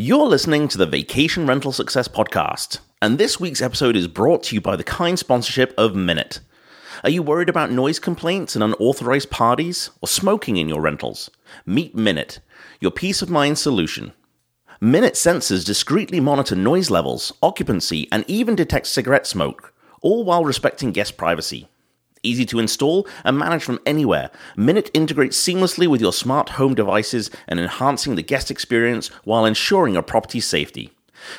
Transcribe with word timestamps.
You're 0.00 0.28
listening 0.28 0.68
to 0.68 0.78
the 0.78 0.86
Vacation 0.86 1.44
Rental 1.44 1.72
Success 1.72 2.06
Podcast, 2.06 2.78
and 3.02 3.18
this 3.18 3.40
week's 3.40 3.60
episode 3.60 3.96
is 3.96 4.06
brought 4.06 4.44
to 4.44 4.54
you 4.54 4.60
by 4.60 4.76
the 4.76 4.84
kind 4.84 5.18
sponsorship 5.18 5.74
of 5.76 5.96
Minut. 5.96 6.38
Are 7.02 7.10
you 7.10 7.20
worried 7.20 7.48
about 7.48 7.72
noise 7.72 7.98
complaints 7.98 8.54
and 8.54 8.62
unauthorized 8.62 9.28
parties 9.28 9.90
or 10.00 10.06
smoking 10.06 10.56
in 10.56 10.68
your 10.68 10.80
rentals? 10.80 11.30
Meet 11.66 11.96
Minut, 11.96 12.38
your 12.78 12.92
peace 12.92 13.22
of 13.22 13.28
mind 13.28 13.58
solution. 13.58 14.12
Minut 14.80 15.14
sensors 15.14 15.66
discreetly 15.66 16.20
monitor 16.20 16.54
noise 16.54 16.90
levels, 16.90 17.32
occupancy, 17.42 18.06
and 18.12 18.24
even 18.28 18.54
detect 18.54 18.86
cigarette 18.86 19.26
smoke, 19.26 19.74
all 20.00 20.22
while 20.22 20.44
respecting 20.44 20.92
guest 20.92 21.16
privacy. 21.16 21.68
Easy 22.22 22.44
to 22.46 22.58
install 22.58 23.06
and 23.24 23.38
manage 23.38 23.62
from 23.62 23.78
anywhere, 23.86 24.30
Minut 24.56 24.90
integrates 24.92 25.40
seamlessly 25.40 25.86
with 25.86 26.00
your 26.00 26.12
smart 26.12 26.50
home 26.50 26.74
devices 26.74 27.30
and 27.46 27.60
enhancing 27.60 28.14
the 28.14 28.22
guest 28.22 28.50
experience 28.50 29.08
while 29.24 29.44
ensuring 29.44 29.94
your 29.94 30.02
property's 30.02 30.46
safety. 30.46 30.92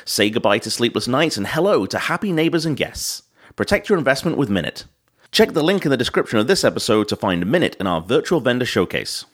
Say 0.04 0.30
goodbye 0.30 0.58
to 0.58 0.70
sleepless 0.70 1.08
nights 1.08 1.36
and 1.36 1.46
hello 1.46 1.86
to 1.86 1.98
happy 1.98 2.32
neighbors 2.32 2.66
and 2.66 2.76
guests. 2.76 3.22
Protect 3.56 3.88
your 3.88 3.98
investment 3.98 4.36
with 4.36 4.50
Minut. 4.50 4.84
Check 5.32 5.52
the 5.52 5.62
link 5.62 5.84
in 5.84 5.90
the 5.90 5.96
description 5.96 6.38
of 6.38 6.46
this 6.46 6.64
episode 6.64 7.08
to 7.08 7.16
find 7.16 7.46
Minut 7.46 7.76
in 7.76 7.86
our 7.86 8.00
virtual 8.00 8.40
vendor 8.40 8.66
showcase. 8.66 9.24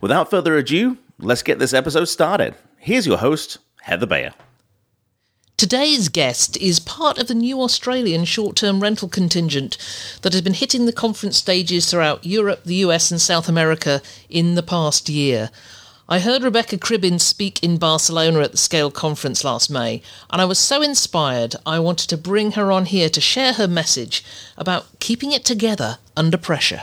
Without 0.00 0.30
further 0.30 0.56
ado, 0.56 0.98
let's 1.18 1.42
get 1.42 1.58
this 1.58 1.74
episode 1.74 2.06
started. 2.06 2.54
Here's 2.78 3.06
your 3.06 3.18
host, 3.18 3.58
Heather 3.82 4.06
Bayer. 4.06 4.32
Today's 5.56 6.10
guest 6.10 6.58
is 6.58 6.78
part 6.78 7.16
of 7.16 7.28
the 7.28 7.34
new 7.34 7.62
Australian 7.62 8.26
short 8.26 8.56
term 8.56 8.80
rental 8.80 9.08
contingent 9.08 9.78
that 10.20 10.34
has 10.34 10.42
been 10.42 10.52
hitting 10.52 10.84
the 10.84 10.92
conference 10.92 11.38
stages 11.38 11.90
throughout 11.90 12.26
Europe, 12.26 12.64
the 12.64 12.74
US, 12.86 13.10
and 13.10 13.18
South 13.18 13.48
America 13.48 14.02
in 14.28 14.54
the 14.54 14.62
past 14.62 15.08
year. 15.08 15.50
I 16.10 16.18
heard 16.18 16.42
Rebecca 16.42 16.76
Cribbin 16.76 17.18
speak 17.18 17.62
in 17.62 17.78
Barcelona 17.78 18.40
at 18.40 18.52
the 18.52 18.58
Scale 18.58 18.90
conference 18.90 19.44
last 19.44 19.70
May, 19.70 20.02
and 20.28 20.42
I 20.42 20.44
was 20.44 20.58
so 20.58 20.82
inspired 20.82 21.56
I 21.64 21.78
wanted 21.78 22.10
to 22.10 22.18
bring 22.18 22.52
her 22.52 22.70
on 22.70 22.84
here 22.84 23.08
to 23.08 23.20
share 23.22 23.54
her 23.54 23.66
message 23.66 24.22
about 24.58 25.00
keeping 25.00 25.32
it 25.32 25.46
together 25.46 25.96
under 26.18 26.36
pressure. 26.36 26.82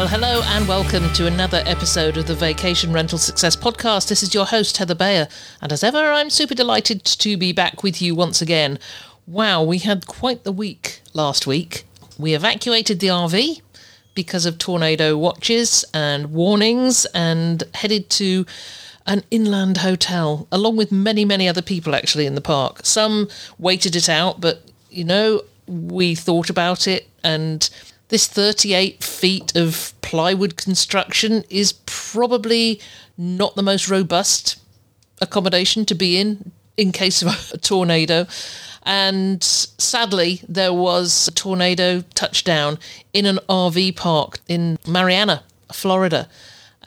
Well, 0.00 0.08
hello 0.08 0.40
and 0.42 0.66
welcome 0.66 1.12
to 1.12 1.26
another 1.26 1.62
episode 1.66 2.16
of 2.16 2.26
the 2.26 2.34
Vacation 2.34 2.90
Rental 2.90 3.18
Success 3.18 3.54
Podcast. 3.54 4.08
This 4.08 4.22
is 4.22 4.32
your 4.32 4.46
host, 4.46 4.78
Heather 4.78 4.94
Bayer, 4.94 5.28
and 5.60 5.74
as 5.74 5.84
ever, 5.84 5.98
I'm 5.98 6.30
super 6.30 6.54
delighted 6.54 7.04
to 7.04 7.36
be 7.36 7.52
back 7.52 7.82
with 7.82 8.00
you 8.00 8.14
once 8.14 8.40
again. 8.40 8.78
Wow, 9.26 9.62
we 9.62 9.76
had 9.76 10.06
quite 10.06 10.44
the 10.44 10.52
week 10.52 11.02
last 11.12 11.46
week. 11.46 11.84
We 12.18 12.32
evacuated 12.32 12.98
the 12.98 13.08
RV 13.08 13.60
because 14.14 14.46
of 14.46 14.56
tornado 14.56 15.18
watches 15.18 15.84
and 15.92 16.32
warnings 16.32 17.04
and 17.12 17.62
headed 17.74 18.08
to 18.08 18.46
an 19.06 19.22
inland 19.30 19.76
hotel, 19.76 20.48
along 20.50 20.78
with 20.78 20.90
many, 20.90 21.26
many 21.26 21.46
other 21.46 21.60
people 21.60 21.94
actually 21.94 22.24
in 22.24 22.36
the 22.36 22.40
park. 22.40 22.86
Some 22.86 23.28
waited 23.58 23.94
it 23.94 24.08
out, 24.08 24.40
but 24.40 24.62
you 24.88 25.04
know, 25.04 25.42
we 25.66 26.14
thought 26.14 26.48
about 26.48 26.88
it 26.88 27.06
and 27.22 27.68
this 28.10 28.26
38 28.26 29.02
feet 29.02 29.56
of 29.56 29.94
plywood 30.02 30.56
construction 30.56 31.44
is 31.48 31.72
probably 31.86 32.80
not 33.16 33.54
the 33.54 33.62
most 33.62 33.88
robust 33.88 34.58
accommodation 35.20 35.84
to 35.86 35.94
be 35.94 36.18
in 36.18 36.52
in 36.76 36.92
case 36.92 37.22
of 37.22 37.28
a 37.54 37.58
tornado. 37.58 38.26
And 38.82 39.42
sadly, 39.42 40.40
there 40.48 40.72
was 40.72 41.28
a 41.28 41.32
tornado 41.32 42.02
touchdown 42.14 42.78
in 43.12 43.26
an 43.26 43.38
RV 43.48 43.96
park 43.96 44.40
in 44.48 44.78
Marianna, 44.86 45.44
Florida 45.72 46.28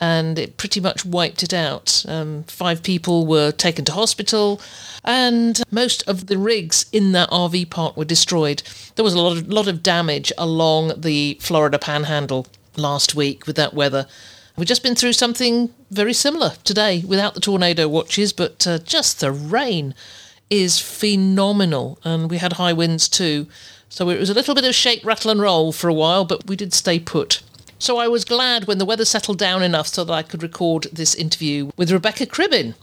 and 0.04 0.38
it 0.38 0.58
pretty 0.58 0.82
much 0.82 1.06
wiped 1.06 1.44
it 1.44 1.54
out. 1.54 2.04
Um, 2.10 2.44
five 2.44 2.84
people 2.84 3.26
were 3.26 3.54
taken 3.54 3.86
to 3.86 3.94
hospital, 3.94 4.60
and 5.06 5.64
most 5.72 6.06
of 6.10 6.28
the 6.28 6.38
rigs 6.38 6.88
in 6.92 7.14
that 7.14 7.30
RV 7.30 7.70
park 7.70 7.96
were 7.96 8.04
destroyed. 8.04 8.64
There 8.96 9.06
was 9.06 9.14
a 9.14 9.22
lot 9.22 9.38
of, 9.38 9.48
lot 9.48 9.70
of 9.70 9.82
damage 9.82 10.34
along 10.38 11.00
the 11.00 11.38
Florida 11.40 11.80
panhandle 11.80 12.48
last 12.76 13.16
week 13.16 13.48
with 13.48 13.56
that 13.56 13.74
weather. 13.74 14.06
We've 14.58 14.68
just 14.68 14.84
been 14.84 14.96
through 14.96 15.14
something 15.14 15.74
very 15.90 16.14
similar 16.14 16.52
today 16.66 17.04
without 17.08 17.34
the 17.34 17.40
tornado 17.40 17.88
watches, 17.88 18.34
but 18.34 18.68
uh, 18.68 18.80
just 18.80 19.22
the 19.22 19.32
rain 19.32 19.96
is 20.50 20.80
phenomenal, 20.80 21.98
and 22.04 22.30
we 22.30 22.40
had 22.40 22.54
high 22.54 22.74
winds 22.74 23.08
too. 23.08 23.48
So 23.88 24.10
it 24.10 24.20
was 24.20 24.30
a 24.30 24.34
little 24.34 24.54
bit 24.54 24.66
of 24.66 24.76
shake, 24.76 25.06
rattle, 25.06 25.32
and 25.32 25.40
roll 25.40 25.72
for 25.72 25.88
a 25.88 25.94
while, 25.94 26.26
but 26.26 26.46
we 26.50 26.58
did 26.58 26.74
stay 26.74 27.00
put. 27.00 27.42
So 27.84 27.98
I 27.98 28.08
was 28.08 28.24
glad 28.24 28.66
when 28.66 28.78
the 28.78 28.86
weather 28.86 29.04
settled 29.04 29.38
down 29.38 29.62
enough 29.62 29.88
so 29.88 30.06
that 30.06 30.14
I 30.14 30.24
could 30.24 30.42
record 30.42 30.84
this 30.94 31.14
interview 31.14 31.70
with 31.76 31.92
Rebecca 31.92 32.26
Cribbin. 32.26 32.76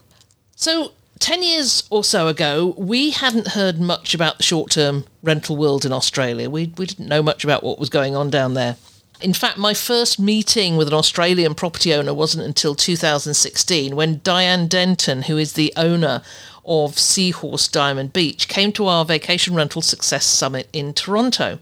So, 0.56 0.92
10 1.20 1.42
years 1.42 1.84
or 1.88 2.04
so 2.04 2.28
ago, 2.28 2.74
we 2.76 3.08
hadn't 3.08 3.48
heard 3.48 3.80
much 3.80 4.12
about 4.12 4.36
the 4.36 4.42
short 4.42 4.72
term 4.72 5.06
rental 5.22 5.56
world 5.56 5.86
in 5.86 5.92
Australia. 5.94 6.50
We, 6.50 6.74
we 6.76 6.84
didn't 6.84 7.08
know 7.08 7.22
much 7.22 7.44
about 7.44 7.62
what 7.62 7.78
was 7.78 7.88
going 7.88 8.14
on 8.14 8.28
down 8.28 8.52
there. 8.52 8.76
In 9.22 9.32
fact, 9.32 9.56
my 9.56 9.72
first 9.72 10.20
meeting 10.20 10.76
with 10.76 10.88
an 10.88 10.92
Australian 10.92 11.54
property 11.54 11.94
owner 11.94 12.12
wasn't 12.12 12.44
until 12.44 12.74
2016 12.74 13.96
when 13.96 14.20
Diane 14.22 14.68
Denton, 14.68 15.22
who 15.22 15.38
is 15.38 15.54
the 15.54 15.72
owner 15.78 16.20
of 16.66 16.98
Seahorse 16.98 17.68
Diamond 17.68 18.12
Beach, 18.12 18.48
came 18.48 18.70
to 18.72 18.86
our 18.86 19.06
Vacation 19.06 19.54
Rental 19.54 19.80
Success 19.80 20.26
Summit 20.26 20.68
in 20.74 20.92
Toronto. 20.92 21.58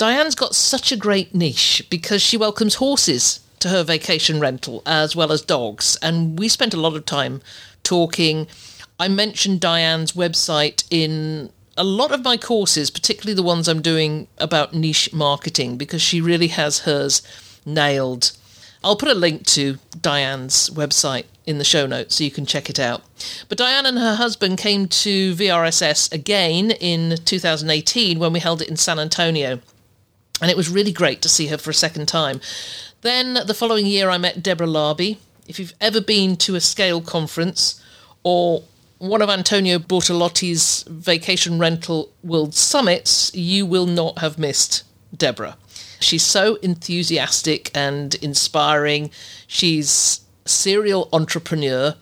Diane's 0.00 0.34
got 0.34 0.54
such 0.54 0.92
a 0.92 0.96
great 0.96 1.34
niche 1.34 1.82
because 1.90 2.22
she 2.22 2.38
welcomes 2.38 2.76
horses 2.76 3.40
to 3.58 3.68
her 3.68 3.82
vacation 3.82 4.40
rental 4.40 4.82
as 4.86 5.14
well 5.14 5.30
as 5.30 5.42
dogs, 5.42 5.98
and 6.00 6.38
we 6.38 6.48
spent 6.48 6.72
a 6.72 6.80
lot 6.80 6.96
of 6.96 7.04
time 7.04 7.42
talking. 7.82 8.46
I 8.98 9.08
mentioned 9.08 9.60
Diane's 9.60 10.12
website 10.12 10.84
in 10.90 11.50
a 11.76 11.84
lot 11.84 12.12
of 12.12 12.24
my 12.24 12.38
courses, 12.38 12.90
particularly 12.90 13.34
the 13.34 13.42
ones 13.42 13.68
I'm 13.68 13.82
doing 13.82 14.26
about 14.38 14.72
niche 14.72 15.12
marketing, 15.12 15.76
because 15.76 16.00
she 16.00 16.22
really 16.22 16.48
has 16.48 16.78
hers 16.78 17.20
nailed. 17.66 18.32
I'll 18.82 18.96
put 18.96 19.10
a 19.10 19.14
link 19.14 19.44
to 19.48 19.76
Diane's 20.00 20.70
website 20.70 21.26
in 21.44 21.58
the 21.58 21.64
show 21.64 21.86
notes 21.86 22.16
so 22.16 22.24
you 22.24 22.30
can 22.30 22.46
check 22.46 22.70
it 22.70 22.80
out. 22.80 23.02
But 23.50 23.58
Diane 23.58 23.84
and 23.84 23.98
her 23.98 24.14
husband 24.14 24.56
came 24.56 24.88
to 24.88 25.34
VRSS 25.34 26.10
again 26.10 26.70
in 26.70 27.18
2018 27.26 28.18
when 28.18 28.32
we 28.32 28.40
held 28.40 28.62
it 28.62 28.68
in 28.68 28.78
San 28.78 28.98
Antonio 28.98 29.60
and 30.40 30.50
it 30.50 30.56
was 30.56 30.68
really 30.68 30.92
great 30.92 31.22
to 31.22 31.28
see 31.28 31.48
her 31.48 31.58
for 31.58 31.70
a 31.70 31.74
second 31.74 32.06
time. 32.06 32.40
Then 33.02 33.34
the 33.46 33.54
following 33.54 33.86
year, 33.86 34.10
I 34.10 34.18
met 34.18 34.42
Deborah 34.42 34.66
Larby. 34.66 35.18
If 35.46 35.58
you've 35.58 35.74
ever 35.80 36.00
been 36.00 36.36
to 36.38 36.54
a 36.54 36.60
scale 36.60 37.00
conference 37.00 37.82
or 38.22 38.62
one 38.98 39.22
of 39.22 39.30
Antonio 39.30 39.78
Bortolotti's 39.78 40.84
vacation 40.88 41.58
rental 41.58 42.10
world 42.22 42.54
summits, 42.54 43.34
you 43.34 43.64
will 43.64 43.86
not 43.86 44.18
have 44.18 44.38
missed 44.38 44.84
Deborah. 45.16 45.56
She's 46.00 46.24
so 46.24 46.56
enthusiastic 46.56 47.70
and 47.74 48.14
inspiring. 48.16 49.10
She's 49.46 50.20
serial 50.44 51.08
entrepreneur. 51.12 51.94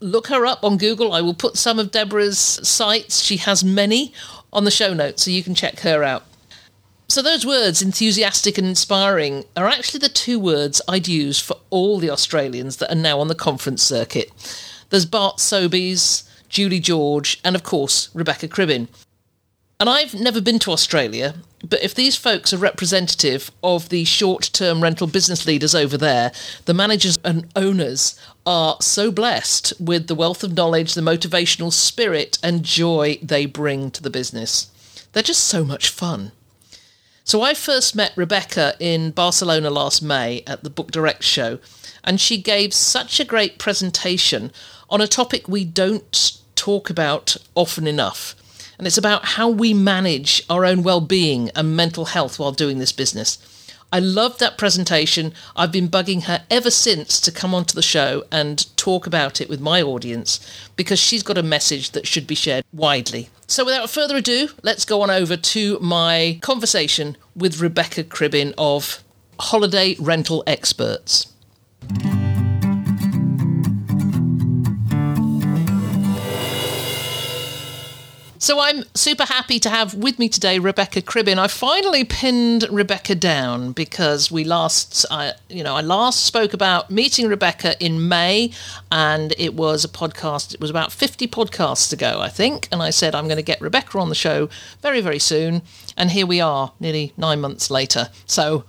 Look 0.00 0.28
her 0.28 0.46
up 0.46 0.64
on 0.64 0.76
Google. 0.76 1.12
I 1.12 1.20
will 1.20 1.34
put 1.34 1.56
some 1.56 1.78
of 1.78 1.90
Deborah's 1.90 2.38
sites. 2.38 3.20
She 3.20 3.38
has 3.38 3.64
many 3.64 4.12
on 4.52 4.64
the 4.64 4.70
show 4.70 4.94
notes 4.94 5.24
so 5.24 5.30
you 5.30 5.42
can 5.42 5.54
check 5.54 5.80
her 5.80 6.04
out. 6.04 6.24
So, 7.14 7.22
those 7.22 7.46
words, 7.46 7.80
enthusiastic 7.80 8.58
and 8.58 8.66
inspiring, 8.66 9.44
are 9.56 9.68
actually 9.68 10.00
the 10.00 10.08
two 10.08 10.40
words 10.40 10.82
I'd 10.88 11.06
use 11.06 11.38
for 11.38 11.56
all 11.70 12.00
the 12.00 12.10
Australians 12.10 12.78
that 12.78 12.90
are 12.90 12.96
now 12.96 13.20
on 13.20 13.28
the 13.28 13.36
conference 13.36 13.84
circuit. 13.84 14.32
There's 14.90 15.06
Bart 15.06 15.36
Sobeys, 15.36 16.28
Julie 16.48 16.80
George, 16.80 17.40
and 17.44 17.54
of 17.54 17.62
course, 17.62 18.08
Rebecca 18.14 18.48
Cribbin. 18.48 18.88
And 19.78 19.88
I've 19.88 20.12
never 20.14 20.40
been 20.40 20.58
to 20.58 20.72
Australia, 20.72 21.36
but 21.64 21.84
if 21.84 21.94
these 21.94 22.16
folks 22.16 22.52
are 22.52 22.56
representative 22.56 23.52
of 23.62 23.90
the 23.90 24.04
short 24.04 24.50
term 24.52 24.82
rental 24.82 25.06
business 25.06 25.46
leaders 25.46 25.72
over 25.72 25.96
there, 25.96 26.32
the 26.64 26.74
managers 26.74 27.16
and 27.24 27.46
owners 27.54 28.18
are 28.44 28.76
so 28.80 29.12
blessed 29.12 29.72
with 29.78 30.08
the 30.08 30.16
wealth 30.16 30.42
of 30.42 30.56
knowledge, 30.56 30.94
the 30.94 31.00
motivational 31.00 31.72
spirit, 31.72 32.38
and 32.42 32.64
joy 32.64 33.20
they 33.22 33.46
bring 33.46 33.92
to 33.92 34.02
the 34.02 34.10
business. 34.10 34.68
They're 35.12 35.22
just 35.22 35.44
so 35.44 35.64
much 35.64 35.90
fun. 35.90 36.32
So 37.26 37.40
I 37.40 37.54
first 37.54 37.96
met 37.96 38.12
Rebecca 38.16 38.74
in 38.78 39.10
Barcelona 39.10 39.70
last 39.70 40.02
May 40.02 40.42
at 40.46 40.62
the 40.62 40.68
Book 40.68 40.90
Direct 40.90 41.22
show, 41.22 41.58
and 42.04 42.20
she 42.20 42.36
gave 42.36 42.74
such 42.74 43.18
a 43.18 43.24
great 43.24 43.58
presentation 43.58 44.52
on 44.90 45.00
a 45.00 45.06
topic 45.06 45.48
we 45.48 45.64
don't 45.64 46.38
talk 46.54 46.90
about 46.90 47.38
often 47.54 47.86
enough. 47.86 48.36
And 48.76 48.86
it's 48.86 48.98
about 48.98 49.24
how 49.24 49.48
we 49.48 49.72
manage 49.72 50.44
our 50.50 50.66
own 50.66 50.82
well 50.82 51.00
being 51.00 51.48
and 51.56 51.74
mental 51.74 52.04
health 52.04 52.38
while 52.38 52.52
doing 52.52 52.78
this 52.78 52.92
business. 52.92 53.38
I 53.90 54.00
loved 54.00 54.38
that 54.40 54.58
presentation. 54.58 55.32
I've 55.56 55.72
been 55.72 55.88
bugging 55.88 56.24
her 56.24 56.44
ever 56.50 56.70
since 56.70 57.20
to 57.20 57.32
come 57.32 57.54
onto 57.54 57.74
the 57.74 57.80
show 57.80 58.24
and 58.30 58.76
talk 58.76 59.06
about 59.06 59.40
it 59.40 59.48
with 59.48 59.60
my 59.60 59.80
audience 59.80 60.40
because 60.76 60.98
she's 60.98 61.22
got 61.22 61.38
a 61.38 61.42
message 61.42 61.92
that 61.92 62.06
should 62.06 62.26
be 62.26 62.34
shared 62.34 62.66
widely. 62.70 63.30
So, 63.46 63.64
without 63.64 63.90
further 63.90 64.16
ado, 64.16 64.48
let's 64.62 64.84
go 64.84 65.02
on 65.02 65.10
over 65.10 65.36
to 65.36 65.78
my 65.80 66.38
conversation 66.40 67.16
with 67.36 67.60
Rebecca 67.60 68.04
Cribbin 68.04 68.54
of 68.56 69.04
Holiday 69.38 69.96
Rental 70.00 70.42
Experts. 70.46 71.32
So 78.44 78.60
I'm 78.60 78.84
super 78.92 79.24
happy 79.24 79.58
to 79.60 79.70
have 79.70 79.94
with 79.94 80.18
me 80.18 80.28
today 80.28 80.58
Rebecca 80.58 81.00
Cribbin. 81.00 81.38
I 81.38 81.46
finally 81.46 82.04
pinned 82.04 82.66
Rebecca 82.70 83.14
down 83.14 83.72
because 83.72 84.30
we 84.30 84.44
last, 84.44 85.06
I, 85.10 85.32
you 85.48 85.64
know, 85.64 85.74
I 85.74 85.80
last 85.80 86.26
spoke 86.26 86.52
about 86.52 86.90
meeting 86.90 87.26
Rebecca 87.26 87.74
in 87.82 88.06
May, 88.06 88.52
and 88.92 89.32
it 89.38 89.54
was 89.54 89.82
a 89.82 89.88
podcast. 89.88 90.52
It 90.52 90.60
was 90.60 90.68
about 90.68 90.92
50 90.92 91.26
podcasts 91.28 91.90
ago, 91.90 92.20
I 92.20 92.28
think, 92.28 92.68
and 92.70 92.82
I 92.82 92.90
said 92.90 93.14
I'm 93.14 93.28
going 93.28 93.38
to 93.38 93.42
get 93.42 93.62
Rebecca 93.62 93.98
on 93.98 94.10
the 94.10 94.14
show 94.14 94.50
very, 94.82 95.00
very 95.00 95.18
soon, 95.18 95.62
and 95.96 96.10
here 96.10 96.26
we 96.26 96.42
are, 96.42 96.74
nearly 96.78 97.14
nine 97.16 97.40
months 97.40 97.70
later. 97.70 98.10
So. 98.26 98.64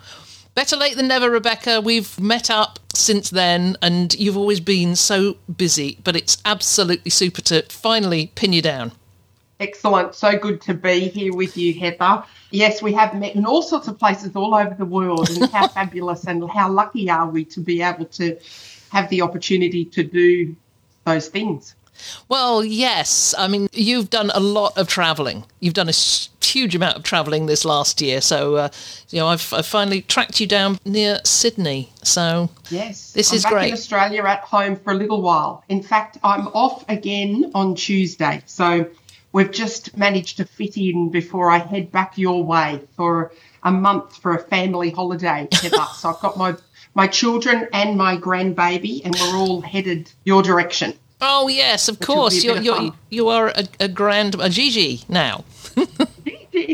Better 0.55 0.77
late 0.77 0.95
than 0.95 1.09
never, 1.09 1.29
Rebecca. 1.29 1.81
We've 1.81 2.17
met 2.17 2.49
up 2.49 2.79
since 2.93 3.29
then, 3.29 3.75
and 3.81 4.15
you've 4.17 4.37
always 4.37 4.61
been 4.61 4.95
so 4.95 5.35
busy, 5.53 5.97
but 6.01 6.15
it's 6.15 6.37
absolutely 6.45 7.11
super 7.11 7.41
to 7.41 7.63
finally 7.63 8.31
pin 8.35 8.53
you 8.53 8.61
down. 8.61 8.93
Excellent. 9.59 10.15
So 10.15 10.37
good 10.37 10.59
to 10.61 10.73
be 10.73 11.07
here 11.07 11.33
with 11.33 11.55
you, 11.55 11.79
Heather. 11.79 12.23
Yes, 12.51 12.81
we 12.81 12.93
have 12.93 13.13
met 13.13 13.35
in 13.35 13.45
all 13.45 13.61
sorts 13.61 13.87
of 13.87 13.97
places 13.97 14.35
all 14.35 14.53
over 14.53 14.75
the 14.75 14.85
world, 14.85 15.29
and 15.29 15.49
how 15.49 15.67
fabulous 15.79 16.25
and 16.25 16.49
how 16.49 16.69
lucky 16.69 17.09
are 17.09 17.29
we 17.29 17.45
to 17.45 17.61
be 17.61 17.81
able 17.81 18.05
to 18.05 18.37
have 18.91 19.09
the 19.09 19.21
opportunity 19.21 19.85
to 19.85 20.03
do 20.03 20.55
those 21.05 21.29
things. 21.29 21.75
Well, 22.27 22.65
yes. 22.65 23.33
I 23.37 23.47
mean, 23.47 23.69
you've 23.71 24.09
done 24.09 24.31
a 24.33 24.39
lot 24.39 24.77
of 24.77 24.87
travelling. 24.87 25.45
You've 25.59 25.73
done 25.73 25.89
a 25.89 25.93
huge 26.43 26.75
amount 26.75 26.97
of 26.97 27.03
travelling 27.03 27.45
this 27.45 27.65
last 27.65 28.01
year. 28.01 28.21
So, 28.21 28.55
uh, 28.55 28.69
you 29.09 29.19
know, 29.19 29.27
I've, 29.27 29.53
I've, 29.53 29.65
finally 29.65 30.01
tracked 30.01 30.39
you 30.39 30.47
down 30.47 30.79
near 30.85 31.19
Sydney. 31.23 31.91
So, 32.03 32.49
yes, 32.69 33.13
this 33.13 33.31
I'm 33.31 33.35
is 33.37 33.43
back 33.43 33.51
great. 33.53 33.67
in 33.69 33.73
Australia 33.73 34.23
at 34.23 34.41
home 34.41 34.75
for 34.75 34.91
a 34.91 34.95
little 34.95 35.21
while. 35.21 35.63
In 35.69 35.81
fact, 35.81 36.17
I'm 36.23 36.47
off 36.49 36.83
again 36.89 37.51
on 37.55 37.75
Tuesday. 37.75 38.41
So, 38.45 38.89
we've 39.35 39.51
just 39.51 39.97
managed 39.97 40.37
to 40.37 40.45
fit 40.45 40.77
in 40.77 41.11
before 41.11 41.51
I 41.51 41.57
head 41.57 41.91
back 41.91 42.17
your 42.17 42.41
way 42.41 42.79
for 42.95 43.33
a 43.63 43.71
month 43.71 44.15
for 44.15 44.33
a 44.33 44.39
family 44.41 44.91
holiday, 44.91 45.49
Heather. 45.51 45.85
so 45.95 46.09
I've 46.09 46.19
got 46.21 46.37
my 46.37 46.55
my 46.95 47.07
children 47.07 47.67
and 47.73 47.97
my 47.97 48.15
grandbaby, 48.15 49.03
and 49.03 49.13
we're 49.13 49.35
all 49.35 49.59
headed 49.59 50.09
your 50.23 50.41
direction. 50.41 50.93
Oh 51.19 51.49
yes, 51.49 51.89
of 51.89 51.99
course. 51.99 52.43
You're, 52.43 52.61
you're 52.61 52.93
you 53.09 53.27
are 53.27 53.49
a, 53.49 53.65
a 53.81 53.87
grand 53.89 54.35
a 54.39 54.49
Gigi 54.49 55.03
now. 55.09 55.43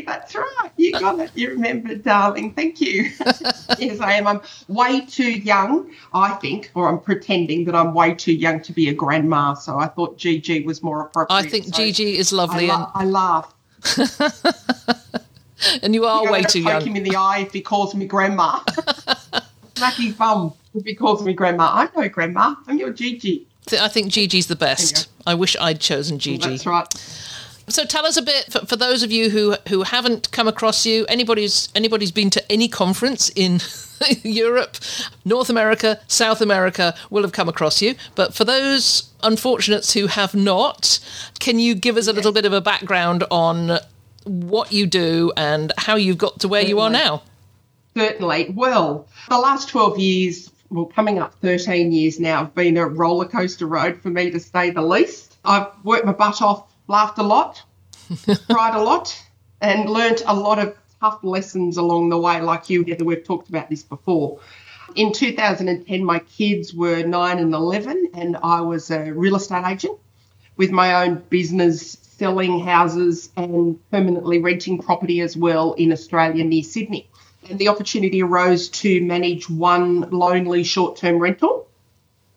That's 0.05 0.35
right. 0.35 0.71
You 0.77 0.91
got 0.93 1.19
it. 1.19 1.31
You 1.35 1.49
remembered, 1.49 2.03
darling. 2.03 2.53
Thank 2.53 2.81
you. 2.81 3.11
yes, 3.79 3.99
I 3.99 4.13
am. 4.13 4.27
I'm 4.27 4.41
way 4.67 5.01
too 5.05 5.31
young, 5.31 5.91
I 6.13 6.33
think, 6.35 6.71
or 6.75 6.87
I'm 6.87 6.99
pretending 6.99 7.65
that 7.65 7.75
I'm 7.75 7.93
way 7.93 8.13
too 8.13 8.33
young 8.33 8.61
to 8.61 8.73
be 8.73 8.89
a 8.89 8.93
grandma. 8.93 9.53
So 9.53 9.79
I 9.79 9.87
thought 9.87 10.17
Gigi 10.17 10.63
was 10.63 10.83
more 10.83 11.01
appropriate. 11.01 11.37
I 11.37 11.43
think 11.43 11.65
so 11.65 11.71
Gigi 11.71 12.17
is 12.17 12.31
lovely. 12.31 12.69
I, 12.69 12.75
la- 12.75 12.91
I 12.93 13.05
laugh. 13.05 13.53
and 15.83 15.93
you 15.93 16.05
are 16.05 16.23
You're 16.23 16.31
way 16.31 16.43
too 16.43 16.63
poke 16.63 16.71
young. 16.73 16.87
him 16.87 16.95
in 16.97 17.03
the 17.03 17.15
eye 17.15 17.39
if 17.39 17.53
he 17.53 17.61
calls 17.61 17.95
me 17.95 18.05
grandma. 18.05 18.59
Smack 19.75 19.95
bum 20.17 20.53
if 20.75 20.85
he 20.85 20.93
calls 20.93 21.23
me 21.23 21.33
grandma. 21.33 21.71
I'm 21.73 21.89
no 21.95 22.07
grandma. 22.07 22.55
I'm 22.67 22.77
your 22.77 22.91
Gigi. 22.93 23.47
I 23.79 23.87
think 23.87 24.11
Gigi's 24.11 24.47
the 24.47 24.55
best. 24.55 25.09
I 25.25 25.33
wish 25.35 25.55
I'd 25.59 25.79
chosen 25.79 26.19
Gigi. 26.19 26.49
That's 26.49 26.65
right. 26.65 26.87
So 27.71 27.85
tell 27.85 28.05
us 28.05 28.17
a 28.17 28.21
bit 28.21 28.51
for, 28.51 28.65
for, 28.65 28.75
those 28.75 29.01
of 29.01 29.11
you 29.13 29.29
who 29.29 29.55
who 29.69 29.83
haven't 29.83 30.31
come 30.31 30.47
across 30.47 30.85
you. 30.85 31.05
Anybody's 31.07 31.69
anybody's 31.73 32.11
been 32.11 32.29
to 32.31 32.51
any 32.51 32.67
conference 32.67 33.29
in 33.29 33.61
Europe, 34.23 34.77
North 35.23 35.49
America, 35.49 35.99
South 36.07 36.41
America 36.41 36.93
will 37.09 37.21
have 37.21 37.31
come 37.31 37.47
across 37.47 37.81
you. 37.81 37.95
But 38.15 38.33
for 38.33 38.43
those 38.43 39.09
unfortunates 39.23 39.93
who 39.93 40.07
have 40.07 40.35
not, 40.35 40.99
can 41.39 41.59
you 41.59 41.73
give 41.73 41.95
us 41.95 42.07
a 42.07 42.13
little 42.13 42.33
bit 42.33 42.45
of 42.45 42.51
a 42.51 42.61
background 42.61 43.23
on 43.31 43.79
what 44.25 44.71
you 44.71 44.85
do 44.85 45.31
and 45.37 45.71
how 45.77 45.95
you've 45.95 46.17
got 46.17 46.41
to 46.41 46.47
where 46.47 46.61
Certainly. 46.61 46.69
you 46.69 46.79
are 46.81 46.89
now? 46.89 47.23
Certainly. 47.95 48.49
Well, 48.55 49.07
the 49.29 49.37
last 49.37 49.69
12 49.69 49.97
years, 49.99 50.51
well, 50.69 50.85
coming 50.85 51.19
up 51.19 51.33
13 51.41 51.91
years 51.91 52.19
now, 52.19 52.39
have 52.39 52.55
been 52.55 52.77
a 52.77 52.87
roller 52.87 53.25
coaster 53.25 53.65
road 53.65 54.01
for 54.01 54.09
me 54.09 54.29
to 54.31 54.39
say 54.39 54.71
the 54.71 54.81
least. 54.81 55.37
I've 55.43 55.67
worked 55.83 56.05
my 56.05 56.13
butt 56.13 56.41
off 56.41 56.70
laughed 56.91 57.17
a 57.17 57.23
lot, 57.23 57.63
cried 58.49 58.75
a 58.75 58.83
lot, 58.83 59.19
and 59.61 59.89
learnt 59.89 60.21
a 60.27 60.35
lot 60.35 60.59
of 60.59 60.75
tough 60.99 61.23
lessons 61.23 61.77
along 61.77 62.09
the 62.09 62.19
way, 62.19 62.41
like 62.41 62.69
you, 62.69 62.83
Heather. 62.83 63.05
We've 63.05 63.23
talked 63.23 63.49
about 63.49 63.69
this 63.69 63.81
before. 63.81 64.39
In 64.95 65.13
2010, 65.13 66.03
my 66.03 66.19
kids 66.19 66.73
were 66.73 67.01
9 67.01 67.39
and 67.39 67.53
11, 67.53 68.11
and 68.13 68.37
I 68.43 68.59
was 68.59 68.91
a 68.91 69.11
real 69.11 69.37
estate 69.37 69.65
agent 69.65 69.97
with 70.57 70.71
my 70.71 71.05
own 71.05 71.23
business 71.29 71.97
selling 72.01 72.59
houses 72.59 73.29
and 73.37 73.79
permanently 73.89 74.39
renting 74.39 74.77
property 74.77 75.21
as 75.21 75.37
well 75.37 75.73
in 75.73 75.93
Australia 75.93 76.43
near 76.43 76.61
Sydney. 76.61 77.09
And 77.49 77.57
the 77.57 77.69
opportunity 77.69 78.21
arose 78.21 78.67
to 78.81 79.01
manage 79.01 79.49
one 79.49 80.01
lonely 80.11 80.63
short 80.63 80.97
term 80.97 81.19
rental 81.19 81.67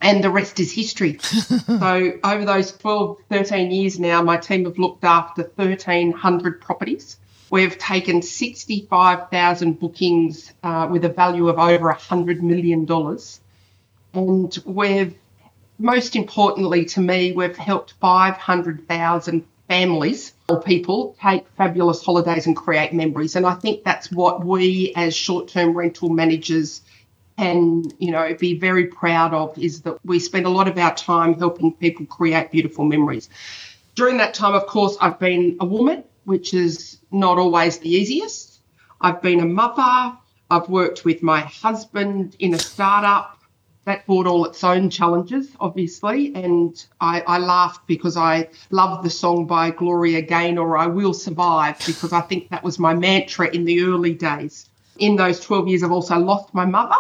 and 0.05 0.23
the 0.23 0.31
rest 0.31 0.61
is 0.61 0.71
history. 0.71 1.19
so 1.21 2.13
over 2.23 2.45
those 2.45 2.73
12, 2.73 3.19
13 3.31 3.71
years 3.71 3.99
now, 3.99 4.23
my 4.23 4.37
team 4.37 4.67
have 4.67 4.79
looked 4.79 5.03
after 5.03 5.43
1,300 5.57 6.61
properties. 6.61 7.17
We've 7.51 7.77
taken 7.79 8.21
65,000 8.21 9.81
bookings 9.81 10.53
uh, 10.63 10.89
with 10.91 11.05
a 11.07 11.09
value 11.09 11.49
of 11.49 11.59
over 11.59 11.91
$100 11.91 12.43
million. 12.43 12.87
And 14.13 14.59
we've, 14.67 15.15
most 15.79 16.17
importantly 16.17 16.85
to 16.85 17.01
me, 17.01 17.33
we've 17.33 17.57
helped 17.57 17.95
500,000 18.01 19.47
families 19.69 20.35
or 20.51 20.61
people 20.61 21.17
take 21.19 21.49
fabulous 21.57 22.05
holidays 22.05 22.47
and 22.47 22.55
create 22.55 22.93
memories. 22.93 23.37
And 23.37 23.47
I 23.47 23.55
think 23.55 23.85
that's 23.85 24.13
what 24.13 24.45
we 24.45 24.93
as 24.97 25.17
short 25.17 25.49
term 25.49 25.75
rental 25.75 26.11
managers 26.11 26.83
and 27.37 27.93
you 27.99 28.13
know 28.13 28.35
be 28.35 28.59
very 28.59 28.87
proud 28.87 29.35
of 29.35 29.59
is 29.59 29.83
that 29.83 29.99
we 30.05 30.19
spend 30.19 30.47
a 30.47 30.51
lot 30.51 30.69
of 30.69 30.79
our 30.79 30.95
time 30.95 31.35
helping 31.35 31.73
people 31.73 32.07
create 32.07 32.51
beautiful 32.51 32.85
memories. 32.85 33.29
During 33.95 34.17
that 34.19 34.35
time 34.35 34.55
of 34.55 34.67
course 34.67 34.97
i've 35.01 35.19
been 35.19 35.57
a 35.61 35.65
woman 35.65 36.05
which 36.25 36.55
is 36.55 36.99
not 37.11 37.39
always 37.39 37.79
the 37.79 37.91
easiest. 37.91 38.61
I've 39.01 39.21
been 39.21 39.41
a 39.41 39.45
mother. 39.47 40.17
I've 40.51 40.69
worked 40.69 41.05
with 41.05 41.23
my 41.23 41.41
husband 41.41 42.37
in 42.39 42.55
a 42.55 42.59
startup. 42.59 43.39
That 43.85 44.07
brought 44.07 44.27
all 44.27 44.47
its 44.47 44.65
own 44.65 44.89
challenges 44.89 45.49
obviously 45.61 46.35
and 46.35 46.87
i, 47.03 47.21
I 47.21 47.37
laughed 47.37 47.87
because 47.87 48.17
i 48.17 48.49
love 48.71 49.05
the 49.05 49.11
song 49.11 49.47
by 49.47 49.73
gloria 49.73 50.23
gaynor 50.23 50.79
i 50.79 50.87
will 50.87 51.13
survive 51.13 51.77
because 51.85 52.11
i 52.15 52.23
think 52.23 52.49
that 52.49 52.65
was 52.65 52.79
my 52.79 52.95
mantra 52.95 53.49
in 53.49 53.65
the 53.65 53.83
early 53.83 54.15
days. 54.15 54.71
In 54.97 55.17
those 55.17 55.39
12 55.41 55.69
years 55.69 55.83
i've 55.83 55.93
also 55.93 56.19
lost 56.19 56.55
my 56.55 56.65
mother 56.65 56.97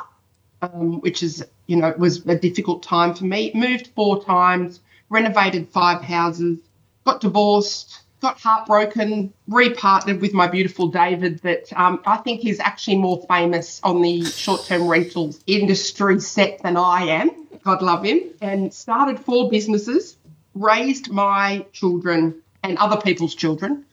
um, 0.72 1.00
which 1.00 1.22
is, 1.22 1.44
you 1.66 1.76
know, 1.76 1.94
was 1.98 2.24
a 2.26 2.36
difficult 2.36 2.82
time 2.82 3.14
for 3.14 3.24
me. 3.24 3.52
Moved 3.54 3.88
four 3.94 4.24
times, 4.24 4.80
renovated 5.08 5.68
five 5.68 6.02
houses, 6.02 6.58
got 7.04 7.20
divorced, 7.20 8.00
got 8.20 8.40
heartbroken, 8.40 9.32
repartnered 9.50 10.20
with 10.20 10.32
my 10.32 10.46
beautiful 10.46 10.88
David 10.88 11.40
that 11.40 11.70
um, 11.74 12.00
I 12.06 12.16
think 12.18 12.46
is 12.46 12.58
actually 12.58 12.96
more 12.96 13.22
famous 13.28 13.80
on 13.82 14.00
the 14.00 14.24
short 14.24 14.64
term 14.64 14.88
rentals 14.88 15.42
industry 15.46 16.20
set 16.20 16.62
than 16.62 16.76
I 16.76 17.02
am. 17.02 17.30
God 17.64 17.82
love 17.82 18.04
him. 18.04 18.20
And 18.40 18.72
started 18.72 19.20
four 19.20 19.50
businesses, 19.50 20.16
raised 20.54 21.10
my 21.10 21.66
children 21.72 22.42
and 22.62 22.78
other 22.78 23.00
people's 23.00 23.34
children. 23.34 23.84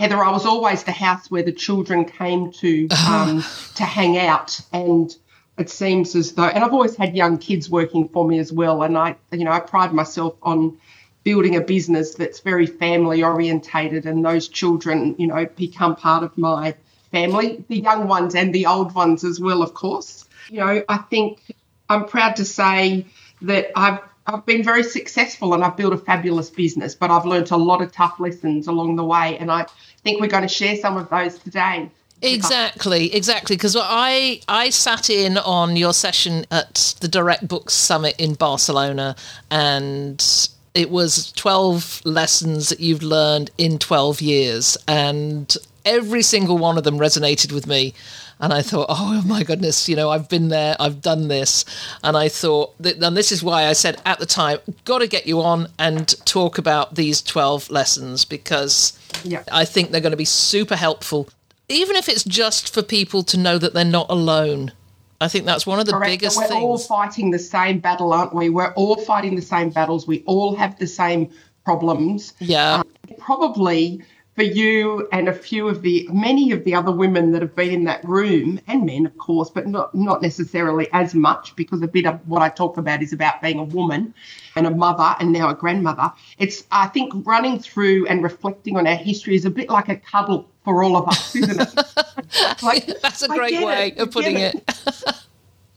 Heather, 0.00 0.16
I 0.16 0.30
was 0.30 0.44
always 0.46 0.82
the 0.82 0.92
house 0.92 1.30
where 1.30 1.42
the 1.42 1.52
children 1.52 2.04
came 2.04 2.52
to 2.52 2.88
um, 3.08 3.44
to 3.76 3.84
hang 3.84 4.18
out, 4.18 4.60
and 4.72 5.14
it 5.56 5.70
seems 5.70 6.14
as 6.14 6.32
though, 6.32 6.44
and 6.44 6.64
I've 6.64 6.72
always 6.72 6.96
had 6.96 7.16
young 7.16 7.38
kids 7.38 7.70
working 7.70 8.08
for 8.08 8.26
me 8.26 8.38
as 8.38 8.52
well, 8.52 8.82
and 8.82 8.98
I, 8.98 9.16
you 9.32 9.44
know, 9.44 9.52
I 9.52 9.60
pride 9.60 9.92
myself 9.92 10.34
on 10.42 10.78
building 11.22 11.56
a 11.56 11.60
business 11.60 12.14
that's 12.14 12.40
very 12.40 12.66
family 12.66 13.22
orientated, 13.22 14.06
and 14.06 14.24
those 14.24 14.48
children, 14.48 15.14
you 15.18 15.26
know, 15.26 15.46
become 15.56 15.96
part 15.96 16.22
of 16.22 16.36
my 16.36 16.74
family, 17.10 17.64
the 17.68 17.78
young 17.78 18.08
ones 18.08 18.34
and 18.34 18.54
the 18.54 18.66
old 18.66 18.94
ones 18.94 19.22
as 19.24 19.38
well, 19.38 19.62
of 19.62 19.72
course. 19.74 20.24
You 20.50 20.60
know, 20.60 20.84
I 20.88 20.98
think 20.98 21.40
I'm 21.88 22.06
proud 22.06 22.36
to 22.36 22.44
say 22.44 23.06
that 23.42 23.70
I've 23.76 24.00
I've 24.26 24.46
been 24.46 24.62
very 24.64 24.82
successful 24.82 25.52
and 25.52 25.62
I've 25.62 25.76
built 25.76 25.92
a 25.92 25.98
fabulous 25.98 26.48
business, 26.48 26.94
but 26.94 27.10
I've 27.10 27.26
learned 27.26 27.50
a 27.50 27.56
lot 27.58 27.82
of 27.82 27.92
tough 27.92 28.18
lessons 28.18 28.66
along 28.66 28.96
the 28.96 29.04
way. 29.04 29.36
And 29.36 29.52
I 29.52 29.66
think 30.02 30.20
we're 30.20 30.28
going 30.28 30.42
to 30.42 30.48
share 30.48 30.76
some 30.76 30.96
of 30.96 31.10
those 31.10 31.38
today. 31.38 31.90
Exactly, 32.22 33.14
exactly. 33.14 33.56
Because 33.56 33.76
I 33.78 34.40
I 34.48 34.70
sat 34.70 35.10
in 35.10 35.36
on 35.38 35.76
your 35.76 35.92
session 35.92 36.46
at 36.50 36.94
the 37.00 37.08
Direct 37.08 37.46
Books 37.46 37.74
Summit 37.74 38.14
in 38.18 38.34
Barcelona, 38.34 39.14
and 39.50 40.48
it 40.74 40.90
was 40.90 41.32
twelve 41.32 42.00
lessons 42.04 42.68
that 42.70 42.80
you've 42.80 43.02
learned 43.02 43.50
in 43.58 43.78
twelve 43.78 44.20
years, 44.20 44.76
and 44.88 45.54
every 45.84 46.22
single 46.22 46.56
one 46.56 46.78
of 46.78 46.84
them 46.84 46.98
resonated 46.98 47.52
with 47.52 47.66
me. 47.66 47.92
And 48.40 48.52
I 48.52 48.62
thought, 48.62 48.86
oh 48.88 49.22
my 49.24 49.42
goodness, 49.44 49.88
you 49.88 49.94
know, 49.94 50.10
I've 50.10 50.28
been 50.28 50.48
there, 50.48 50.74
I've 50.80 51.00
done 51.00 51.28
this. 51.28 51.64
And 52.02 52.16
I 52.16 52.28
thought, 52.28 52.74
that, 52.80 53.00
and 53.00 53.16
this 53.16 53.30
is 53.30 53.44
why 53.44 53.66
I 53.66 53.74
said 53.74 54.02
at 54.04 54.18
the 54.18 54.26
time, 54.26 54.58
got 54.84 54.98
to 54.98 55.06
get 55.06 55.26
you 55.26 55.40
on 55.40 55.68
and 55.78 56.08
talk 56.26 56.58
about 56.58 56.96
these 56.96 57.22
12 57.22 57.70
lessons 57.70 58.24
because 58.24 58.98
Yeah. 59.22 59.44
I 59.52 59.64
think 59.64 59.90
they're 59.92 60.00
going 60.00 60.10
to 60.10 60.16
be 60.16 60.24
super 60.24 60.74
helpful, 60.74 61.28
even 61.68 61.96
if 61.96 62.08
it's 62.08 62.24
just 62.24 62.72
for 62.72 62.82
people 62.82 63.22
to 63.24 63.38
know 63.38 63.58
that 63.58 63.74
they're 63.74 63.84
not 63.84 64.06
alone. 64.10 64.72
I 65.20 65.28
think 65.28 65.46
that's 65.46 65.66
one 65.66 65.80
of 65.80 65.86
the 65.86 65.92
Correct. 65.92 66.10
biggest 66.10 66.36
We're 66.36 66.58
all 66.58 66.78
fighting 66.78 67.30
the 67.30 67.38
same 67.38 67.78
battle, 67.78 68.12
aren't 68.12 68.34
we? 68.34 68.50
We're 68.50 68.72
all 68.74 68.96
fighting 68.96 69.36
the 69.36 69.42
same 69.42 69.70
battles. 69.70 70.06
We 70.06 70.22
all 70.26 70.54
have 70.56 70.78
the 70.78 70.86
same 70.86 71.30
problems. 71.64 72.34
Yeah. 72.40 72.74
Um, 72.74 72.84
probably 73.18 74.02
for 74.34 74.42
you 74.42 75.08
and 75.12 75.28
a 75.28 75.32
few 75.32 75.68
of 75.68 75.82
the 75.82 76.08
many 76.12 76.50
of 76.50 76.64
the 76.64 76.74
other 76.74 76.90
women 76.90 77.30
that 77.32 77.40
have 77.40 77.54
been 77.54 77.70
in 77.70 77.84
that 77.84 78.04
room 78.04 78.60
and 78.66 78.84
men 78.84 79.06
of 79.06 79.16
course 79.16 79.48
but 79.48 79.66
not 79.66 79.94
not 79.94 80.22
necessarily 80.22 80.88
as 80.92 81.14
much 81.14 81.54
because 81.54 81.80
a 81.82 81.86
bit 81.88 82.04
of 82.04 82.18
what 82.28 82.42
I 82.42 82.48
talk 82.48 82.76
about 82.76 83.00
is 83.00 83.12
about 83.12 83.40
being 83.40 83.58
a 83.58 83.64
woman 83.64 84.12
and 84.56 84.66
a 84.66 84.70
mother 84.70 85.14
and 85.20 85.32
now 85.32 85.50
a 85.50 85.54
grandmother 85.54 86.12
it's 86.38 86.64
I 86.72 86.88
think 86.88 87.12
running 87.24 87.60
through 87.60 88.06
and 88.08 88.22
reflecting 88.22 88.76
on 88.76 88.86
our 88.86 88.96
history 88.96 89.36
is 89.36 89.44
a 89.44 89.50
bit 89.50 89.68
like 89.68 89.88
a 89.88 89.96
cuddle 89.96 90.50
for 90.64 90.82
all 90.82 90.96
of 90.96 91.08
us 91.08 91.36
isn't 91.36 91.60
it 91.60 92.62
like, 92.62 92.86
That's 93.02 93.22
a 93.22 93.28
great 93.28 93.62
way 93.62 93.88
it, 93.88 93.98
of 93.98 94.10
putting 94.10 94.38
it. 94.38 94.54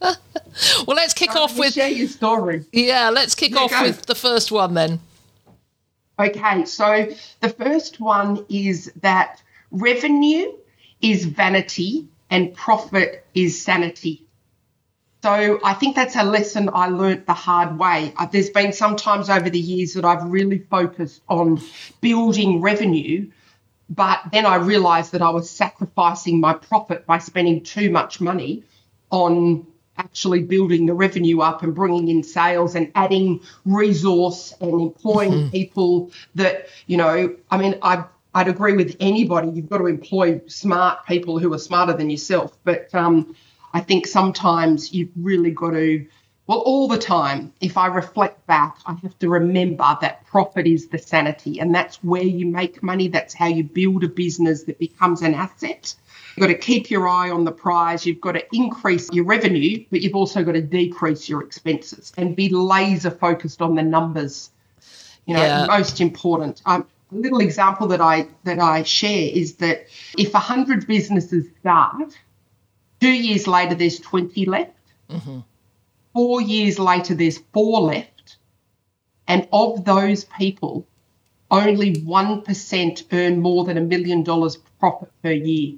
well, 0.00 0.96
let's 0.96 1.14
kick 1.14 1.34
off 1.36 1.58
with 1.58 1.74
share 1.74 1.88
your 1.88 2.08
story 2.08 2.64
yeah. 2.72 3.10
Let's 3.10 3.34
kick 3.34 3.56
off 3.56 3.72
with 3.82 4.06
the 4.06 4.14
first 4.14 4.50
one 4.50 4.74
then. 4.74 5.00
Okay, 6.20 6.64
so 6.64 7.08
the 7.40 7.48
first 7.48 8.00
one 8.00 8.44
is 8.48 8.90
that 9.02 9.40
revenue 9.70 10.52
is 11.00 11.24
vanity 11.26 12.08
and 12.30 12.54
profit 12.54 13.24
is 13.34 13.60
sanity. 13.60 14.24
So 15.22 15.58
I 15.64 15.74
think 15.74 15.96
that's 15.96 16.16
a 16.16 16.22
lesson 16.22 16.70
I 16.72 16.88
learnt 16.88 17.26
the 17.26 17.34
hard 17.34 17.78
way. 17.78 18.12
Uh, 18.16 18.26
There's 18.26 18.50
been 18.50 18.72
some 18.72 18.96
times 18.96 19.28
over 19.28 19.50
the 19.50 19.58
years 19.58 19.94
that 19.94 20.04
I've 20.04 20.24
really 20.24 20.58
focused 20.58 21.22
on 21.28 21.60
building 22.00 22.60
revenue, 22.60 23.28
but 23.88 24.20
then 24.32 24.46
I 24.46 24.56
realised 24.56 25.12
that 25.12 25.22
I 25.22 25.30
was 25.30 25.48
sacrificing 25.48 26.40
my 26.40 26.52
profit 26.52 27.06
by 27.06 27.18
spending 27.18 27.62
too 27.62 27.90
much 27.90 28.20
money 28.20 28.64
on 29.10 29.66
actually 29.96 30.42
building 30.42 30.86
the 30.86 30.94
revenue 30.94 31.40
up 31.40 31.62
and 31.62 31.74
bringing 31.74 32.08
in 32.08 32.22
sales 32.22 32.74
and 32.74 32.92
adding 32.94 33.40
resource 33.64 34.54
and 34.60 34.80
employing 34.80 35.50
people 35.50 36.10
that, 36.34 36.66
you 36.86 36.96
know, 36.96 37.34
I 37.50 37.56
mean, 37.58 37.76
I, 37.82 38.04
I'd 38.34 38.48
agree 38.48 38.74
with 38.74 38.96
anybody. 39.00 39.48
You've 39.48 39.68
got 39.68 39.78
to 39.78 39.86
employ 39.86 40.40
smart 40.46 41.04
people 41.06 41.38
who 41.38 41.52
are 41.52 41.58
smarter 41.58 41.94
than 41.94 42.10
yourself. 42.10 42.56
But 42.64 42.94
um, 42.94 43.34
I 43.72 43.80
think 43.80 44.06
sometimes 44.06 44.92
you've 44.94 45.10
really 45.16 45.50
got 45.50 45.70
to, 45.70 46.06
well, 46.48 46.60
all 46.60 46.88
the 46.88 46.96
time, 46.96 47.52
if 47.60 47.76
I 47.76 47.88
reflect 47.88 48.44
back, 48.46 48.78
I 48.86 48.94
have 48.94 49.18
to 49.18 49.28
remember 49.28 49.98
that 50.00 50.24
profit 50.26 50.66
is 50.66 50.88
the 50.88 50.96
sanity 50.96 51.60
and 51.60 51.74
that's 51.74 52.02
where 52.02 52.22
you 52.22 52.46
make 52.46 52.82
money. 52.82 53.08
That's 53.08 53.34
how 53.34 53.48
you 53.48 53.62
build 53.62 54.02
a 54.02 54.08
business 54.08 54.62
that 54.64 54.78
becomes 54.78 55.20
an 55.20 55.34
asset. 55.34 55.94
You've 56.34 56.46
got 56.46 56.46
to 56.46 56.58
keep 56.58 56.90
your 56.90 57.06
eye 57.06 57.28
on 57.28 57.44
the 57.44 57.52
prize. 57.52 58.06
You've 58.06 58.22
got 58.22 58.32
to 58.32 58.46
increase 58.56 59.12
your 59.12 59.26
revenue, 59.26 59.84
but 59.90 60.00
you've 60.00 60.14
also 60.14 60.42
got 60.42 60.52
to 60.52 60.62
decrease 60.62 61.28
your 61.28 61.42
expenses 61.42 62.14
and 62.16 62.34
be 62.34 62.48
laser 62.48 63.10
focused 63.10 63.60
on 63.60 63.74
the 63.74 63.82
numbers. 63.82 64.50
You 65.26 65.34
know, 65.34 65.42
Yeah. 65.44 65.66
most 65.66 66.00
important. 66.00 66.62
Um, 66.64 66.86
a 67.12 67.14
little 67.14 67.40
example 67.40 67.88
that 67.88 68.00
I 68.00 68.26
that 68.44 68.58
I 68.58 68.84
share 68.84 69.28
is 69.30 69.56
that 69.56 69.86
if 70.16 70.32
hundred 70.32 70.86
businesses 70.86 71.44
start, 71.60 72.16
two 73.00 73.12
years 73.12 73.46
later 73.46 73.74
there's 73.74 73.98
twenty 74.00 74.46
left. 74.46 74.72
Four 76.18 76.40
years 76.40 76.80
later 76.80 77.14
there's 77.14 77.38
four 77.54 77.80
left, 77.80 78.38
and 79.28 79.46
of 79.52 79.84
those 79.84 80.24
people, 80.24 80.84
only 81.48 82.00
one 82.00 82.42
percent 82.42 83.04
earn 83.12 83.40
more 83.40 83.64
than 83.64 83.78
a 83.78 83.80
million 83.80 84.24
dollars 84.24 84.56
profit 84.80 85.12
per 85.22 85.30
year. 85.30 85.76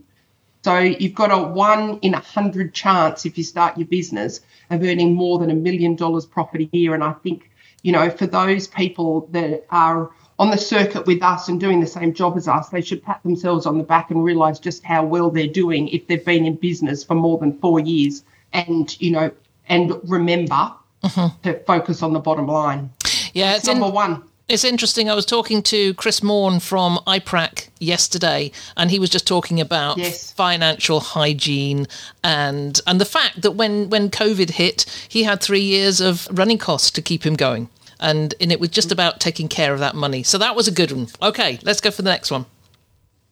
So 0.65 0.79
you've 0.79 1.15
got 1.15 1.31
a 1.31 1.37
one 1.37 1.99
in 1.99 2.15
a 2.15 2.21
hundred 2.21 2.73
chance 2.73 3.27
if 3.27 3.37
you 3.37 3.45
start 3.45 3.77
your 3.77 3.87
business 3.87 4.41
of 4.71 4.83
earning 4.83 5.15
more 5.15 5.39
than 5.39 5.51
a 5.51 5.55
million 5.55 5.95
dollars 5.95 6.25
profit 6.25 6.63
a 6.63 6.71
year. 6.73 6.95
And 6.95 7.05
I 7.05 7.13
think, 7.13 7.51
you 7.83 7.93
know, 7.93 8.09
for 8.09 8.27
those 8.27 8.67
people 8.67 9.29
that 9.33 9.67
are 9.69 10.11
on 10.39 10.51
the 10.51 10.57
circuit 10.57 11.05
with 11.05 11.23
us 11.23 11.49
and 11.49 11.61
doing 11.61 11.81
the 11.81 11.87
same 11.87 12.15
job 12.15 12.39
as 12.39 12.49
us, 12.49 12.71
they 12.71 12.81
should 12.81 13.03
pat 13.03 13.23
themselves 13.25 13.67
on 13.67 13.77
the 13.77 13.85
back 13.85 14.11
and 14.11 14.25
realize 14.25 14.59
just 14.59 14.85
how 14.85 15.05
well 15.05 15.29
they're 15.29 15.47
doing 15.49 15.89
if 15.89 16.07
they've 16.07 16.25
been 16.25 16.47
in 16.47 16.55
business 16.55 17.05
for 17.05 17.15
more 17.15 17.37
than 17.37 17.59
four 17.59 17.79
years. 17.79 18.25
And, 18.55 18.99
you 19.03 19.11
know, 19.11 19.33
and 19.71 19.99
remember 20.03 20.73
mm-hmm. 21.03 21.41
to 21.43 21.59
focus 21.61 22.03
on 22.03 22.13
the 22.13 22.21
bottom 22.21 22.47
line. 22.47 22.91
Yeah, 23.33 23.57
it's 23.57 23.67
in, 23.67 23.79
Number 23.79 23.95
one. 23.95 24.25
It's 24.49 24.65
interesting. 24.65 25.09
I 25.09 25.15
was 25.15 25.25
talking 25.25 25.63
to 25.63 25.95
Chris 25.95 26.25
Morn 26.25 26.59
from 26.59 26.99
IPRAC 27.07 27.69
yesterday, 27.79 28.51
and 28.77 28.91
he 28.91 28.99
was 28.99 29.09
just 29.09 29.25
talking 29.25 29.61
about 29.61 29.97
Yes. 29.97 30.33
financial 30.33 30.99
hygiene 30.99 31.87
and 32.25 32.81
and 32.85 33.01
the 33.01 33.05
fact 33.05 33.43
that 33.43 33.53
when 33.53 33.89
when 33.91 34.11
COVID 34.11 34.51
hit, 34.51 34.87
he 35.09 35.23
had 35.23 35.41
three 35.41 35.61
years 35.63 36.01
of 36.01 36.29
running 36.33 36.59
costs 36.59 36.91
to 36.91 37.01
keep 37.01 37.25
him 37.25 37.37
going, 37.37 37.69
and 38.01 38.35
and 38.41 38.51
it 38.51 38.59
was 38.59 38.71
just 38.71 38.91
about 38.91 39.21
taking 39.21 39.47
care 39.47 39.73
of 39.73 39.79
that 39.79 39.95
money. 39.95 40.25
So 40.25 40.37
that 40.39 40.57
was 40.57 40.67
a 40.67 40.73
good 40.73 40.91
one. 40.91 41.07
Okay, 41.23 41.61
let's 41.63 41.81
go 41.81 41.93
for 41.93 42.03
the 42.03 42.11
next 42.11 42.33
one. 42.33 42.45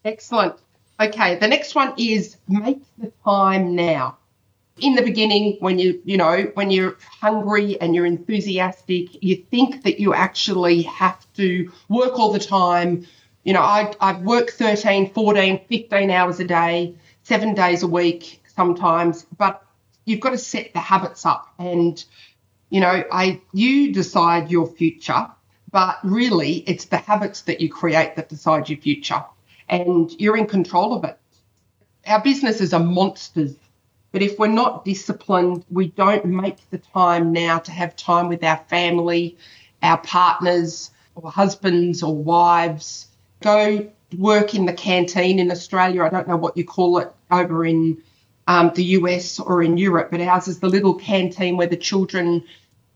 Excellent. 0.05 0.55
Okay, 1.01 1.35
the 1.35 1.49
next 1.49 1.75
one 1.75 1.95
is 1.99 2.37
make 2.49 2.81
the 2.99 3.11
time 3.25 3.75
now. 3.75 4.17
In 4.81 4.95
the 4.95 5.03
beginning, 5.03 5.57
when 5.61 5.79
you 5.79 6.01
you 6.05 6.17
know 6.17 6.51
when 6.55 6.71
you're 6.71 6.97
hungry 7.21 7.81
and 7.81 7.95
you're 7.95 8.07
enthusiastic, 8.07 9.23
you 9.23 9.37
think 9.37 9.83
that 9.85 9.99
you 10.01 10.15
actually 10.15 10.83
have 10.83 11.21
to 11.35 11.71
work 11.89 12.19
all 12.19 12.33
the 12.33 12.39
time. 12.39 13.07
You 13.45 13.55
know, 13.55 13.63
I 13.63 13.95
I've 14.01 14.23
worked 14.23 14.53
13, 14.53 15.13
14, 15.13 15.61
15 15.69 16.11
hours 16.11 16.41
a 16.41 16.45
day, 16.45 16.95
seven 17.23 17.55
days 17.55 17.83
a 17.83 17.89
week 17.89 18.43
sometimes, 18.57 19.27
but 19.37 19.65
you've 20.05 20.21
got 20.21 20.31
to 20.31 20.39
set 20.39 20.73
the 20.73 20.81
habits 20.81 21.27
up 21.27 21.53
and 21.59 22.05
you 22.71 22.81
know, 22.81 23.05
I 23.11 23.41
you 23.53 23.93
decide 23.93 24.51
your 24.51 24.67
future, 24.67 25.29
but 25.71 25.99
really 26.03 26.57
it's 26.67 26.87
the 26.87 26.99
habits 26.99 27.43
that 27.43 27.61
you 27.61 27.71
create 27.71 28.17
that 28.17 28.29
decide 28.29 28.69
your 28.69 28.79
future. 28.79 29.25
And 29.69 30.11
you're 30.19 30.37
in 30.37 30.47
control 30.47 30.95
of 30.95 31.05
it. 31.05 31.19
Our 32.07 32.23
businesses 32.23 32.73
are 32.73 32.83
monsters. 32.83 33.55
But 34.13 34.23
if 34.23 34.39
we're 34.39 34.49
not 34.49 34.85
disciplined, 34.85 35.65
we 35.71 35.89
don't 35.89 36.25
make 36.25 36.57
the 36.71 36.79
time 36.79 37.33
now 37.33 37.59
to 37.59 37.71
have 37.71 37.95
time 37.95 38.29
with 38.29 38.43
our 38.43 38.57
family, 38.69 39.37
our 39.83 39.99
partners, 39.99 40.91
or 41.15 41.31
husbands 41.31 42.03
or 42.03 42.15
wives. 42.15 43.09
Go 43.41 43.91
work 44.17 44.55
in 44.55 44.65
the 44.65 44.73
canteen 44.73 45.39
in 45.39 45.51
Australia. 45.51 46.03
I 46.03 46.09
don't 46.09 46.27
know 46.27 46.37
what 46.37 46.57
you 46.57 46.65
call 46.65 46.99
it 46.99 47.13
over 47.31 47.67
in 47.67 48.03
um, 48.47 48.73
the 48.75 48.85
US 48.85 49.39
or 49.39 49.63
in 49.63 49.77
Europe, 49.77 50.11
but 50.11 50.21
ours 50.21 50.49
is 50.49 50.61
the 50.61 50.69
little 50.69 50.95
canteen 50.95 51.57
where 51.57 51.67
the 51.67 51.77
children 51.77 52.45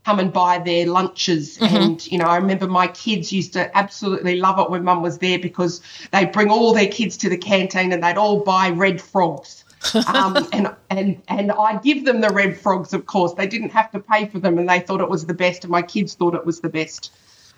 come 0.03 0.19
and 0.19 0.33
buy 0.33 0.57
their 0.57 0.87
lunches. 0.87 1.57
And, 1.61 2.11
you 2.11 2.17
know, 2.17 2.25
I 2.25 2.37
remember 2.37 2.67
my 2.67 2.87
kids 2.87 3.31
used 3.31 3.53
to 3.53 3.75
absolutely 3.77 4.35
love 4.35 4.59
it 4.59 4.69
when 4.69 4.83
mum 4.83 5.01
was 5.01 5.19
there 5.19 5.39
because 5.39 5.81
they'd 6.11 6.31
bring 6.31 6.49
all 6.49 6.73
their 6.73 6.87
kids 6.87 7.17
to 7.17 7.29
the 7.29 7.37
canteen 7.37 7.93
and 7.93 8.03
they'd 8.03 8.17
all 8.17 8.41
buy 8.43 8.71
red 8.71 9.01
frogs. 9.01 9.62
Um, 10.07 10.47
and 10.51 10.75
and 10.89 11.21
and 11.27 11.51
I 11.51 11.79
give 11.79 12.05
them 12.05 12.21
the 12.21 12.29
red 12.29 12.57
frogs, 12.57 12.93
of 12.93 13.05
course. 13.05 13.33
They 13.33 13.47
didn't 13.47 13.69
have 13.69 13.91
to 13.91 13.99
pay 13.99 14.27
for 14.27 14.39
them, 14.39 14.57
and 14.57 14.67
they 14.67 14.79
thought 14.79 15.01
it 15.01 15.09
was 15.09 15.25
the 15.25 15.33
best, 15.33 15.63
and 15.63 15.71
my 15.71 15.81
kids 15.81 16.15
thought 16.15 16.35
it 16.35 16.45
was 16.45 16.61
the 16.61 16.69
best. 16.69 17.11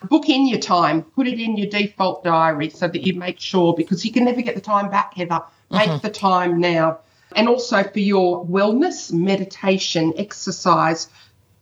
Book 0.04 0.30
in 0.30 0.48
your 0.48 0.60
time, 0.60 1.04
put 1.04 1.28
it 1.28 1.40
in 1.40 1.58
your 1.58 1.70
default 1.70 2.24
diary 2.24 2.70
so 2.70 2.88
that 2.88 3.02
you 3.08 3.14
make 3.14 3.40
sure 3.40 3.74
because 3.74 4.06
you 4.06 4.12
can 4.12 4.26
never 4.26 4.42
get 4.42 4.56
the 4.56 4.62
time 4.62 4.90
back, 4.90 5.14
Heather. 5.16 5.42
Make 5.72 6.02
the 6.02 6.10
time 6.10 6.60
now, 6.60 7.00
and 7.36 7.48
also 7.48 7.84
for 7.84 8.00
your 8.00 8.46
wellness, 8.46 9.12
meditation, 9.12 10.14
exercise, 10.18 11.10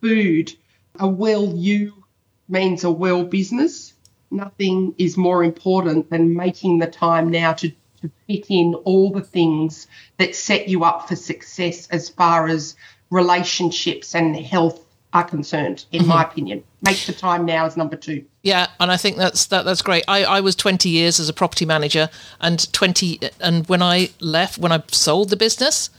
food. 0.02 0.54
A 1.00 1.08
well 1.08 1.46
you 1.46 2.04
means 2.50 2.84
a 2.84 2.92
well 2.92 3.24
business. 3.24 3.94
Nothing 4.30 4.96
is 4.98 5.16
more 5.16 5.44
important 5.44 6.10
than 6.10 6.36
making 6.36 6.80
the 6.80 6.88
time 6.88 7.30
now 7.30 7.54
to 7.54 7.72
to 8.04 8.12
fit 8.28 8.48
in 8.50 8.76
all 8.84 9.12
the 9.12 9.22
things 9.22 9.88
that 10.18 10.36
set 10.36 10.68
you 10.68 10.84
up 10.84 11.08
for 11.08 11.16
success 11.16 11.88
as 11.88 12.10
far 12.10 12.48
as 12.48 12.76
relationships 13.10 14.14
and 14.14 14.36
health 14.36 14.86
are 15.14 15.24
concerned, 15.24 15.86
in 15.92 16.02
mm-hmm. 16.02 16.10
my 16.10 16.24
opinion. 16.24 16.64
Make 16.82 17.06
the 17.06 17.14
time 17.14 17.46
now 17.46 17.66
is 17.66 17.78
number 17.78 17.96
two. 17.96 18.26
Yeah, 18.42 18.68
and 18.80 18.92
I 18.92 18.98
think 18.98 19.18
that's 19.18 19.46
that, 19.48 19.64
that's 19.64 19.82
great. 19.82 20.04
I, 20.08 20.26
I 20.26 20.40
was 20.42 20.56
20 20.56 20.90
years 20.90 21.20
as 21.20 21.30
a 21.30 21.34
property 21.34 21.66
manager, 21.66 22.10
and 22.42 22.72
20 22.74 23.20
and 23.40 23.68
when 23.70 23.82
I 23.82 24.10
left, 24.20 24.58
when 24.58 24.72
I 24.72 24.84
sold 24.92 25.30
the 25.30 25.38
business, 25.38 25.90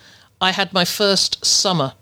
I 0.40 0.50
had 0.50 0.72
my 0.72 0.84
first 0.84 1.44
summer 1.44 1.94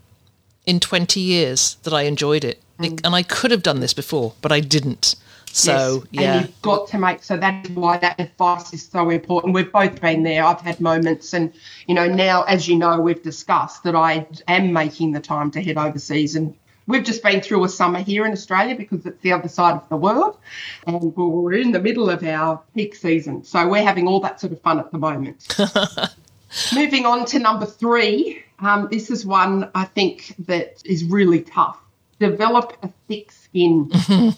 in 0.67 0.81
20 0.81 1.21
years 1.21 1.77
that 1.83 1.93
I 1.93 2.03
enjoyed 2.03 2.45
it, 2.45 2.61
mm. 2.79 3.01
and 3.05 3.15
I 3.15 3.23
could 3.23 3.51
have 3.51 3.63
done 3.63 3.81
this 3.81 3.95
before, 3.95 4.35
but 4.41 4.51
I 4.51 4.61
didn't. 4.61 5.15
So 5.55 6.05
yes. 6.11 6.23
yeah, 6.23 6.33
and 6.35 6.47
you've 6.47 6.63
got 6.63 6.89
to 6.89 6.99
make 6.99 7.23
so 7.23 7.37
that's 7.37 7.69
why 7.71 7.99
that 7.99 8.19
advice 8.19 8.73
is 8.73 8.87
so 8.87 9.11
important. 9.11 9.55
We've 9.55 9.71
both 9.71 10.01
been 10.01 10.23
there. 10.23 10.45
I've 10.45 10.61
had 10.61 10.81
moments, 10.81 11.35
and 11.35 11.53
you 11.87 11.95
know 11.95 12.07
now, 12.07 12.43
as 12.45 12.69
you 12.69 12.77
know, 12.77 13.01
we've 13.01 13.23
discussed 13.23 13.85
that 13.85 13.95
I 13.95 14.27
am 14.49 14.73
making 14.73 15.13
the 15.13 15.21
time 15.21 15.51
to 15.53 15.63
head 15.63 15.77
overseas 15.77 16.37
and 16.37 16.55
We've 16.87 17.05
just 17.05 17.23
been 17.23 17.41
through 17.41 17.65
a 17.65 17.69
summer 17.69 18.01
here 18.01 18.27
in 18.27 18.33
Australia 18.33 18.75
because 18.75 19.07
it's 19.07 19.21
the 19.23 19.33
other 19.33 19.49
side 19.49 19.75
of 19.75 19.89
the 19.89 19.97
world, 19.97 20.37
and 20.87 21.15
we're 21.15 21.53
in 21.55 21.71
the 21.71 21.81
middle 21.81 22.11
of 22.11 22.25
our 22.25 22.61
peak 22.75 22.95
season. 22.97 23.45
So 23.45 23.69
we're 23.69 23.85
having 23.85 24.09
all 24.09 24.21
that 24.21 24.41
sort 24.41 24.53
of 24.53 24.61
fun 24.63 24.81
at 24.81 24.91
the 24.91 24.99
moment. 24.99 25.57
Moving 26.75 27.07
on 27.07 27.25
to 27.27 27.39
number 27.39 27.67
three, 27.67 28.43
um, 28.59 28.89
this 28.91 29.11
is 29.11 29.25
one 29.25 29.71
I 29.75 29.85
think 29.85 30.35
that 30.41 30.83
is 30.85 31.05
really 31.05 31.43
tough. 31.43 31.79
Develop 32.19 32.77
a 32.83 32.91
thick 33.09 33.31
skin. 33.31 33.91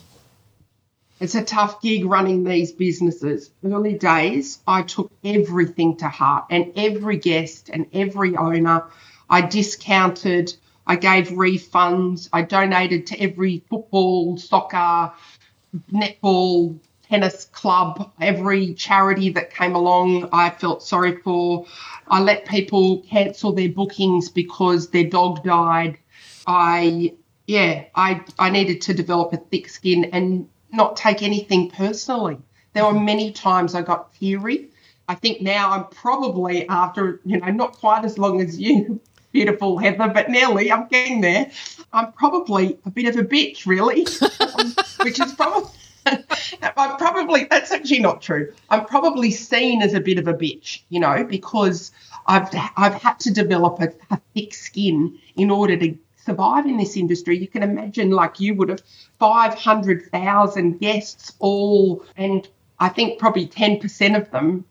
It's 1.21 1.35
a 1.35 1.44
tough 1.44 1.80
gig 1.80 2.04
running 2.04 2.44
these 2.44 2.73
businesses. 2.73 3.50
Early 3.64 3.94
days, 3.94 4.59
I 4.66 4.83
took 4.83 5.12
everything 5.25 5.97
to 5.99 6.09
heart, 6.09 6.47
and 6.50 6.73
every 6.76 7.16
guest 7.18 7.71
and 7.73 7.87
every 7.92 8.37
owner, 8.37 8.85
I 9.30 9.42
discounted 9.42 10.54
I 10.87 10.97
gave 10.97 11.28
refunds. 11.28 12.28
I 12.33 12.42
donated 12.42 13.06
to 13.09 13.21
every 13.21 13.64
football, 13.71 14.37
soccer, 14.37 15.12
netball, 15.92 16.78
tennis 17.09 17.47
club, 17.47 18.12
every 18.21 18.75
charity 18.75 19.30
that 19.30 19.54
came 19.54 19.75
along, 19.75 20.28
I 20.33 20.50
felt 20.50 20.83
sorry 20.83 21.16
for. 21.16 21.66
I 22.09 22.21
let 22.21 22.47
people 22.47 23.00
cancel 23.02 23.52
their 23.52 23.68
bookings 23.68 24.28
because 24.28 24.88
their 24.88 25.04
dog 25.04 25.42
died. 25.44 25.99
I, 26.47 27.14
yeah, 27.47 27.85
I, 27.94 28.23
I 28.38 28.50
needed 28.50 28.83
to 28.83 28.94
develop 28.94 29.33
a 29.33 29.38
thick 29.38 29.68
skin 29.68 30.06
and 30.12 30.49
not 30.75 30.97
take 30.97 31.23
anything 31.23 31.71
personally. 31.71 32.38
There 32.73 32.85
were 32.85 32.99
many 32.99 33.33
times 33.33 33.75
I 33.75 33.83
got 33.83 34.14
teary. 34.14 34.69
I 35.09 35.14
think 35.14 35.40
now 35.43 35.71
I'm 35.71 35.87
probably 35.87 36.69
after, 36.69 37.21
you 37.25 37.38
know, 37.38 37.50
not 37.50 37.73
quite 37.73 38.04
as 38.04 38.19
long 38.19 38.40
as 38.40 38.59
you, 38.59 39.00
beautiful 39.33 39.78
Heather, 39.78 40.09
but 40.09 40.31
nearly, 40.31 40.73
I'm 40.73 40.88
getting 40.88 41.21
there. 41.21 41.50
I'm 41.93 42.12
probably 42.12 42.78
a 42.85 42.90
bit 42.90 43.07
of 43.07 43.16
a 43.16 43.26
bitch, 43.26 43.66
really, 43.66 44.02
which 45.02 45.21
is 45.21 45.33
probably. 45.35 45.71
I'm 46.76 46.99
probably 46.99 47.45
that's 47.45 47.73
actually 47.73 48.00
not 48.00 48.21
true. 48.21 48.52
I'm 48.69 48.85
probably 48.85 49.31
seen 49.31 49.81
as 49.81 49.95
a 49.95 50.00
bit 50.00 50.19
of 50.19 50.28
a 50.28 50.35
bitch, 50.35 50.83
you 50.90 51.00
know, 51.00 51.25
because 51.25 51.93
I've 52.26 52.49
I've 52.76 52.95
had 52.95 53.19
to 53.21 53.33
develop 53.33 53.81
a, 53.81 53.90
a 54.11 54.21
thick 54.35 54.52
skin 54.52 55.19
in 55.37 55.50
order 55.50 55.78
to 55.78 55.97
survive 56.25 56.66
in 56.66 56.76
this 56.76 56.97
industry. 56.97 57.38
You 57.38 57.49
can 57.49 57.62
imagine, 57.62 58.11
like 58.11 58.40
you 58.40 58.54
would 58.54 58.69
have, 58.69 58.83
five 59.19 59.54
hundred 59.54 60.11
thousand 60.11 60.81
guests 60.81 61.33
all, 61.38 62.04
and 62.16 62.49
I 62.78 62.88
think 62.88 63.19
probably 63.19 63.47
ten 63.47 63.81
percent 63.81 64.16
of 64.16 64.31
them 64.31 64.64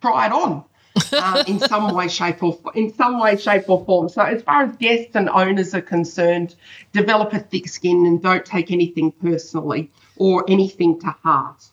tried 0.00 0.32
on 0.32 0.64
um, 1.12 1.44
in 1.46 1.58
some 1.72 1.94
way, 1.94 2.08
shape, 2.08 2.42
or 2.42 2.58
in 2.74 2.92
some 2.94 3.20
way, 3.20 3.36
shape, 3.36 3.68
or 3.68 3.84
form. 3.84 4.08
So, 4.08 4.22
as 4.22 4.42
far 4.42 4.64
as 4.64 4.76
guests 4.76 5.14
and 5.14 5.28
owners 5.28 5.74
are 5.74 5.82
concerned, 5.82 6.54
develop 6.92 7.32
a 7.32 7.38
thick 7.38 7.68
skin 7.68 8.06
and 8.06 8.22
don't 8.22 8.44
take 8.44 8.70
anything 8.70 9.12
personally 9.12 9.90
or 10.16 10.44
anything 10.48 11.00
to 11.00 11.06
heart. 11.06 11.64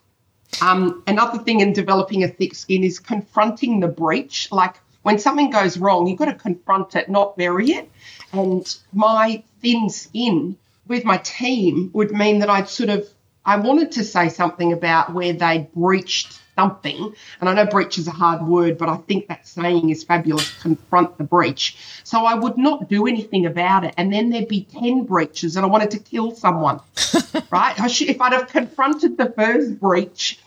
Um, 0.62 1.03
another 1.05 1.39
thing 1.39 1.60
in 1.60 1.73
developing 1.73 2.23
a 2.23 2.27
thick 2.27 2.55
skin 2.55 2.84
is 2.84 2.99
confronting 2.99 3.79
the 3.79 3.88
breach. 3.88 4.51
Like 4.51 4.75
when 5.03 5.19
something 5.19 5.49
goes 5.49 5.77
wrong, 5.77 6.07
you've 6.07 6.19
got 6.19 6.25
to 6.25 6.33
confront 6.33 6.95
it, 6.95 7.09
not 7.09 7.38
bury 7.38 7.71
it. 7.71 7.89
And 8.33 8.75
my 8.93 9.43
thin 9.62 9.89
skin 9.89 10.57
with 10.88 11.05
my 11.05 11.17
team 11.17 11.91
would 11.93 12.12
mean 12.12 12.39
that 12.39 12.49
I'd 12.49 12.69
sort 12.69 12.89
of 12.89 13.07
I 13.45 13.55
wanted 13.55 13.93
to 13.93 14.03
say 14.03 14.29
something 14.29 14.73
about 14.73 15.13
where 15.13 15.33
they 15.33 15.69
breached 15.73 16.39
something. 16.55 17.15
And 17.39 17.49
I 17.49 17.53
know 17.53 17.65
breach 17.65 17.97
is 17.97 18.07
a 18.07 18.12
hard 18.12 18.45
word, 18.45 18.77
but 18.77 18.89
I 18.89 18.97
think 18.97 19.27
that 19.27 19.47
saying 19.47 19.89
is 19.89 20.03
fabulous 20.03 20.62
confront 20.62 21.17
the 21.17 21.23
breach. 21.23 21.77
So 22.03 22.25
I 22.25 22.35
would 22.35 22.57
not 22.57 22.89
do 22.89 23.07
anything 23.07 23.45
about 23.45 23.85
it. 23.85 23.93
And 23.97 24.12
then 24.12 24.29
there'd 24.29 24.49
be 24.49 24.65
10 24.65 25.05
breaches 25.05 25.55
and 25.55 25.65
I 25.65 25.69
wanted 25.69 25.91
to 25.91 25.99
kill 25.99 26.35
someone, 26.35 26.81
right? 27.49 27.75
If 27.77 28.21
I'd 28.21 28.33
have 28.33 28.49
confronted 28.49 29.17
the 29.17 29.31
first 29.31 29.79
breach, 29.79 30.39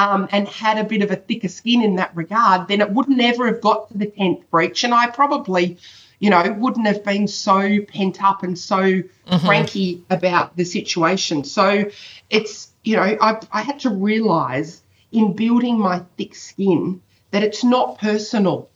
um, 0.00 0.28
and 0.32 0.48
had 0.48 0.78
a 0.78 0.84
bit 0.84 1.02
of 1.02 1.10
a 1.10 1.16
thicker 1.16 1.48
skin 1.48 1.82
in 1.82 1.96
that 1.96 2.16
regard, 2.16 2.68
then 2.68 2.80
it 2.80 2.90
would 2.90 3.08
never 3.08 3.46
have 3.46 3.60
got 3.60 3.88
to 3.88 3.98
the 3.98 4.06
10th 4.06 4.48
breach. 4.50 4.82
And 4.82 4.94
I 4.94 5.08
probably, 5.08 5.76
you 6.18 6.30
know, 6.30 6.56
wouldn't 6.58 6.86
have 6.86 7.04
been 7.04 7.28
so 7.28 7.80
pent 7.86 8.22
up 8.22 8.42
and 8.42 8.58
so 8.58 8.78
mm-hmm. 8.78 9.46
cranky 9.46 10.02
about 10.08 10.56
the 10.56 10.64
situation. 10.64 11.44
So 11.44 11.90
it's, 12.30 12.70
you 12.82 12.96
know, 12.96 13.18
I, 13.20 13.40
I 13.52 13.60
had 13.60 13.80
to 13.80 13.90
realize 13.90 14.82
in 15.12 15.34
building 15.34 15.78
my 15.78 16.02
thick 16.16 16.34
skin 16.34 17.02
that 17.30 17.42
it's 17.42 17.62
not 17.62 17.98
personal. 17.98 18.70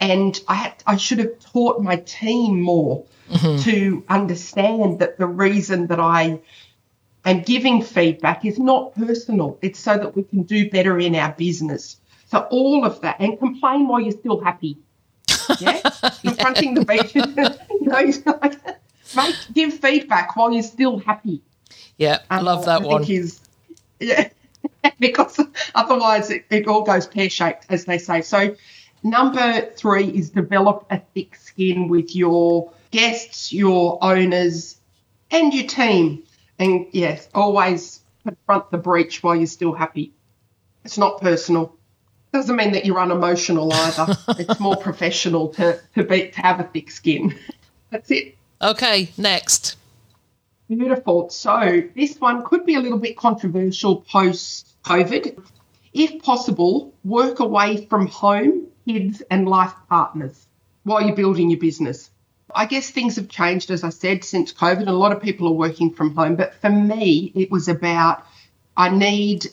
And 0.00 0.40
I, 0.46 0.54
had, 0.54 0.74
I 0.86 0.96
should 0.96 1.18
have 1.18 1.40
taught 1.40 1.82
my 1.82 1.96
team 1.96 2.60
more 2.60 3.04
mm-hmm. 3.28 3.62
to 3.62 4.04
understand 4.08 5.00
that 5.00 5.18
the 5.18 5.26
reason 5.26 5.88
that 5.88 5.98
I 5.98 6.40
am 7.24 7.42
giving 7.42 7.82
feedback 7.82 8.44
is 8.44 8.58
not 8.58 8.94
personal. 8.94 9.58
It's 9.62 9.78
so 9.78 9.96
that 9.96 10.16
we 10.16 10.24
can 10.24 10.42
do 10.42 10.68
better 10.70 10.98
in 10.98 11.14
our 11.14 11.32
business. 11.32 11.98
So 12.26 12.40
all 12.50 12.84
of 12.84 13.00
that 13.02 13.16
and 13.20 13.38
complain 13.38 13.86
while 13.86 14.00
you're 14.00 14.12
still 14.12 14.40
happy. 14.40 14.78
Yeah, 15.60 15.80
confronting 16.22 16.74
the 16.74 16.84
beach. 16.84 17.14
you 17.70 17.86
know, 17.86 18.38
like, 18.40 18.58
make, 19.14 19.36
give 19.52 19.74
feedback 19.74 20.34
while 20.34 20.52
you're 20.52 20.62
still 20.62 20.98
happy. 20.98 21.42
Yeah, 21.98 22.20
I 22.30 22.38
um, 22.38 22.44
love 22.44 22.64
that 22.64 22.82
I 22.82 22.86
one. 22.86 23.04
Is, 23.04 23.40
yeah, 24.00 24.30
because 24.98 25.38
otherwise 25.74 26.30
it, 26.30 26.46
it 26.50 26.66
all 26.66 26.82
goes 26.82 27.06
pear 27.06 27.28
shaped, 27.28 27.66
as 27.68 27.84
they 27.84 27.98
say. 27.98 28.22
So, 28.22 28.56
number 29.02 29.70
three 29.72 30.08
is 30.08 30.30
develop 30.30 30.86
a 30.90 31.00
thick 31.14 31.36
skin 31.36 31.88
with 31.88 32.16
your 32.16 32.72
guests, 32.90 33.52
your 33.52 33.98
owners, 34.02 34.78
and 35.30 35.52
your 35.52 35.66
team. 35.66 36.24
And 36.62 36.86
yes, 36.92 37.28
always 37.34 38.02
confront 38.24 38.70
the 38.70 38.78
breach 38.78 39.20
while 39.20 39.34
you're 39.34 39.48
still 39.48 39.72
happy. 39.72 40.12
It's 40.84 40.96
not 40.96 41.20
personal. 41.20 41.74
Doesn't 42.32 42.54
mean 42.54 42.70
that 42.72 42.86
you're 42.86 43.00
unemotional 43.00 43.72
either. 43.72 44.16
it's 44.38 44.60
more 44.60 44.76
professional 44.76 45.48
to, 45.54 45.80
to 45.96 46.04
be 46.04 46.28
to 46.28 46.40
have 46.40 46.60
a 46.60 46.62
thick 46.62 46.92
skin. 46.92 47.36
That's 47.90 48.12
it. 48.12 48.36
Okay, 48.62 49.10
next. 49.18 49.76
Beautiful. 50.68 51.30
So 51.30 51.82
this 51.96 52.18
one 52.18 52.44
could 52.44 52.64
be 52.64 52.76
a 52.76 52.80
little 52.80 52.98
bit 52.98 53.16
controversial 53.16 54.02
post 54.02 54.80
COVID. 54.84 55.42
If 55.92 56.22
possible, 56.22 56.94
work 57.02 57.40
away 57.40 57.86
from 57.86 58.06
home, 58.06 58.68
kids, 58.86 59.20
and 59.32 59.48
life 59.48 59.74
partners 59.88 60.46
while 60.84 61.02
you're 61.02 61.16
building 61.16 61.50
your 61.50 61.58
business. 61.58 62.08
I 62.54 62.66
guess 62.66 62.90
things 62.90 63.16
have 63.16 63.28
changed, 63.28 63.70
as 63.70 63.84
I 63.84 63.90
said, 63.90 64.24
since 64.24 64.52
COVID, 64.52 64.80
and 64.80 64.88
a 64.88 64.92
lot 64.92 65.12
of 65.12 65.22
people 65.22 65.48
are 65.48 65.52
working 65.52 65.92
from 65.92 66.14
home. 66.14 66.36
But 66.36 66.54
for 66.54 66.70
me, 66.70 67.32
it 67.34 67.50
was 67.50 67.68
about 67.68 68.26
I 68.76 68.90
need 68.90 69.46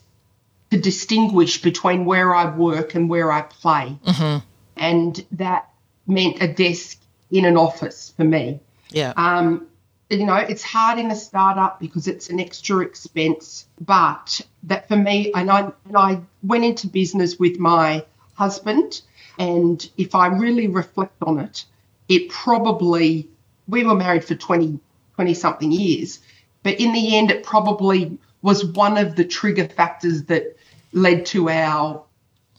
to 0.72 0.80
distinguish 0.80 1.62
between 1.62 2.06
where 2.06 2.34
I 2.36 2.56
work 2.56 2.96
and 2.96 3.10
where 3.10 3.32
I 3.32 3.42
play. 3.42 3.98
Mm-hmm. 4.06 4.46
And 4.78 5.26
that 5.34 5.70
meant 6.08 6.42
a 6.42 6.48
desk 6.48 7.00
in 7.32 7.46
an 7.46 7.58
office 7.58 8.14
for 8.16 8.24
me. 8.24 8.60
Yeah. 8.92 9.14
Um, 9.16 9.68
you 10.10 10.26
know, 10.26 10.36
it's 10.36 10.64
hard 10.64 10.98
in 10.98 11.12
a 11.12 11.16
startup 11.16 11.80
because 11.80 12.08
it's 12.08 12.30
an 12.30 12.40
extra 12.40 12.80
expense. 12.80 13.68
But 13.80 14.42
that 14.64 14.88
for 14.88 14.96
me, 14.96 15.32
and 15.34 15.52
I, 15.52 15.72
and 15.86 15.98
I 15.98 16.22
went 16.44 16.66
into 16.66 16.88
business 16.88 17.38
with 17.38 17.60
my 17.60 18.06
husband. 18.34 19.02
And 19.38 19.88
if 19.98 20.16
I 20.16 20.28
really 20.28 20.68
reflect 20.68 21.16
on 21.22 21.40
it, 21.40 21.66
it 22.10 22.30
probably, 22.30 23.30
we 23.68 23.86
were 23.86 23.96
married 23.96 24.26
for 24.26 24.36
20, 24.36 24.80
20 25.16 25.34
something 25.34 25.72
years. 25.72 26.20
But 26.64 26.80
in 26.80 26.92
the 26.92 27.18
end, 27.18 27.32
it 27.32 27.44
probably 27.44 28.18
was 28.42 28.66
one 28.66 28.98
of 28.98 29.16
the 29.16 29.24
trigger 29.24 29.68
factors 29.68 30.24
that 30.26 30.58
led 30.92 31.26
to 31.28 31.50
our, 31.50 32.04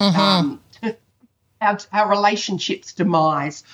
mm-hmm. 0.00 0.20
um, 0.20 0.60
our, 1.60 1.78
our 1.92 2.08
relationship's 2.08 2.94
demise 2.94 3.64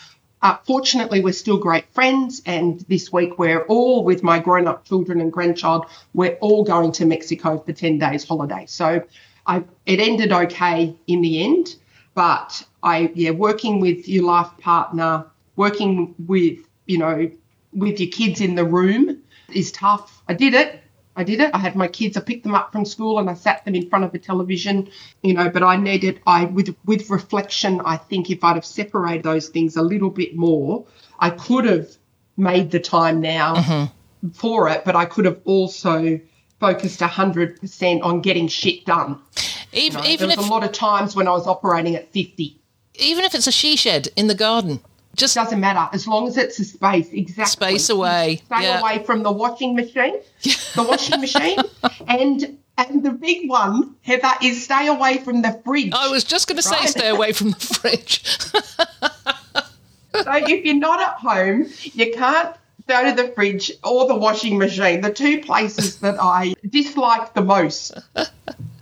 uh, 0.42 0.56
fortunately, 0.64 1.20
we're 1.20 1.32
still 1.32 1.56
great 1.56 1.92
friends, 1.92 2.42
and 2.46 2.80
this 2.88 3.12
week 3.12 3.38
we're 3.38 3.62
all 3.62 4.04
with 4.04 4.22
my 4.22 4.38
grown 4.38 4.68
up 4.68 4.84
children 4.84 5.20
and 5.20 5.32
grandchild. 5.32 5.86
We're 6.14 6.36
all 6.40 6.62
going 6.62 6.92
to 6.92 7.06
Mexico 7.06 7.58
for 7.58 7.72
10 7.72 7.98
days 7.98 8.24
holiday. 8.24 8.66
So 8.68 9.02
I, 9.46 9.64
it 9.86 9.98
ended 9.98 10.32
okay 10.32 10.94
in 11.06 11.22
the 11.22 11.42
end. 11.42 11.76
but 12.14 12.66
I, 12.82 13.10
yeah, 13.14 13.30
working 13.30 13.80
with 13.80 14.08
your 14.08 14.24
life 14.24 14.50
partner, 14.60 15.26
working 15.56 16.14
with, 16.18 16.58
you 16.86 16.98
know, 16.98 17.30
with 17.72 18.00
your 18.00 18.10
kids 18.10 18.40
in 18.40 18.54
the 18.54 18.64
room 18.64 19.22
is 19.52 19.72
tough. 19.72 20.22
I 20.28 20.34
did 20.34 20.54
it. 20.54 20.80
I 21.18 21.24
did 21.24 21.40
it. 21.40 21.50
I 21.54 21.58
had 21.58 21.76
my 21.76 21.88
kids. 21.88 22.16
I 22.16 22.20
picked 22.20 22.42
them 22.42 22.54
up 22.54 22.72
from 22.72 22.84
school 22.84 23.18
and 23.18 23.30
I 23.30 23.34
sat 23.34 23.64
them 23.64 23.74
in 23.74 23.88
front 23.88 24.04
of 24.04 24.14
a 24.14 24.18
television, 24.18 24.90
you 25.22 25.32
know. 25.32 25.48
But 25.48 25.62
I 25.62 25.76
needed. 25.76 26.20
I 26.26 26.44
with 26.44 26.76
with 26.84 27.08
reflection. 27.08 27.80
I 27.86 27.96
think 27.96 28.30
if 28.30 28.44
I'd 28.44 28.56
have 28.56 28.66
separated 28.66 29.22
those 29.22 29.48
things 29.48 29.76
a 29.76 29.82
little 29.82 30.10
bit 30.10 30.36
more, 30.36 30.84
I 31.18 31.30
could 31.30 31.64
have 31.64 31.88
made 32.36 32.70
the 32.70 32.80
time 32.80 33.22
now 33.22 33.56
mm-hmm. 33.56 34.28
for 34.32 34.68
it. 34.68 34.84
But 34.84 34.94
I 34.94 35.06
could 35.06 35.24
have 35.24 35.40
also 35.46 36.20
focused 36.60 37.00
hundred 37.00 37.60
percent 37.62 38.02
on 38.02 38.20
getting 38.20 38.46
shit 38.46 38.84
done. 38.84 39.18
Even 39.72 40.02
There 40.02 40.10
even 40.10 40.28
was 40.28 40.38
if 40.38 40.44
a 40.44 40.50
lot 40.50 40.64
of 40.64 40.72
times 40.72 41.16
when 41.16 41.28
I 41.28 41.30
was 41.30 41.46
operating 41.46 41.96
at 41.96 42.12
fifty. 42.12 42.60
even 42.94 43.24
if 43.24 43.34
it's 43.34 43.46
a 43.46 43.52
she 43.52 43.76
shed 43.76 44.08
in 44.16 44.26
the 44.26 44.34
garden, 44.34 44.80
just 45.16 45.34
Doesn't 45.34 45.60
matter 45.60 45.88
as 45.92 46.06
long 46.06 46.28
as 46.28 46.36
it's 46.36 46.58
a 46.58 46.64
space. 46.64 47.08
Exactly. 47.12 47.46
Space 47.46 47.90
away, 47.90 48.42
Stay 48.46 48.62
yeah. 48.62 48.80
away 48.80 49.02
from 49.04 49.22
the 49.22 49.32
washing 49.32 49.74
machine. 49.74 50.20
The 50.42 50.84
washing 50.88 51.20
machine, 51.20 51.58
and 52.08 52.58
and 52.78 53.02
the 53.02 53.10
big 53.12 53.48
one, 53.48 53.96
Heather, 54.02 54.32
is 54.42 54.62
stay 54.64 54.86
away 54.88 55.18
from 55.18 55.40
the 55.42 55.60
fridge. 55.64 55.92
I 55.94 56.08
was 56.08 56.24
just 56.24 56.46
going 56.46 56.56
to 56.56 56.62
say 56.62 56.76
Right. 56.76 56.88
stay 56.88 57.08
away 57.08 57.32
from 57.32 57.50
the 57.52 57.56
fridge. 57.60 58.22
So 60.22 60.32
if 60.34 60.64
you're 60.64 60.74
not 60.74 61.00
at 61.00 61.14
home, 61.14 61.66
you 61.82 62.12
can't 62.12 62.54
go 62.88 63.04
to 63.10 63.14
the 63.22 63.28
fridge 63.32 63.70
or 63.84 64.06
the 64.06 64.14
washing 64.14 64.58
machine. 64.58 65.00
The 65.00 65.12
two 65.12 65.40
places 65.40 65.98
that 66.00 66.16
I 66.20 66.54
dislike 66.68 67.34
the 67.34 67.42
most. 67.42 67.92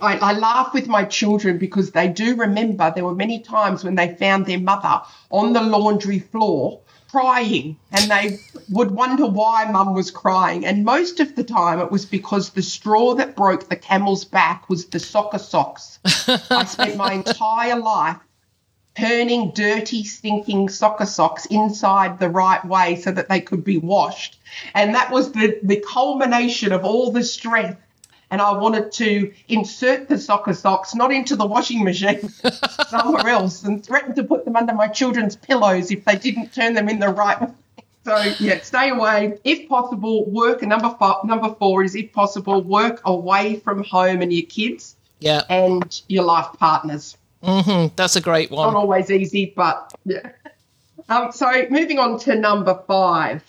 I, 0.00 0.16
I 0.18 0.32
laugh 0.32 0.74
with 0.74 0.86
my 0.86 1.04
children 1.04 1.58
because 1.58 1.90
they 1.92 2.08
do 2.08 2.36
remember 2.36 2.92
there 2.94 3.04
were 3.04 3.14
many 3.14 3.40
times 3.40 3.84
when 3.84 3.94
they 3.94 4.14
found 4.14 4.46
their 4.46 4.58
mother 4.60 5.02
on 5.30 5.52
the 5.52 5.62
laundry 5.62 6.18
floor 6.18 6.80
crying 7.10 7.76
and 7.92 8.10
they 8.10 8.40
would 8.70 8.90
wonder 8.90 9.24
why 9.24 9.70
mum 9.70 9.94
was 9.94 10.10
crying. 10.10 10.66
And 10.66 10.84
most 10.84 11.20
of 11.20 11.36
the 11.36 11.44
time 11.44 11.78
it 11.78 11.92
was 11.92 12.04
because 12.04 12.50
the 12.50 12.62
straw 12.62 13.14
that 13.14 13.36
broke 13.36 13.68
the 13.68 13.76
camel's 13.76 14.24
back 14.24 14.68
was 14.68 14.86
the 14.86 14.98
soccer 14.98 15.38
socks. 15.38 16.00
I 16.04 16.64
spent 16.68 16.96
my 16.96 17.12
entire 17.12 17.78
life 17.78 18.18
turning 18.96 19.52
dirty, 19.52 20.04
stinking 20.04 20.68
soccer 20.68 21.06
socks 21.06 21.46
inside 21.46 22.18
the 22.18 22.28
right 22.28 22.64
way 22.64 22.96
so 22.96 23.10
that 23.12 23.28
they 23.28 23.40
could 23.40 23.64
be 23.64 23.78
washed. 23.78 24.38
And 24.74 24.94
that 24.94 25.10
was 25.10 25.32
the, 25.32 25.58
the 25.62 25.84
culmination 25.86 26.72
of 26.72 26.84
all 26.84 27.10
the 27.10 27.24
stress. 27.24 27.76
And 28.34 28.42
I 28.42 28.50
wanted 28.50 28.90
to 28.94 29.32
insert 29.46 30.08
the 30.08 30.18
soccer 30.18 30.54
socks 30.54 30.92
not 30.92 31.12
into 31.12 31.36
the 31.36 31.46
washing 31.46 31.84
machine, 31.84 32.28
somewhere 32.88 33.28
else, 33.28 33.62
and 33.62 33.86
threatened 33.86 34.16
to 34.16 34.24
put 34.24 34.44
them 34.44 34.56
under 34.56 34.74
my 34.74 34.88
children's 34.88 35.36
pillows 35.36 35.92
if 35.92 36.04
they 36.04 36.16
didn't 36.16 36.52
turn 36.52 36.74
them 36.74 36.88
in 36.88 36.98
the 36.98 37.10
right 37.10 37.40
way. 37.40 37.54
So 38.04 38.16
yeah, 38.40 38.60
stay 38.62 38.90
away 38.90 39.38
if 39.44 39.68
possible. 39.68 40.24
Work. 40.24 40.62
And 40.62 40.70
number 40.70 40.92
five, 40.98 41.22
number 41.22 41.54
four 41.60 41.84
is 41.84 41.94
if 41.94 42.12
possible, 42.12 42.60
work 42.60 43.02
away 43.04 43.60
from 43.60 43.84
home 43.84 44.20
and 44.20 44.32
your 44.32 44.46
kids 44.46 44.96
yeah, 45.20 45.42
and 45.48 46.02
your 46.08 46.24
life 46.24 46.48
partners 46.58 47.16
Mm-hmm. 47.44 47.94
that's 47.94 48.16
a 48.16 48.20
great 48.20 48.50
one. 48.50 48.72
not 48.72 48.78
always 48.78 49.10
easy, 49.10 49.52
but 49.54 49.94
yeah. 50.06 50.32
Um, 51.10 51.30
so 51.30 51.66
moving 51.68 51.98
on 51.98 52.18
to 52.20 52.34
number 52.34 52.82
five, 52.86 53.44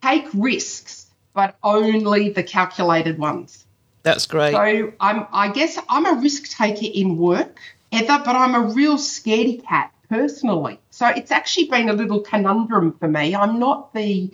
take 0.00 0.28
risks, 0.32 1.06
but 1.34 1.56
only 1.64 2.30
the 2.30 2.44
calculated 2.44 3.18
ones. 3.18 3.66
That's 4.02 4.26
great. 4.26 4.52
So 4.52 4.92
I'm, 5.00 5.26
I 5.32 5.52
guess 5.52 5.78
I'm 5.88 6.06
a 6.06 6.20
risk 6.20 6.56
taker 6.56 6.86
in 6.92 7.18
work, 7.18 7.58
Heather, 7.92 8.22
but 8.24 8.36
I'm 8.36 8.54
a 8.54 8.72
real 8.72 8.96
scaredy 8.96 9.64
cat 9.64 9.92
personally. 10.08 10.78
So 10.90 11.06
it's 11.08 11.30
actually 11.30 11.66
been 11.68 11.88
a 11.88 11.92
little 11.92 12.20
conundrum 12.20 12.96
for 12.98 13.08
me. 13.08 13.34
I'm 13.34 13.58
not 13.58 13.92
the, 13.94 14.32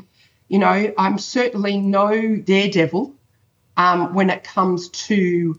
you 0.49 0.59
know, 0.59 0.93
I'm 0.97 1.19
certainly 1.19 1.79
no 1.79 2.37
daredevil 2.37 3.15
um, 3.77 4.15
when 4.15 4.31
it 4.31 4.45
comes 4.45 4.89
to 4.89 5.59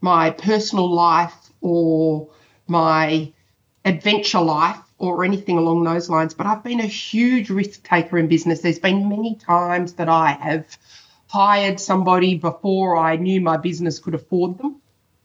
my 0.00 0.30
personal 0.30 0.90
life 0.90 1.34
or 1.60 2.28
my 2.66 3.32
adventure 3.84 4.40
life 4.40 4.78
or 4.98 5.24
anything 5.24 5.58
along 5.58 5.84
those 5.84 6.08
lines. 6.08 6.34
But 6.34 6.46
I've 6.46 6.62
been 6.62 6.80
a 6.80 6.86
huge 6.86 7.50
risk 7.50 7.82
taker 7.82 8.18
in 8.18 8.28
business. 8.28 8.60
There's 8.60 8.78
been 8.78 9.08
many 9.08 9.34
times 9.36 9.94
that 9.94 10.08
I 10.08 10.32
have 10.32 10.78
hired 11.28 11.78
somebody 11.78 12.36
before 12.36 12.96
I 12.96 13.16
knew 13.16 13.40
my 13.40 13.56
business 13.56 13.98
could 13.98 14.14
afford 14.14 14.58
them. 14.58 14.80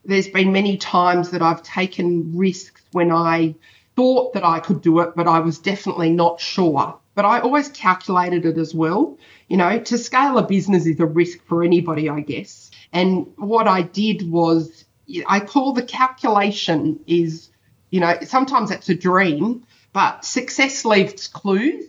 There's 0.05 0.27
been 0.27 0.51
many 0.51 0.77
times 0.77 1.31
that 1.31 1.41
I've 1.41 1.63
taken 1.63 2.37
risks 2.37 2.81
when 2.91 3.11
I 3.11 3.55
thought 3.95 4.33
that 4.33 4.43
I 4.43 4.59
could 4.59 4.81
do 4.81 4.99
it, 4.99 5.15
but 5.15 5.27
I 5.27 5.39
was 5.39 5.59
definitely 5.59 6.09
not 6.09 6.39
sure. 6.39 6.99
But 7.15 7.25
I 7.25 7.39
always 7.39 7.69
calculated 7.69 8.45
it 8.45 8.57
as 8.57 8.73
well. 8.73 9.17
You 9.47 9.57
know, 9.57 9.79
to 9.79 9.97
scale 9.97 10.37
a 10.37 10.43
business 10.45 10.85
is 10.85 10.99
a 10.99 11.05
risk 11.05 11.43
for 11.45 11.63
anybody, 11.63 12.09
I 12.09 12.21
guess. 12.21 12.71
And 12.91 13.27
what 13.37 13.67
I 13.67 13.83
did 13.83 14.29
was 14.29 14.85
I 15.27 15.39
call 15.39 15.73
the 15.73 15.83
calculation 15.83 16.99
is, 17.07 17.49
you 17.91 17.99
know, 17.99 18.17
sometimes 18.23 18.71
it's 18.71 18.89
a 18.89 18.95
dream, 18.95 19.65
but 19.93 20.25
success 20.25 20.85
leaves 20.85 21.27
clues. 21.27 21.85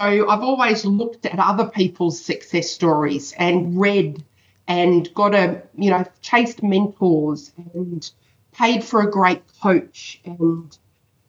So 0.00 0.30
I've 0.30 0.40
always 0.40 0.86
looked 0.86 1.26
at 1.26 1.38
other 1.38 1.66
people's 1.66 2.24
success 2.24 2.70
stories 2.70 3.34
and 3.36 3.78
read 3.78 4.24
and 4.66 5.12
got 5.12 5.34
a, 5.34 5.60
you 5.76 5.90
know, 5.90 6.06
chased 6.22 6.62
mentors 6.62 7.52
and 7.74 8.10
paid 8.52 8.82
for 8.82 9.02
a 9.02 9.10
great 9.10 9.42
coach 9.60 10.18
and 10.24 10.76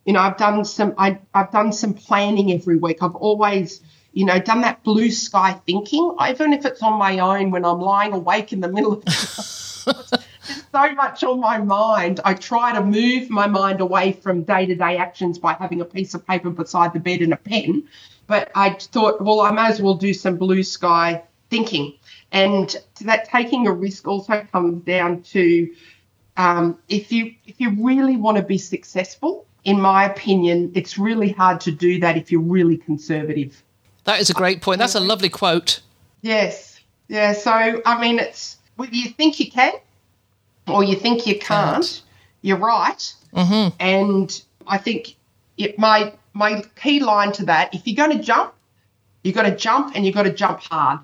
you 0.05 0.13
know 0.13 0.21
I've 0.21 0.38
done 0.38 0.63
some 0.63 0.93
I, 0.97 1.19
I've 1.34 1.51
done 1.51 1.73
some 1.73 1.93
planning 1.93 2.53
every 2.53 2.77
week. 2.77 3.03
I've 3.03 3.15
always 3.15 3.81
you 4.13 4.25
know 4.25 4.39
done 4.39 4.62
that 4.62 4.84
blue 4.84 5.12
sky 5.12 5.60
thinking, 5.65 6.15
even 6.25 6.53
if 6.53 6.65
it's 6.65 6.81
on 6.81 6.97
my 6.97 7.19
own 7.19 7.51
when 7.51 7.65
I'm 7.65 7.81
lying 7.81 8.13
awake 8.13 8.53
in 8.53 8.62
the 8.62 8.69
middle 8.69 8.93
of 8.93 9.03
there's 10.47 10.63
so 10.71 10.95
much 10.95 11.23
on 11.23 11.39
my 11.39 11.58
mind. 11.58 12.19
I 12.25 12.34
try 12.34 12.73
to 12.73 12.84
move 12.84 13.30
my 13.30 13.47
mind 13.47 13.82
away 13.82 14.13
from 14.13 14.43
day 14.43 14.65
to 14.65 14.75
day 14.75 14.97
actions 14.97 15.39
by 15.39 15.54
having 15.54 15.82
a 15.82 15.86
piece 15.86 16.13
of 16.13 16.25
paper 16.25 16.49
beside 16.49 16.93
the 16.93 16.99
bed 16.99 17.21
and 17.21 17.34
a 17.34 17.38
pen. 17.38 17.88
But 18.27 18.51
I 18.56 18.71
thought, 18.71 19.21
well, 19.21 19.41
I 19.41 19.51
may 19.51 19.67
as 19.67 19.82
well 19.82 19.95
do 19.95 20.13
some 20.13 20.38
blue 20.38 20.63
sky 20.63 21.23
thinking. 21.49 21.93
And 22.32 22.75
that 23.01 23.30
taking 23.30 23.67
a 23.67 23.71
risk 23.71 24.08
also 24.08 24.45
comes 24.51 24.84
down 24.86 25.23
to 25.23 25.69
um, 26.38 26.77
if 26.88 27.12
you 27.12 27.36
if 27.45 27.60
you 27.60 27.75
really 27.84 28.15
want 28.15 28.38
to 28.38 28.43
be 28.43 28.58
successful, 28.58 29.45
in 29.63 29.80
my 29.80 30.06
opinion, 30.06 30.71
it's 30.73 30.97
really 30.97 31.30
hard 31.30 31.60
to 31.62 31.71
do 31.71 31.99
that 31.99 32.17
if 32.17 32.32
you're 32.32 32.41
really 32.41 32.77
conservative. 32.77 33.62
That 34.06 34.19
is 34.19 34.30
a 34.30 34.34
great 34.34 34.62
point. 34.62 34.80
That's 34.80 34.95
a 34.95 34.99
lovely 34.99 35.30
quote. 35.30 35.82
Yes. 36.21 36.80
Yeah. 37.08 37.34
So, 37.34 37.82
I 37.86 37.99
mean, 37.99 38.17
it's 38.17 38.58
whether 38.77 38.95
you 38.95 39.10
think 39.10 39.39
you 39.39 39.51
can 39.51 39.73
or 40.67 40.84
you 40.84 40.95
think 40.95 41.26
you 41.28 41.39
can't, 41.39 42.02
you're 42.41 42.58
right. 42.58 43.13
Mm-hmm. 43.34 43.76
And 43.80 44.43
I 44.67 44.78
think 44.78 45.15
it, 45.58 45.78
my, 45.78 46.13
my 46.34 46.63
key 46.82 47.00
line 47.00 47.32
to 47.34 47.45
that, 47.45 47.74
if 47.74 47.86
you're 47.86 47.95
going 47.95 48.17
to 48.17 48.24
jump, 48.24 48.54
you've 49.24 49.36
got 49.36 49.43
to 49.43 49.56
jump 49.56 49.95
and 49.95 50.06
you've 50.06 50.15
got 50.15 50.24
to 50.24 50.34
jump 50.34 50.60
hard. 50.62 51.00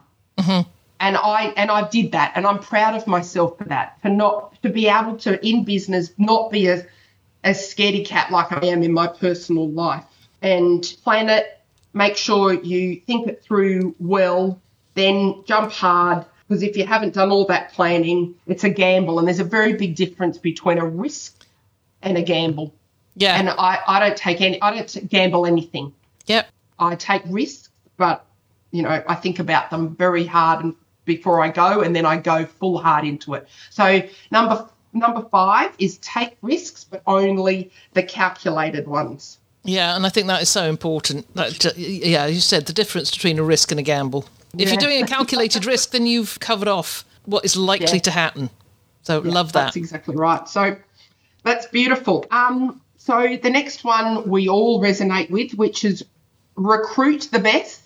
And 0.99 1.15
I 1.15 1.53
and 1.55 1.69
I 1.69 1.87
did 1.87 2.13
that, 2.13 2.31
and 2.35 2.47
I'm 2.47 2.57
proud 2.57 2.95
of 2.95 3.05
myself 3.05 3.55
for 3.59 3.65
that. 3.65 4.01
For 4.01 4.09
not 4.09 4.59
to 4.63 4.69
be 4.69 4.87
able 4.87 5.15
to 5.17 5.45
in 5.47 5.63
business 5.63 6.11
not 6.17 6.49
be 6.49 6.67
a 6.67 6.87
a 7.43 7.51
scaredy 7.51 8.03
cat 8.03 8.31
like 8.31 8.51
I 8.51 8.65
am 8.65 8.81
in 8.81 8.93
my 8.93 9.05
personal 9.05 9.69
life, 9.69 10.03
and 10.41 10.81
plan 11.03 11.29
it. 11.29 11.61
Make 11.93 12.17
sure 12.17 12.51
you 12.53 12.95
think 12.95 13.27
it 13.27 13.43
through 13.43 13.95
well, 13.99 14.59
then 14.95 15.43
jump 15.45 15.71
hard. 15.71 16.25
Because 16.47 16.63
if 16.63 16.77
you 16.77 16.85
haven't 16.85 17.13
done 17.13 17.31
all 17.31 17.45
that 17.47 17.73
planning, 17.73 18.35
it's 18.47 18.63
a 18.63 18.69
gamble, 18.69 19.19
and 19.19 19.27
there's 19.27 19.39
a 19.39 19.43
very 19.43 19.73
big 19.73 19.95
difference 19.95 20.37
between 20.37 20.77
a 20.77 20.85
risk 20.85 21.45
and 22.01 22.17
a 22.17 22.21
gamble. 22.21 22.73
Yeah. 23.15 23.37
And 23.37 23.49
I, 23.49 23.79
I 23.87 23.99
don't 23.99 24.15
take 24.15 24.41
any, 24.41 24.61
I 24.61 24.75
don't 24.75 25.09
gamble 25.09 25.45
anything. 25.45 25.93
yep. 26.25 26.47
I 26.79 26.95
take 26.95 27.23
risks, 27.27 27.69
but 27.97 28.25
you 28.71 28.83
know, 28.83 29.03
I 29.07 29.15
think 29.15 29.39
about 29.39 29.71
them 29.71 29.95
very 29.95 30.25
hard 30.25 30.63
and 30.63 30.75
before 31.05 31.41
I 31.41 31.49
go, 31.49 31.81
and 31.81 31.95
then 31.95 32.05
I 32.05 32.17
go 32.17 32.45
full 32.45 32.77
hard 32.77 33.05
into 33.05 33.33
it. 33.33 33.47
So 33.71 34.03
number 34.29 34.69
number 34.93 35.27
five 35.29 35.71
is 35.79 35.97
take 35.99 36.37
risks, 36.41 36.83
but 36.83 37.01
only 37.07 37.71
the 37.93 38.03
calculated 38.03 38.87
ones. 38.87 39.39
Yeah, 39.63 39.95
and 39.95 40.05
I 40.05 40.09
think 40.09 40.27
that 40.27 40.41
is 40.41 40.49
so 40.49 40.65
important. 40.69 41.33
That, 41.35 41.75
yeah, 41.77 42.25
you 42.27 42.39
said 42.39 42.67
the 42.67 42.73
difference 42.73 43.11
between 43.11 43.39
a 43.39 43.43
risk 43.43 43.71
and 43.71 43.79
a 43.79 43.83
gamble. 43.83 44.25
If 44.57 44.69
you're 44.69 44.77
doing 44.77 45.03
a 45.03 45.07
calculated 45.07 45.65
risk, 45.73 45.91
then 45.91 46.05
you've 46.05 46.39
covered 46.39 46.67
off 46.67 47.05
what 47.25 47.45
is 47.45 47.55
likely 47.55 47.97
Yeah. 47.97 47.99
to 48.03 48.11
happen. 48.11 48.49
So 49.03 49.19
love 49.19 49.53
that. 49.53 49.65
That's 49.65 49.75
exactly 49.75 50.15
right. 50.15 50.47
So 50.49 50.75
that's 51.43 51.65
beautiful. 51.67 52.25
Um, 52.31 52.81
so 52.97 53.37
the 53.41 53.49
next 53.49 53.83
one 53.83 54.29
we 54.29 54.49
all 54.49 54.81
resonate 54.81 55.29
with, 55.29 55.53
which 55.53 55.85
is 55.85 56.03
recruit 56.55 57.29
the 57.31 57.39
best 57.39 57.81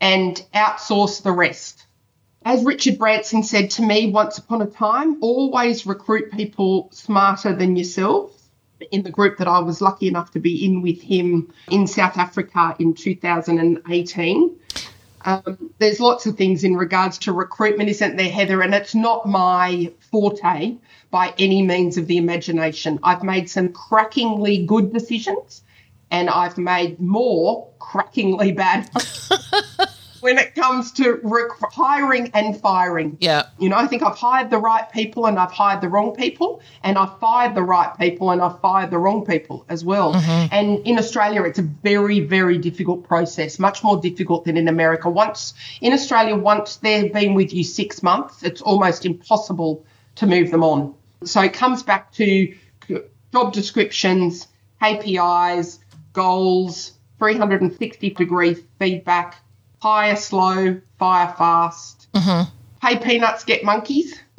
and 0.00 0.42
outsource 0.54 1.22
the 1.22 1.32
rest. 1.32 1.84
As 2.44 2.64
Richard 2.64 2.98
Branson 2.98 3.42
said 3.42 3.68
to 3.72 3.82
me 3.82 4.10
once 4.10 4.38
upon 4.38 4.62
a 4.62 4.66
time, 4.66 5.18
always 5.22 5.84
recruit 5.84 6.30
people 6.32 6.88
smarter 6.92 7.52
than 7.54 7.76
yourselves 7.76 8.34
in 8.92 9.02
the 9.02 9.10
group 9.10 9.38
that 9.38 9.48
I 9.48 9.58
was 9.58 9.80
lucky 9.82 10.06
enough 10.08 10.30
to 10.30 10.38
be 10.38 10.64
in 10.64 10.80
with 10.80 11.02
him 11.02 11.52
in 11.70 11.86
South 11.86 12.16
Africa 12.16 12.76
in 12.78 12.94
2018. 12.94 14.56
Um, 15.22 15.72
there's 15.78 16.00
lots 16.00 16.26
of 16.26 16.36
things 16.36 16.64
in 16.64 16.76
regards 16.76 17.18
to 17.18 17.32
recruitment, 17.32 17.90
isn't 17.90 18.16
there, 18.16 18.30
Heather? 18.30 18.62
And 18.62 18.74
it's 18.74 18.94
not 18.94 19.26
my 19.26 19.92
forte 20.10 20.76
by 21.10 21.34
any 21.38 21.62
means 21.62 21.98
of 21.98 22.06
the 22.06 22.16
imagination. 22.16 22.98
I've 23.02 23.22
made 23.22 23.50
some 23.50 23.70
crackingly 23.70 24.64
good 24.64 24.92
decisions 24.92 25.62
and 26.10 26.30
I've 26.30 26.58
made 26.58 27.00
more 27.00 27.68
crackingly 27.78 28.52
bad 28.52 28.90
when 30.20 30.38
it 30.38 30.54
comes 30.54 30.92
to 30.92 31.20
rec- 31.22 31.72
hiring 31.72 32.30
and 32.34 32.60
firing. 32.60 33.16
Yeah. 33.20 33.46
You 33.58 33.68
know, 33.68 33.76
I 33.76 33.86
think 33.86 34.02
I've 34.02 34.16
hired 34.16 34.50
the 34.50 34.58
right 34.58 34.90
people 34.92 35.26
and 35.26 35.38
I've 35.38 35.52
hired 35.52 35.80
the 35.80 35.88
wrong 35.88 36.14
people, 36.14 36.60
and 36.82 36.98
I've 36.98 37.18
fired 37.18 37.54
the 37.54 37.62
right 37.62 37.96
people 37.98 38.30
and 38.30 38.40
I've 38.40 38.60
fired 38.60 38.90
the 38.90 38.98
wrong 38.98 39.24
people 39.24 39.64
as 39.68 39.84
well. 39.84 40.14
Mm-hmm. 40.14 40.54
And 40.54 40.86
in 40.86 40.98
Australia, 40.98 41.42
it's 41.42 41.58
a 41.58 41.62
very, 41.62 42.20
very 42.20 42.58
difficult 42.58 43.04
process, 43.04 43.58
much 43.58 43.82
more 43.82 44.00
difficult 44.00 44.44
than 44.44 44.56
in 44.56 44.68
America. 44.68 45.10
Once 45.10 45.54
in 45.80 45.92
Australia, 45.92 46.36
once 46.36 46.76
they've 46.76 47.12
been 47.12 47.34
with 47.34 47.52
you 47.52 47.64
six 47.64 48.02
months, 48.02 48.42
it's 48.42 48.60
almost 48.62 49.04
impossible 49.06 49.84
to 50.16 50.26
move 50.26 50.50
them 50.50 50.64
on. 50.64 50.94
So 51.24 51.40
it 51.40 51.52
comes 51.52 51.82
back 51.82 52.12
to 52.14 52.54
job 53.32 53.52
descriptions, 53.52 54.48
KPIs, 54.80 55.78
goals, 56.12 56.92
360 57.18 58.10
degree 58.10 58.56
feedback, 58.78 59.42
hire 59.80 60.16
slow, 60.16 60.80
fire 60.98 61.34
fast. 61.36 62.08
Mm-hmm. 62.12 62.50
Pay 62.80 62.98
peanuts, 62.98 63.44
get 63.44 63.64
monkeys. 63.64 64.18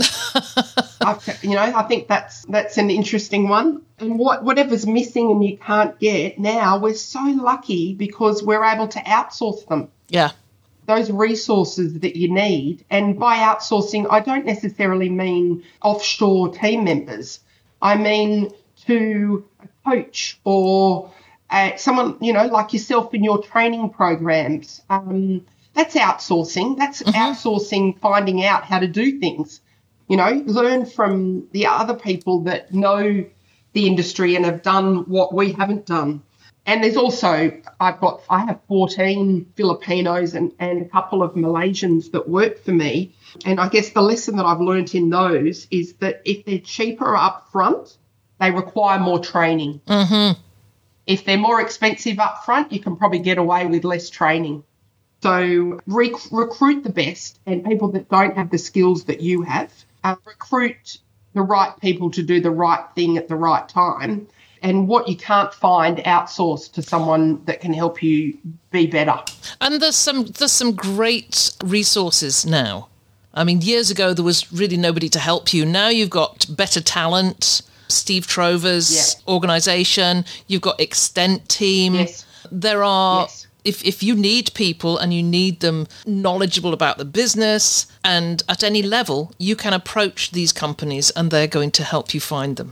I, 1.01 1.17
you 1.41 1.51
know, 1.51 1.61
I 1.75 1.83
think 1.83 2.07
that's 2.07 2.45
that's 2.45 2.77
an 2.77 2.89
interesting 2.89 3.49
one. 3.49 3.81
And 3.99 4.17
what 4.17 4.43
whatever's 4.43 4.87
missing 4.87 5.29
and 5.31 5.43
you 5.43 5.57
can't 5.57 5.97
get 5.99 6.39
now, 6.39 6.77
we're 6.79 6.93
so 6.93 7.21
lucky 7.21 7.93
because 7.95 8.41
we're 8.41 8.63
able 8.63 8.87
to 8.89 8.99
outsource 8.99 9.67
them 9.67 9.89
Yeah. 10.07 10.31
those 10.85 11.11
resources 11.11 11.99
that 11.99 12.15
you 12.15 12.31
need. 12.33 12.85
And 12.89 13.19
by 13.19 13.37
outsourcing, 13.37 14.07
I 14.09 14.21
don't 14.21 14.45
necessarily 14.45 15.09
mean 15.09 15.63
offshore 15.81 16.49
team 16.53 16.85
members. 16.85 17.41
I 17.81 17.95
mean 17.95 18.51
to 18.85 19.45
a 19.61 19.89
coach 19.89 20.39
or 20.45 21.11
uh, 21.49 21.75
someone, 21.77 22.17
you 22.21 22.33
know, 22.33 22.45
like 22.47 22.73
yourself 22.73 23.13
in 23.13 23.23
your 23.23 23.41
training 23.41 23.89
programs. 23.89 24.81
Um, 24.89 25.45
that's 25.73 25.95
outsourcing. 25.95 26.77
That's 26.77 27.01
outsourcing 27.03 27.99
finding 27.99 28.43
out 28.43 28.63
how 28.63 28.79
to 28.79 28.87
do 28.87 29.19
things. 29.19 29.61
You 30.07 30.17
know, 30.17 30.43
learn 30.45 30.85
from 30.85 31.47
the 31.51 31.67
other 31.67 31.93
people 31.93 32.41
that 32.41 32.73
know 32.73 33.25
the 33.73 33.87
industry 33.87 34.35
and 34.35 34.45
have 34.45 34.63
done 34.63 35.09
what 35.09 35.33
we 35.33 35.51
haven't 35.53 35.85
done. 35.85 36.23
And 36.65 36.83
there's 36.83 36.97
also 36.97 37.51
I've 37.79 37.99
got 37.99 38.21
I 38.29 38.45
have 38.45 38.59
14 38.67 39.53
Filipinos 39.55 40.35
and, 40.35 40.51
and 40.59 40.81
a 40.83 40.89
couple 40.89 41.23
of 41.23 41.33
Malaysians 41.33 42.11
that 42.11 42.27
work 42.27 42.63
for 42.63 42.71
me. 42.71 43.15
And 43.45 43.59
I 43.59 43.69
guess 43.69 43.89
the 43.91 44.01
lesson 44.01 44.35
that 44.37 44.45
I've 44.45 44.61
learned 44.61 44.93
in 44.93 45.09
those 45.09 45.67
is 45.71 45.93
that 45.93 46.21
if 46.25 46.45
they're 46.45 46.59
cheaper 46.59 47.15
up 47.15 47.49
front, 47.51 47.97
they 48.39 48.51
require 48.51 48.99
more 48.99 49.19
training. 49.19 49.81
If 51.09 51.25
they're 51.25 51.39
more 51.39 51.59
expensive 51.59 52.19
up 52.19 52.45
front, 52.45 52.71
you 52.71 52.79
can 52.79 52.95
probably 52.95 53.17
get 53.17 53.39
away 53.39 53.65
with 53.65 53.83
less 53.83 54.11
training. 54.11 54.63
So 55.23 55.79
rec- 55.87 56.31
recruit 56.31 56.83
the 56.83 56.91
best 56.91 57.39
and 57.47 57.65
people 57.65 57.87
that 57.93 58.09
don't 58.09 58.37
have 58.37 58.51
the 58.51 58.59
skills 58.59 59.05
that 59.05 59.19
you 59.19 59.41
have. 59.41 59.73
Uh, 60.03 60.15
recruit 60.23 60.99
the 61.33 61.41
right 61.41 61.73
people 61.81 62.11
to 62.11 62.21
do 62.21 62.39
the 62.39 62.51
right 62.51 62.85
thing 62.93 63.17
at 63.17 63.27
the 63.27 63.35
right 63.35 63.67
time. 63.67 64.27
And 64.61 64.87
what 64.87 65.09
you 65.09 65.17
can't 65.17 65.51
find, 65.51 65.97
outsource 65.97 66.71
to 66.73 66.83
someone 66.83 67.43
that 67.45 67.59
can 67.59 67.73
help 67.73 68.03
you 68.03 68.37
be 68.69 68.85
better. 68.85 69.17
And 69.61 69.81
there's 69.81 69.95
some 69.95 70.25
there's 70.25 70.51
some 70.51 70.75
great 70.75 71.55
resources 71.63 72.45
now. 72.45 72.89
I 73.33 73.43
mean, 73.43 73.61
years 73.61 73.89
ago 73.89 74.13
there 74.13 74.25
was 74.25 74.53
really 74.53 74.77
nobody 74.77 75.09
to 75.09 75.19
help 75.19 75.53
you. 75.55 75.65
Now 75.65 75.87
you've 75.87 76.11
got 76.11 76.45
better 76.55 76.81
talent. 76.81 77.63
Steve 77.89 78.27
Trover's 78.27 78.91
Yeah. 78.93 79.33
organization. 79.33 80.25
You've 80.47 80.61
got 80.61 80.79
Extent 80.79 81.49
Team. 81.49 81.95
Yes. 81.95 82.25
There 82.51 82.83
are. 82.83 83.23
Yes. 83.23 83.47
If, 83.65 83.83
if 83.83 84.01
you 84.01 84.15
need 84.15 84.53
people 84.53 84.97
and 84.97 85.13
you 85.13 85.21
need 85.21 85.59
them 85.59 85.85
knowledgeable 86.05 86.73
about 86.73 86.97
the 86.97 87.03
business 87.03 87.87
and 88.05 88.41
at 88.47 88.63
any 88.63 88.81
level, 88.81 89.33
you 89.37 89.57
can 89.57 89.73
approach 89.73 90.31
these 90.31 90.53
companies 90.53 91.11
and 91.11 91.29
they're 91.29 91.45
going 91.45 91.71
to 91.71 91.83
help 91.83 92.13
you 92.13 92.21
find 92.21 92.55
them. 92.55 92.71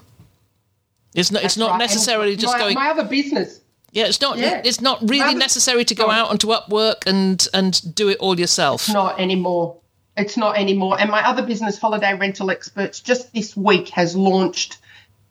It's 1.14 1.30
not. 1.30 1.44
it's 1.44 1.58
not 1.58 1.72
right. 1.72 1.74
And 1.74 1.80
necessarily 1.80 2.36
just 2.38 2.54
my, 2.54 2.60
going. 2.60 2.76
My 2.76 2.90
other 2.90 3.04
business, 3.04 3.60
yeah, 3.92 4.06
it's 4.06 4.22
not. 4.22 4.38
Yeah. 4.38 4.62
It's 4.64 4.80
not 4.80 5.00
really 5.10 5.34
necessary 5.34 5.84
to 5.86 5.96
go 5.96 6.08
on. 6.08 6.16
out 6.16 6.30
onto 6.30 6.48
Upwork 6.48 7.08
and 7.08 7.46
and 7.54 7.96
do 7.96 8.10
it 8.10 8.18
all 8.20 8.40
yourself. 8.40 8.84
It's 8.84 8.94
not 8.94 9.20
anymore. 9.20 9.78
It's 10.16 10.38
not 10.38 10.58
anymore. 10.58 11.00
And 11.00 11.12
my 11.12 11.28
other 11.28 11.44
business, 11.44 11.78
Holiday 11.78 12.14
Rental 12.16 12.50
Experts, 12.50 13.00
just 13.00 13.34
this 13.34 13.56
week 13.56 13.90
has 13.90 14.16
launched 14.16 14.78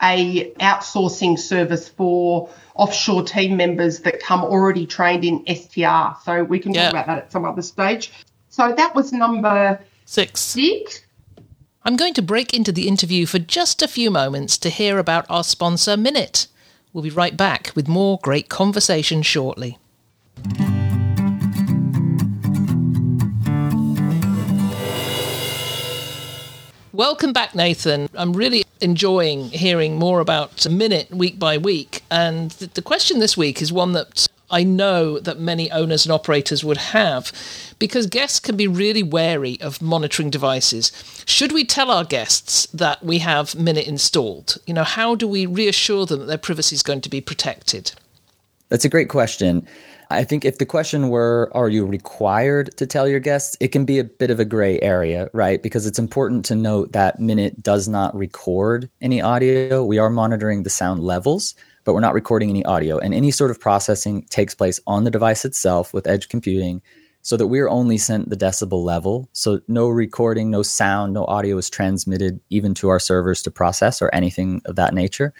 a 0.03 0.51
outsourcing 0.55 1.39
service 1.39 1.89
for 1.89 2.49
offshore 2.75 3.23
team 3.23 3.57
members 3.57 4.01
that 4.01 4.21
come 4.21 4.43
already 4.43 4.87
trained 4.87 5.25
in 5.25 5.43
STR. 5.47 6.17
So 6.25 6.45
we 6.45 6.59
can 6.59 6.75
Yeah. 6.75 6.85
talk 6.85 6.93
about 6.93 7.07
that 7.07 7.19
at 7.19 7.33
some 7.33 7.45
other 7.45 7.63
stage. 7.63 8.13
So 8.51 8.73
that 8.77 8.95
was 8.95 9.13
number 9.13 9.81
Six. 10.05 10.41
six. 10.41 11.01
I'm 11.85 11.97
going 11.97 12.15
to 12.15 12.23
break 12.23 12.53
into 12.53 12.73
the 12.73 12.89
interview 12.89 13.27
for 13.27 13.39
just 13.39 13.81
a 13.81 13.89
few 13.89 14.11
moments 14.11 14.59
to 14.59 14.71
hear 14.71 14.99
about 14.99 15.25
our 15.31 15.45
sponsor, 15.45 15.97
Minut. 15.97 16.49
We'll 16.93 17.05
be 17.05 17.11
right 17.11 17.37
back 17.37 17.73
with 17.75 17.89
more 17.89 18.19
great 18.23 18.49
conversation 18.49 19.23
shortly. 19.23 19.79
Welcome 26.97 27.35
back, 27.35 27.55
Nathan. 27.55 28.09
I'm 28.15 28.33
really 28.33 28.65
enjoying 28.81 29.51
hearing 29.51 29.99
more 29.99 30.21
about 30.21 30.67
Minut 30.67 31.11
week 31.11 31.39
by 31.39 31.59
week. 31.59 32.03
And 32.11 32.51
th- 32.53 32.73
the 32.73 32.81
question 32.81 33.19
this 33.19 33.37
week 33.37 33.61
is 33.61 33.71
one 33.71 33.93
that 33.93 34.27
I 34.51 34.65
know 34.65 35.19
that 35.19 35.39
many 35.39 35.71
owners 35.71 36.07
and 36.07 36.13
operators 36.15 36.65
would 36.65 36.79
have 36.79 37.33
because 37.79 38.07
guests 38.07 38.41
can 38.41 38.57
be 38.57 38.67
really 38.67 39.03
wary 39.03 39.61
of 39.61 39.83
monitoring 39.83 40.31
devices. 40.31 40.91
Should 41.27 41.53
we 41.53 41.67
tell 41.67 41.91
our 41.91 42.03
guests 42.03 42.65
that 42.69 43.05
we 43.05 43.19
have 43.19 43.55
Minut 43.55 43.87
installed? 43.87 44.57
You 44.67 44.73
know, 44.73 44.85
how 44.85 45.15
do 45.15 45.29
we 45.29 45.45
reassure 45.45 46.07
them 46.07 46.21
that 46.21 46.27
their 46.27 46.39
privacy 46.39 46.77
is 46.77 46.83
going 46.83 47.03
to 47.03 47.11
be 47.11 47.21
protected? 47.21 47.93
That's 48.71 48.87
a 48.87 48.89
great 48.89 49.11
question. 49.11 49.69
I 50.11 50.23
think 50.25 50.45
if 50.45 50.59
the 50.59 50.67
question 50.67 51.09
were, 51.09 51.51
are 51.53 51.69
you 51.69 51.85
required 51.85 52.77
to 52.77 52.87
tell 52.87 53.09
your 53.09 53.19
guests, 53.19 53.57
it 53.61 53.69
can 53.69 53.85
be 53.85 53.99
a 53.99 54.05
bit 54.05 54.31
of 54.31 54.39
a 54.39 54.45
gray 54.45 54.81
area, 54.81 55.29
right? 55.33 55.61
Because 55.63 55.85
it's 55.85 55.99
important 55.99 56.45
to 56.47 56.55
note 56.55 56.93
that 56.93 57.19
Minut 57.19 57.63
does 57.63 57.89
not 57.89 58.17
record 58.17 58.89
any 59.01 59.21
audio. 59.21 59.85
We 59.85 59.99
are 59.99 60.11
monitoring 60.11 60.63
the 60.63 60.71
sound 60.71 61.03
levels, 61.03 61.55
but 61.85 61.93
we're 61.93 62.01
not 62.01 62.15
recording 62.15 62.51
any 62.51 62.65
audio. 62.65 62.99
And 62.99 63.15
any 63.15 63.33
sort 63.33 63.51
of 63.51 63.61
processing 63.61 64.23
takes 64.31 64.55
place 64.55 64.79
on 64.87 65.05
the 65.05 65.11
device 65.11 65.45
itself 65.45 65.93
with 65.93 66.07
edge 66.07 66.29
computing 66.29 66.83
so 67.23 67.37
that 67.37 67.49
we're 67.49 67.69
only 67.69 67.99
sent 67.99 68.31
the 68.31 68.37
decibel 68.37 68.85
level. 68.85 69.29
So 69.33 69.61
no 69.67 69.89
recording, 69.89 70.49
no 70.49 70.63
sound, 70.63 71.13
no 71.13 71.25
audio 71.25 71.57
is 71.59 71.69
transmitted 71.69 72.39
even 72.51 72.73
to 72.75 72.89
our 72.89 73.01
servers 73.01 73.43
to 73.43 73.51
process 73.51 74.01
or 74.01 74.15
anything 74.15 74.63
of 74.67 74.77
that 74.77 74.95
nature. 74.95 75.35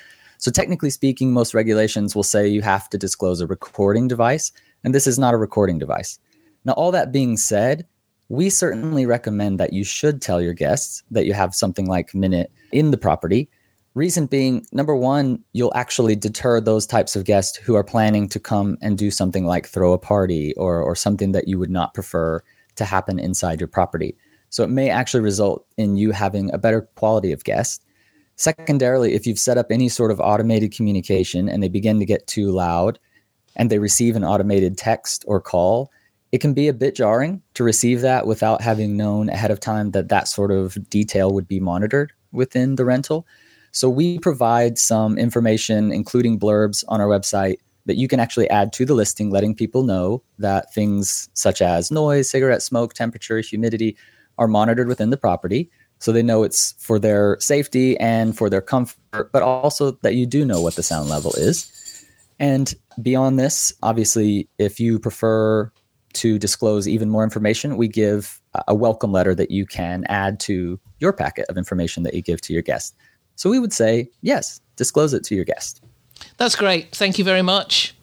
So, 0.47 0.53
technically 0.53 0.91
speaking, 0.91 1.33
most 1.33 1.55
regulations 1.55 2.15
will 2.15 2.23
say 2.23 2.47
you 2.47 2.63
have 2.63 2.89
to 2.91 2.97
disclose 2.97 3.41
a 3.41 3.49
recording 3.49 4.07
device, 4.07 4.53
and 4.85 4.95
this 4.95 5.09
is 5.09 5.19
not 5.19 5.35
a 5.35 5.39
recording 5.39 5.77
device. 5.77 6.21
Now, 6.65 6.75
all 6.75 6.93
that 6.93 7.11
being 7.11 7.37
said, 7.37 7.85
we 8.29 8.49
certainly 8.49 9.07
recommend 9.07 9.59
that 9.59 9.73
you 9.73 9.83
should 9.83 10.23
tell 10.23 10.41
your 10.41 10.55
guests 10.55 11.03
that 11.11 11.27
you 11.27 11.33
have 11.33 11.53
something 11.53 11.87
like 11.87 12.15
Minut 12.15 12.53
in 12.71 12.93
the 12.93 12.97
property. 12.97 13.51
Reason 13.95 14.27
being, 14.27 14.65
number 14.71 14.95
one, 14.95 15.43
you'll 15.53 15.75
actually 15.75 16.15
deter 16.15 16.61
those 16.61 16.87
types 16.87 17.17
of 17.17 17.25
guests 17.25 17.57
who 17.57 17.75
are 17.75 17.83
planning 17.83 18.29
to 18.29 18.39
come 18.39 18.79
and 18.81 18.97
do 18.97 19.11
something 19.11 19.47
like 19.47 19.67
throw 19.67 19.95
a 19.95 19.99
party 19.99 20.55
or, 20.55 20.81
or 20.81 20.95
something 20.95 21.33
that 21.33 21.49
you 21.49 21.59
would 21.59 21.71
not 21.71 21.93
prefer 21.93 22.41
to 22.77 22.85
happen 22.85 23.19
inside 23.19 23.61
your 23.61 23.67
property. 23.67 24.17
So 24.51 24.63
it 24.63 24.71
may 24.71 24.91
actually 24.91 25.25
result 25.25 25.67
in 25.77 25.97
you 25.97 26.13
having 26.13 26.55
a 26.55 26.59
better 26.59 26.83
quality 26.95 27.33
of 27.33 27.43
guest. 27.43 27.85
Secondarily, 28.37 29.15
if 29.15 29.27
you've 29.27 29.39
set 29.39 29.59
up 29.59 29.67
any 29.71 29.89
sort 29.89 30.11
of 30.11 30.21
automated 30.21 30.73
communication 30.73 31.49
and 31.49 31.63
they 31.63 31.69
begin 31.69 31.99
to 31.99 32.07
get 32.07 32.27
too 32.27 32.51
loud 32.51 32.99
and 33.57 33.71
they 33.71 33.79
receive 33.79 34.15
an 34.15 34.25
automated 34.25 34.77
text 34.77 35.25
or 35.27 35.41
call, 35.41 35.91
it 36.33 36.41
can 36.41 36.53
be 36.53 36.69
a 36.69 36.75
bit 36.75 36.95
jarring 36.95 37.41
to 37.55 37.65
receive 37.65 38.03
that 38.03 38.27
without 38.27 38.61
having 38.61 38.97
known 38.97 39.31
ahead 39.31 39.51
of 39.51 39.59
time 39.59 39.93
that 39.93 40.11
that 40.11 40.29
sort 40.29 40.51
of 40.51 40.77
detail 40.91 41.33
would 41.33 41.49
be 41.49 41.61
monitored 41.61 42.13
within 42.33 42.77
the 42.77 42.85
rental. 42.85 43.27
So 43.73 43.89
we 43.89 44.19
provide 44.19 44.79
some 44.79 45.17
information, 45.17 45.91
including 45.91 46.39
blurbs 46.39 46.85
on 46.89 47.01
our 47.01 47.07
website 47.07 47.57
that 47.87 47.97
you 47.97 48.09
can 48.09 48.21
actually 48.21 48.51
add 48.51 48.73
to 48.75 48.85
the 48.85 48.95
listing, 48.95 49.31
letting 49.31 49.55
people 49.55 49.83
know 49.83 50.23
that 50.39 50.75
things 50.75 51.31
such 51.35 51.63
as 51.63 51.91
noise, 51.91 52.29
cigarette 52.29 52.63
smoke, 52.63 52.93
temperature, 52.93 53.41
humidity 53.41 53.97
are 54.39 54.49
monitored 54.49 54.89
within 54.89 55.11
the 55.11 55.17
property. 55.17 55.71
So 55.99 56.13
they 56.13 56.23
know 56.23 56.43
it's 56.43 56.75
for 56.79 56.99
their 56.99 57.39
safety 57.41 57.99
and 57.99 58.37
for 58.37 58.51
their 58.51 58.61
comfort, 58.61 59.33
but 59.33 59.43
also 59.43 59.93
that 60.03 60.15
you 60.15 60.27
do 60.27 60.45
know 60.45 60.61
what 60.61 60.77
the 60.77 60.83
sound 60.83 61.09
level 61.09 61.33
is. 61.33 61.73
And 62.39 62.75
beyond 63.01 63.39
this, 63.39 63.73
obviously, 63.83 64.49
if 64.59 64.79
you 64.79 64.99
prefer 64.99 65.73
to 66.15 66.39
disclose 66.39 66.87
even 66.87 67.11
more 67.11 67.25
information, 67.25 67.77
we 67.77 67.89
give 67.89 68.41
a 68.69 68.75
welcome 68.75 69.13
letter 69.13 69.35
that 69.35 69.51
you 69.51 69.67
can 69.67 70.05
add 70.09 70.39
to 70.41 70.79
your 70.99 71.13
packet 71.13 71.47
of 71.49 71.57
information 71.57 72.03
that 72.03 72.15
you 72.15 72.23
give 72.23 72.41
to 72.43 72.53
your 72.53 72.63
guest. 72.63 72.95
So 73.35 73.51
we 73.51 73.59
would 73.59 73.73
say, 73.73 74.11
yes, 74.23 74.61
disclose 74.77 75.13
it 75.13 75.25
to 75.25 75.35
your 75.35 75.45
guest. 75.45 75.83
That's 76.37 76.57
great. 76.57 76.95
Thank 76.95 77.19
you 77.19 77.25
very 77.25 77.43
much. 77.43 77.96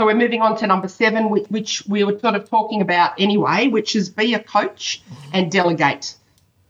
So 0.00 0.06
we're 0.06 0.14
moving 0.14 0.40
on 0.40 0.56
to 0.56 0.66
number 0.66 0.88
seven, 0.88 1.28
which, 1.28 1.86
we 1.86 2.04
were 2.04 2.18
sort 2.20 2.34
of 2.34 2.48
talking 2.48 2.80
about 2.80 3.20
anyway, 3.20 3.68
which 3.68 3.94
is 3.94 4.08
be 4.08 4.32
a 4.32 4.42
coach 4.42 5.02
and 5.34 5.52
delegate. 5.52 6.16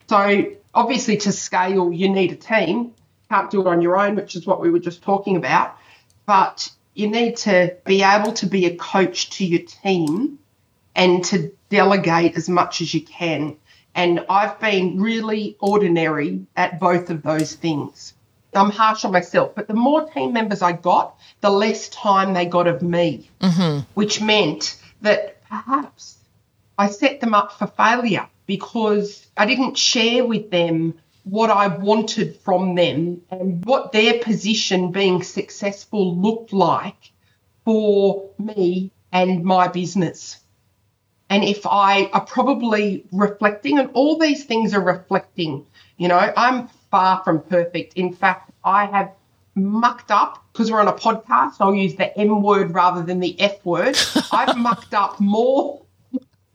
So 0.09 0.47
obviously, 0.75 1.17
to 1.19 1.31
scale, 1.31 1.93
you 1.93 2.09
need 2.09 2.33
a 2.33 2.35
team. 2.35 2.93
Can't 3.29 3.49
do 3.49 3.61
it 3.61 3.69
on 3.69 3.83
your 3.83 3.97
own, 3.97 4.17
which 4.17 4.35
is 4.35 4.49
what 4.49 4.61
we 4.61 4.69
were 4.69 4.81
just 4.81 5.03
talking 5.03 5.37
about. 5.37 5.77
But 6.27 6.73
you 6.95 7.09
need 7.09 7.37
to 7.37 7.77
be 7.87 8.03
able 8.03 8.33
to 8.33 8.47
be 8.47 8.67
a 8.67 8.75
coach 8.75 9.31
to 9.39 9.47
your 9.47 9.63
team 9.63 10.41
and 10.97 11.25
to 11.27 11.53
delegate 11.69 12.37
as 12.37 12.49
much 12.49 12.81
as 12.81 12.93
you 12.93 13.03
can. 13.03 13.57
And 13.95 14.25
I've 14.29 14.59
been 14.59 15.01
really 15.01 15.57
ordinary 15.61 16.47
at 16.57 16.81
both 16.81 17.11
of 17.11 17.23
those 17.23 17.55
things. 17.55 18.13
I'm 18.55 18.71
harsh 18.71 19.05
on 19.05 19.13
myself, 19.13 19.55
but 19.55 19.69
the 19.69 19.75
more 19.75 20.09
team 20.11 20.33
members 20.33 20.63
I 20.63 20.73
got, 20.73 21.19
the 21.41 21.51
less 21.51 21.89
time 21.89 22.35
they 22.35 22.47
got 22.47 22.67
of 22.67 22.83
me, 22.83 23.31
mm-hmm. 23.41 23.81
which 23.95 24.21
meant 24.21 24.77
that 25.03 25.43
perhaps 25.49 26.19
I 26.79 26.89
set 26.89 27.21
them 27.21 27.35
up 27.35 27.53
for 27.53 27.67
failure 27.67 28.29
because 28.47 29.27
I 29.37 29.47
didn't 29.47 29.79
share 29.79 30.25
with 30.25 30.51
them 30.51 30.95
what 31.25 31.51
I 31.51 31.69
wanted 31.69 32.37
from 32.41 32.75
them 32.75 33.23
and 33.31 33.65
what 33.65 33.93
their 33.93 34.19
position 34.19 34.91
being 34.91 35.23
successful 35.23 36.17
looked 36.17 36.53
like 36.53 37.13
for 37.65 38.31
me 38.39 38.91
and 39.13 39.45
my 39.45 39.69
business. 39.69 40.39
And 41.29 41.45
if 41.45 41.65
I 41.67 42.07
are 42.07 42.25
probably 42.25 43.05
reflecting, 43.13 43.79
and 43.79 43.91
all 43.93 44.19
these 44.19 44.45
things 44.45 44.75
are 44.75 44.81
reflecting, 44.81 45.67
you 45.97 46.09
know, 46.09 46.33
I'm 46.37 46.69
far 46.91 47.23
from 47.25 47.43
perfect. 47.43 47.95
In 47.95 48.13
fact, 48.13 48.51
I 48.65 48.87
have 48.87 49.13
mucked 49.55 50.11
up 50.11 50.45
because 50.53 50.71
we're 50.71 50.81
on 50.81 50.89
a 50.89 50.93
podcast. 50.93 51.57
I'll 51.61 51.75
use 51.75 51.95
the 51.95 52.17
M 52.19 52.43
word 52.43 52.75
rather 52.75 53.03
than 53.03 53.21
the 53.21 53.39
F 53.41 53.65
word. 53.65 53.97
I've 54.33 54.57
mucked 54.57 54.95
up 54.95 55.21
more 55.21 55.83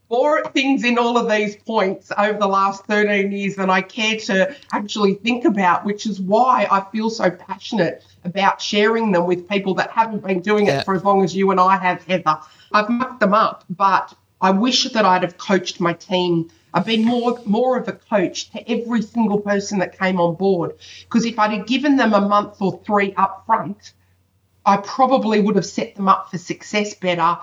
more 0.09 0.43
things 0.51 0.83
in 0.83 0.97
all 0.99 1.17
of 1.17 1.29
these 1.29 1.55
points 1.55 2.11
over 2.17 2.37
the 2.37 2.47
last 2.47 2.85
13 2.85 3.31
years 3.31 3.55
than 3.55 3.71
I 3.71 3.81
care 3.81 4.17
to 4.19 4.55
actually 4.71 5.15
think 5.15 5.45
about, 5.45 5.83
which 5.83 6.05
is 6.05 6.21
why 6.21 6.67
I 6.69 6.81
feel 6.91 7.09
so 7.09 7.31
passionate 7.31 8.03
about 8.23 8.61
sharing 8.61 9.11
them 9.11 9.25
with 9.25 9.49
people 9.49 9.73
that 9.75 9.89
haven't 9.89 10.23
been 10.25 10.41
doing 10.41 10.67
yeah. 10.67 10.79
it 10.79 10.85
for 10.85 10.93
as 10.93 11.03
long 11.03 11.23
as 11.23 11.35
you 11.35 11.49
and 11.51 11.59
I 11.59 11.77
have, 11.77 12.03
Heather. 12.03 12.37
I've 12.71 12.89
mucked 12.89 13.19
them 13.19 13.33
up, 13.33 13.65
but 13.69 14.13
I 14.41 14.51
wish 14.51 14.83
that 14.91 15.05
I'd 15.05 15.23
have 15.23 15.37
coached 15.37 15.79
my 15.79 15.93
team 15.93 16.51
I've 16.75 16.85
been 16.85 17.05
more 17.05 17.39
more 17.45 17.77
of 17.77 17.87
a 17.87 17.93
coach 17.93 18.51
to 18.51 18.69
every 18.69 19.01
single 19.01 19.39
person 19.39 19.79
that 19.79 19.97
came 19.97 20.19
on 20.19 20.35
board 20.35 20.73
because 21.03 21.25
if 21.25 21.39
I'd 21.39 21.51
have 21.51 21.67
given 21.67 21.95
them 21.95 22.13
a 22.13 22.19
month 22.19 22.61
or 22.61 22.81
three 22.85 23.13
up 23.15 23.45
front, 23.45 23.93
I 24.65 24.77
probably 24.77 25.39
would 25.39 25.55
have 25.55 25.65
set 25.65 25.95
them 25.95 26.09
up 26.09 26.29
for 26.29 26.37
success 26.37 26.93
better 26.93 27.37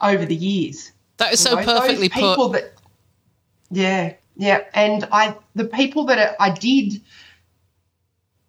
over 0.00 0.26
the 0.26 0.34
years. 0.34 0.90
That 1.18 1.32
is 1.32 1.40
so 1.40 1.54
know, 1.54 1.64
perfectly 1.64 2.08
put. 2.08 2.52
That, 2.52 2.72
yeah, 3.70 4.14
yeah, 4.36 4.64
and 4.74 5.06
I 5.12 5.36
the 5.54 5.66
people 5.66 6.06
that 6.06 6.34
I 6.40 6.50
did, 6.50 7.00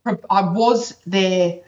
I 0.08 0.42
was 0.42 0.96
their, 1.06 1.62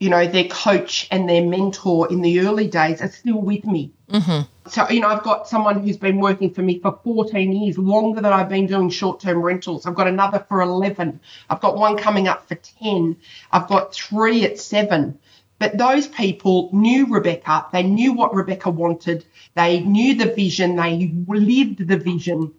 you 0.00 0.10
know, 0.10 0.26
their 0.26 0.48
coach 0.48 1.06
and 1.10 1.28
their 1.28 1.44
mentor 1.44 2.10
in 2.10 2.20
the 2.20 2.40
early 2.40 2.66
days 2.66 3.00
are 3.00 3.08
still 3.08 3.40
with 3.40 3.64
me. 3.64 3.92
Mm-hmm. 4.10 4.42
So, 4.68 4.88
you 4.90 5.00
know, 5.00 5.08
I've 5.08 5.22
got 5.22 5.48
someone 5.48 5.80
who's 5.80 5.96
been 5.96 6.20
working 6.20 6.52
for 6.52 6.62
me 6.62 6.78
for 6.80 6.98
14 7.04 7.52
years, 7.52 7.78
longer 7.78 8.20
than 8.20 8.32
I've 8.32 8.48
been 8.48 8.66
doing 8.66 8.90
short 8.90 9.20
term 9.20 9.40
rentals. 9.42 9.86
I've 9.86 9.94
got 9.94 10.08
another 10.08 10.44
for 10.48 10.60
11. 10.60 11.20
I've 11.48 11.60
got 11.60 11.76
one 11.76 11.96
coming 11.96 12.28
up 12.28 12.48
for 12.48 12.56
10. 12.56 13.16
I've 13.52 13.68
got 13.68 13.94
three 13.94 14.44
at 14.44 14.58
seven. 14.58 15.18
But 15.58 15.78
those 15.78 16.08
people 16.08 16.70
knew 16.72 17.06
Rebecca. 17.06 17.66
They 17.72 17.84
knew 17.84 18.12
what 18.12 18.34
Rebecca 18.34 18.70
wanted. 18.70 19.24
They 19.54 19.80
knew 19.80 20.16
the 20.16 20.32
vision. 20.32 20.76
They 20.76 21.14
lived 21.28 21.86
the 21.86 21.96
vision. 21.96 22.52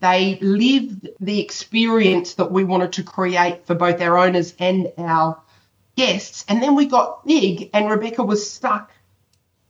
They 0.00 0.38
lived 0.42 1.08
the 1.20 1.40
experience 1.40 2.34
that 2.34 2.50
we 2.52 2.64
wanted 2.64 2.92
to 2.94 3.02
create 3.02 3.66
for 3.66 3.74
both 3.74 4.00
our 4.00 4.18
owners 4.18 4.54
and 4.58 4.92
our 4.98 5.40
guests. 5.96 6.44
And 6.48 6.62
then 6.62 6.74
we 6.74 6.86
got 6.86 7.24
big, 7.26 7.70
and 7.72 7.90
Rebecca 7.90 8.22
was 8.22 8.48
stuck, 8.48 8.90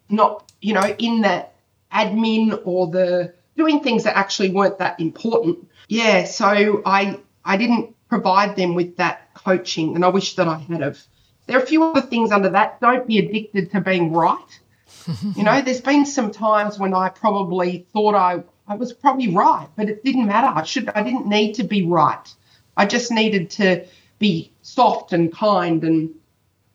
not, 0.09 0.51
you 0.61 0.75
know, 0.75 0.95
in 0.99 1.23
the 1.23 1.47
admin 1.93 2.61
or 2.65 2.89
the 2.89 3.35
doing 3.57 3.81
things 3.81 4.05
that 4.05 4.17
actually 4.17 4.51
weren't 4.51 4.79
that 4.79 4.99
important. 5.01 5.69
Yeah, 5.89 6.25
so 6.25 6.83
I 6.87 7.21
I 7.45 7.57
didn't 7.57 7.95
provide 8.09 8.57
them 8.57 8.75
with 8.75 8.97
that 8.97 9.35
coaching, 9.35 9.95
and 9.95 10.05
I 10.05 10.09
wish 10.09 10.37
that 10.37 10.49
I 10.49 10.59
had 10.59 10.83
of. 10.83 11.03
There 11.47 11.59
are 11.59 11.63
a 11.63 11.67
few 11.67 11.83
other 11.83 12.03
things 12.03 12.31
under 12.31 12.51
that. 12.51 12.81
Don't 12.81 13.07
be 13.07 13.19
addicted 13.19 13.73
to 13.73 13.81
being 13.81 14.13
right. 14.13 14.61
you 15.37 15.43
know, 15.43 15.61
there's 15.61 15.81
been 15.81 16.07
some 16.07 16.31
times 16.31 16.79
when 16.79 16.95
I 16.95 17.09
probably 17.09 17.87
thought 17.93 18.15
I, 18.15 18.45
I 18.69 18.77
was 18.77 18.93
probably 18.93 19.29
right, 19.29 19.69
but 19.77 19.89
it 19.89 20.05
didn't 20.05 20.27
matter. 20.27 20.47
I 20.47 20.63
should 20.63 20.89
I 20.91 21.03
didn't 21.03 21.27
need 21.27 21.55
to 21.55 21.65
be 21.65 21.85
right. 21.85 22.35
I 22.77 22.87
just 22.87 23.11
needed 23.11 23.51
to 23.51 23.87
be 24.23 24.53
soft 24.63 25.13
and 25.13 25.33
kind 25.33 25.83
and 25.83 26.15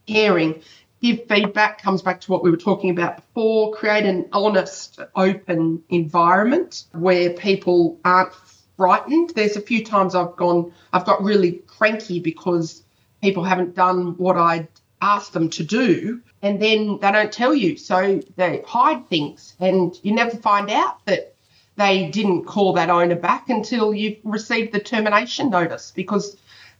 caring. 0.05 0.61
Give 1.01 1.25
feedback 1.27 1.81
comes 1.81 2.01
back 2.01 2.19
to 2.21 2.31
what 2.31 2.43
we 2.43 2.51
were 2.51 2.57
talking 2.57 2.89
about 2.89 3.15
before. 3.15 3.73
Create 3.73 4.05
an 4.05 4.27
honest, 4.33 4.99
open 5.15 5.81
environment 5.89 6.83
where 6.91 7.31
people 7.31 7.99
aren't 8.03 8.33
frightened. 8.75 9.31
There's 9.31 9.55
a 9.55 9.61
few 9.61 9.85
times 9.85 10.13
I've 10.13 10.35
gone, 10.35 10.73
I've 10.91 11.05
got 11.05 11.23
really 11.23 11.53
cranky 11.67 12.19
because 12.19 12.83
people 13.21 13.43
haven't 13.43 13.75
done 13.75 14.17
what 14.17 14.37
I 14.37 14.67
asked 15.01 15.31
them 15.31 15.49
to 15.51 15.63
do, 15.63 16.21
and 16.41 16.61
then 16.61 16.99
they 16.99 17.11
don't 17.11 17.31
tell 17.31 17.53
you. 17.53 17.77
So 17.77 18.21
they 18.35 18.63
hide 18.67 19.07
things, 19.07 19.55
and 19.59 19.97
you 20.03 20.13
never 20.13 20.35
find 20.35 20.69
out 20.69 21.05
that 21.05 21.35
they 21.77 22.09
didn't 22.09 22.45
call 22.45 22.73
that 22.73 22.89
owner 22.89 23.15
back 23.15 23.49
until 23.49 23.93
you've 23.93 24.17
received 24.23 24.73
the 24.73 24.79
termination 24.79 25.51
notice 25.51 25.93
because 25.95 26.35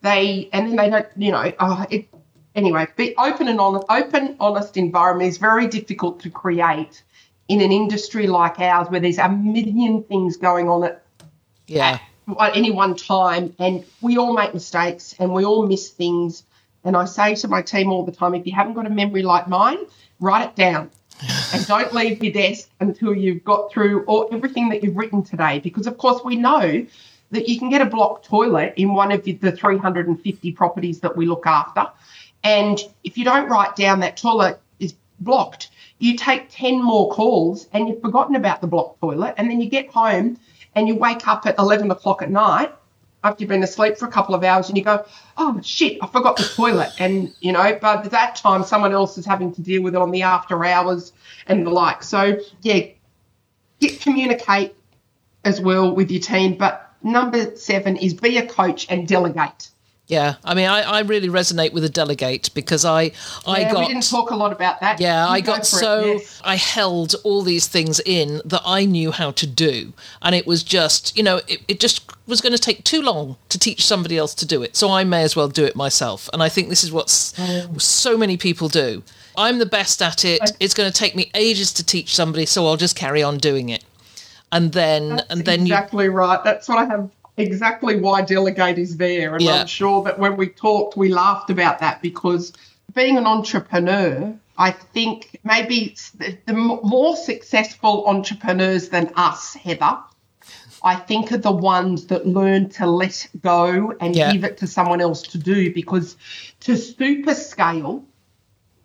they, 0.08 0.50
and 0.54 0.68
then 0.68 0.76
they 0.76 0.90
don't, 0.90 1.08
you 1.18 1.32
know, 1.32 1.52
oh, 1.60 1.86
it, 1.90 2.08
anyway, 2.56 2.88
be 2.96 3.16
open 3.18 3.48
and 3.48 3.60
honest. 3.60 3.86
Open, 3.90 4.36
honest 4.40 4.78
environment 4.78 5.30
is 5.30 5.38
very 5.38 5.68
difficult 5.68 6.20
to 6.22 6.30
create 6.30 7.04
in 7.48 7.62
an 7.62 7.72
industry 7.72 8.28
like 8.28 8.60
ours 8.60 8.90
where 8.90 9.00
there's 9.00 9.18
a 9.18 9.30
million 9.30 10.04
things 10.04 10.38
going 10.38 10.68
on 10.68 10.84
at, 10.84 11.04
yeah. 11.68 12.00
at 12.40 12.56
any 12.56 12.72
one 12.72 12.96
time, 12.96 13.54
and 13.60 13.86
we 14.02 14.18
all 14.18 14.34
make 14.34 14.54
mistakes 14.54 15.16
and 15.20 15.34
we 15.34 15.46
all 15.46 15.66
miss 15.68 15.90
things 15.90 16.44
and 16.88 16.96
I 16.96 17.04
say 17.04 17.36
to 17.36 17.50
my 17.50 17.62
team 17.62 17.92
all 17.92 18.06
the 18.06 18.14
time 18.14 18.34
if 18.34 18.46
you 18.46 18.54
haven't 18.54 18.74
got 18.74 18.88
a 18.88 18.90
memory 18.90 19.22
like 19.22 19.50
mine, 19.50 19.78
write 20.22 20.50
it 20.50 20.56
down. 20.56 20.90
and 21.54 21.66
don't 21.66 21.94
leave 21.94 22.24
your 22.24 22.32
desk 22.32 22.70
until 22.80 23.14
you've 23.14 23.44
got 23.44 23.72
through 23.72 24.06
all, 24.06 24.30
everything 24.32 24.70
that 24.70 24.84
you've 24.84 24.96
written 24.96 25.24
today. 25.24 25.60
Because, 25.60 25.88
of 25.88 25.98
course, 25.98 26.24
we 26.24 26.38
know 26.38 26.86
that 27.32 27.50
you 27.50 27.60
can 27.60 27.70
get 27.70 27.82
a 27.82 27.86
blocked 27.86 28.26
toilet 28.26 28.74
in 28.78 28.94
one 28.94 29.12
of 29.12 29.24
the 29.24 29.34
350 29.34 30.52
properties 30.54 31.00
that 31.02 31.16
we 31.16 31.26
look 31.26 31.46
after. 31.46 31.88
And 32.44 32.80
if 33.04 33.18
you 33.18 33.26
don't 33.26 33.50
write 33.50 33.76
down 33.76 34.00
that 34.02 34.18
toilet 34.18 34.60
is 34.80 34.94
blocked, 35.20 35.70
you 36.00 36.16
take 36.16 36.48
10 36.50 36.82
more 36.82 37.12
calls 37.12 37.68
and 37.74 37.88
you've 37.88 38.02
forgotten 38.02 38.36
about 38.36 38.62
the 38.62 38.68
blocked 38.68 39.02
toilet. 39.02 39.34
And 39.38 39.50
then 39.50 39.60
you 39.60 39.70
get 39.70 39.90
home 39.90 40.38
and 40.76 40.88
you 40.88 40.96
wake 40.96 41.28
up 41.28 41.46
at 41.46 41.58
11 41.58 41.90
o'clock 41.92 42.22
at 42.22 42.30
night 42.30 42.74
after 43.24 43.44
you've 43.44 43.50
been 43.50 43.64
asleep 43.64 43.98
for 43.98 44.06
a 44.06 44.12
couple 44.12 44.36
of 44.36 44.44
hours 44.44 44.70
and 44.70 44.78
you 44.78 44.84
go, 44.84 45.04
oh 45.38 45.60
shit, 45.62 45.98
I 46.02 46.08
forgot 46.08 46.38
the 46.38 46.44
toilet. 46.44 46.92
And, 47.00 47.34
you 47.40 47.52
know, 47.52 47.78
but 47.82 48.06
at 48.06 48.12
that 48.12 48.36
time, 48.36 48.64
someone 48.64 48.94
else 48.94 49.18
is 49.18 49.26
having 49.26 49.54
to 49.56 49.62
deal 49.62 49.82
with 49.82 49.96
it 49.96 50.02
on 50.02 50.12
the 50.12 50.22
after 50.22 50.64
hours 50.64 51.14
and 51.48 51.66
the 51.66 51.72
like. 51.72 52.04
So, 52.04 52.40
yeah, 52.62 52.88
get 53.80 54.00
communicate 54.02 54.76
as 55.44 55.60
well 55.60 55.94
with 55.94 56.12
your 56.12 56.22
team. 56.22 56.58
But 56.58 56.87
number 57.04 57.56
seven 57.56 57.96
is 57.98 58.14
be 58.14 58.38
a 58.38 58.46
coach 58.48 58.88
and 58.90 59.08
delegate. 59.08 59.70
Yeah, 60.08 60.36
I 60.46 60.54
mean, 60.54 60.68
I, 60.70 60.84
I 60.84 61.00
really 61.02 61.28
resonate 61.28 61.74
with 61.74 61.84
the 61.84 61.90
delegate 61.90 62.50
because 62.54 62.86
I 62.86 63.12
I 63.46 63.60
yeah, 63.60 63.72
got 63.74 63.80
we 63.82 63.88
didn't 63.88 64.10
talk 64.10 64.32
a 64.32 64.38
lot 64.38 64.54
about 64.54 64.80
that. 64.80 65.02
yeah 65.02 65.26
You 65.26 65.32
I 65.34 65.42
go 65.42 65.48
got 65.48 65.60
it, 65.60 65.66
so 65.66 66.00
yes. 66.06 66.42
I 66.46 66.56
held 66.56 67.16
all 67.26 67.42
these 67.42 67.68
things 67.68 68.00
in 68.06 68.42
that 68.46 68.62
I 68.66 68.86
knew 68.86 69.12
how 69.12 69.32
to 69.32 69.46
do, 69.46 69.92
and 70.22 70.34
it 70.34 70.48
was 70.48 70.64
just 70.64 71.18
you 71.18 71.24
know 71.24 71.42
it, 71.50 71.62
it 71.68 71.82
just 71.82 72.10
was 72.26 72.40
going 72.40 72.54
to 72.54 72.60
take 72.60 72.86
too 72.86 73.02
long 73.02 73.36
to 73.50 73.60
teach 73.60 73.86
somebody 73.86 74.18
else 74.18 74.34
to 74.36 74.46
do 74.46 74.64
it, 74.64 74.78
so 74.78 74.90
I 74.90 75.04
may 75.04 75.24
as 75.24 75.36
well 75.36 75.50
do 75.50 75.66
it 75.66 75.76
myself. 75.76 76.30
And 76.32 76.42
I 76.42 76.48
think 76.48 76.70
this 76.70 76.86
is 76.86 76.92
what 76.92 77.10
so 77.10 78.18
many 78.18 78.38
people 78.38 78.70
do. 78.70 79.04
I'm 79.36 79.60
the 79.60 79.66
best 79.66 80.02
at 80.02 80.24
it. 80.24 80.40
It's 80.62 80.74
going 80.74 80.90
to 80.90 80.98
take 80.98 81.16
me 81.16 81.30
ages 81.36 81.74
to 81.74 81.86
teach 81.86 82.16
somebody, 82.16 82.46
so 82.46 82.66
I'll 82.66 82.78
just 82.78 82.96
carry 82.96 83.22
on 83.22 83.38
doing 83.40 83.70
it. 83.70 83.84
And 84.52 84.72
then 84.72 85.22
and 85.30 85.44
then 85.46 85.66
you 85.66 85.74
exactly 85.74 86.10
right. 86.10 86.44
That's 86.44 86.68
what 86.70 86.78
I 86.78 86.86
have. 86.86 87.10
Exactly 87.38 87.98
why 88.00 88.24
delegate 88.24 88.80
is 88.80 88.98
there, 88.98 89.36
and 89.36 89.44
Yeah. 89.44 89.62
I'm 89.62 89.68
sure 89.68 90.04
that 90.04 90.18
when 90.18 90.38
we 90.38 90.48
talked, 90.48 90.98
we 90.98 91.10
laughed 91.10 91.50
about 91.52 91.80
that 91.80 92.02
because 92.02 92.54
being 92.96 93.18
an 93.18 93.28
entrepreneur, 93.28 94.34
I 94.58 94.72
think 94.72 95.40
maybe 95.44 95.96
the, 96.18 96.36
the 96.48 96.54
more 96.54 97.16
successful 97.16 98.06
entrepreneurs 98.08 98.90
than 98.90 99.12
us, 99.16 99.54
Heather. 99.54 100.00
I 100.84 100.96
think 100.96 101.32
are 101.32 101.38
the 101.38 101.52
ones 101.52 102.08
that 102.08 102.28
learn 102.28 102.70
to 102.70 102.86
let 102.88 103.28
go 103.42 103.94
and 104.00 104.16
Yeah. 104.16 104.32
give 104.32 104.44
it 104.44 104.58
to 104.58 104.68
someone 104.68 105.02
else 105.02 105.22
to 105.24 105.38
do 105.38 105.74
because 105.74 106.16
to 106.62 106.78
super 106.78 107.34
scale, 107.34 108.06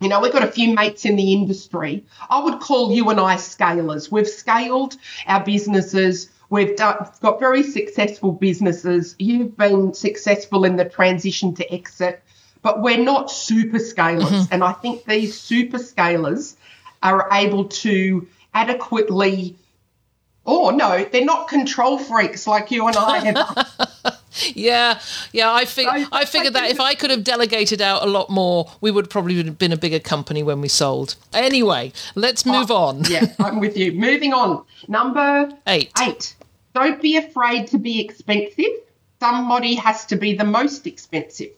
you 0.02 0.08
know, 0.08 0.20
we've 0.20 0.32
got 0.32 0.42
a 0.42 0.50
few 0.50 0.74
mates 0.74 1.04
in 1.04 1.16
the 1.16 1.32
industry. 1.32 2.04
I 2.28 2.42
would 2.42 2.60
call 2.60 2.92
you 2.92 3.08
and 3.10 3.20
I 3.20 3.36
scalers. 3.36 4.10
We've 4.10 4.28
scaled 4.28 4.96
our 5.26 5.44
businesses. 5.44 6.30
We've 6.50 6.76
done, 6.76 7.08
got 7.20 7.40
very 7.40 7.62
successful 7.62 8.32
businesses. 8.32 9.16
You've 9.18 9.56
been 9.56 9.94
successful 9.94 10.64
in 10.64 10.76
the 10.76 10.84
transition 10.84 11.54
to 11.54 11.72
exit, 11.72 12.22
but 12.60 12.82
we're 12.82 13.02
not 13.02 13.30
super 13.30 13.78
scalers. 13.78 14.28
Mm-hmm. 14.28 14.52
And 14.52 14.64
I 14.64 14.72
think 14.72 15.04
these 15.04 15.38
super 15.38 15.78
scalers 15.78 16.56
are 17.02 17.28
able 17.32 17.64
to 17.66 18.28
adequately, 18.54 19.56
or 20.44 20.72
no, 20.72 21.04
they're 21.04 21.24
not 21.24 21.48
control 21.48 21.98
freaks 21.98 22.46
like 22.46 22.70
you 22.70 22.86
and 22.86 22.96
I 22.96 23.18
have. 23.18 23.61
Yeah, 24.54 25.00
yeah. 25.32 25.52
I 25.52 25.64
fig- 25.64 25.88
I- 25.88 26.06
I 26.12 26.24
figured 26.24 26.54
that 26.54 26.70
if 26.70 26.80
I 26.80 26.94
could 26.94 27.10
have 27.10 27.24
delegated 27.24 27.80
out 27.80 28.02
a 28.02 28.06
lot 28.06 28.30
more, 28.30 28.70
we 28.80 28.90
would 28.90 29.10
probably 29.10 29.42
have 29.42 29.58
been 29.58 29.72
a 29.72 29.76
bigger 29.76 29.98
company 29.98 30.42
when 30.42 30.60
we 30.60 30.68
sold. 30.68 31.16
Anyway, 31.32 31.92
let's 32.14 32.46
move 32.46 32.70
oh, 32.70 32.76
on. 32.76 33.04
yeah, 33.04 33.26
I'm 33.38 33.60
with 33.60 33.76
you. 33.76 33.92
Moving 33.92 34.32
on. 34.32 34.64
Number 34.88 35.50
Eight. 35.66 35.92
Eight. 36.00 36.34
Don't 36.74 37.00
be 37.02 37.16
afraid 37.16 37.66
to 37.68 37.78
be 37.78 38.00
expensive. 38.00 38.72
Somebody 39.20 39.74
has 39.74 40.06
to 40.06 40.16
be 40.16 40.34
the 40.34 40.44
most 40.44 40.86
expensive. 40.86 41.50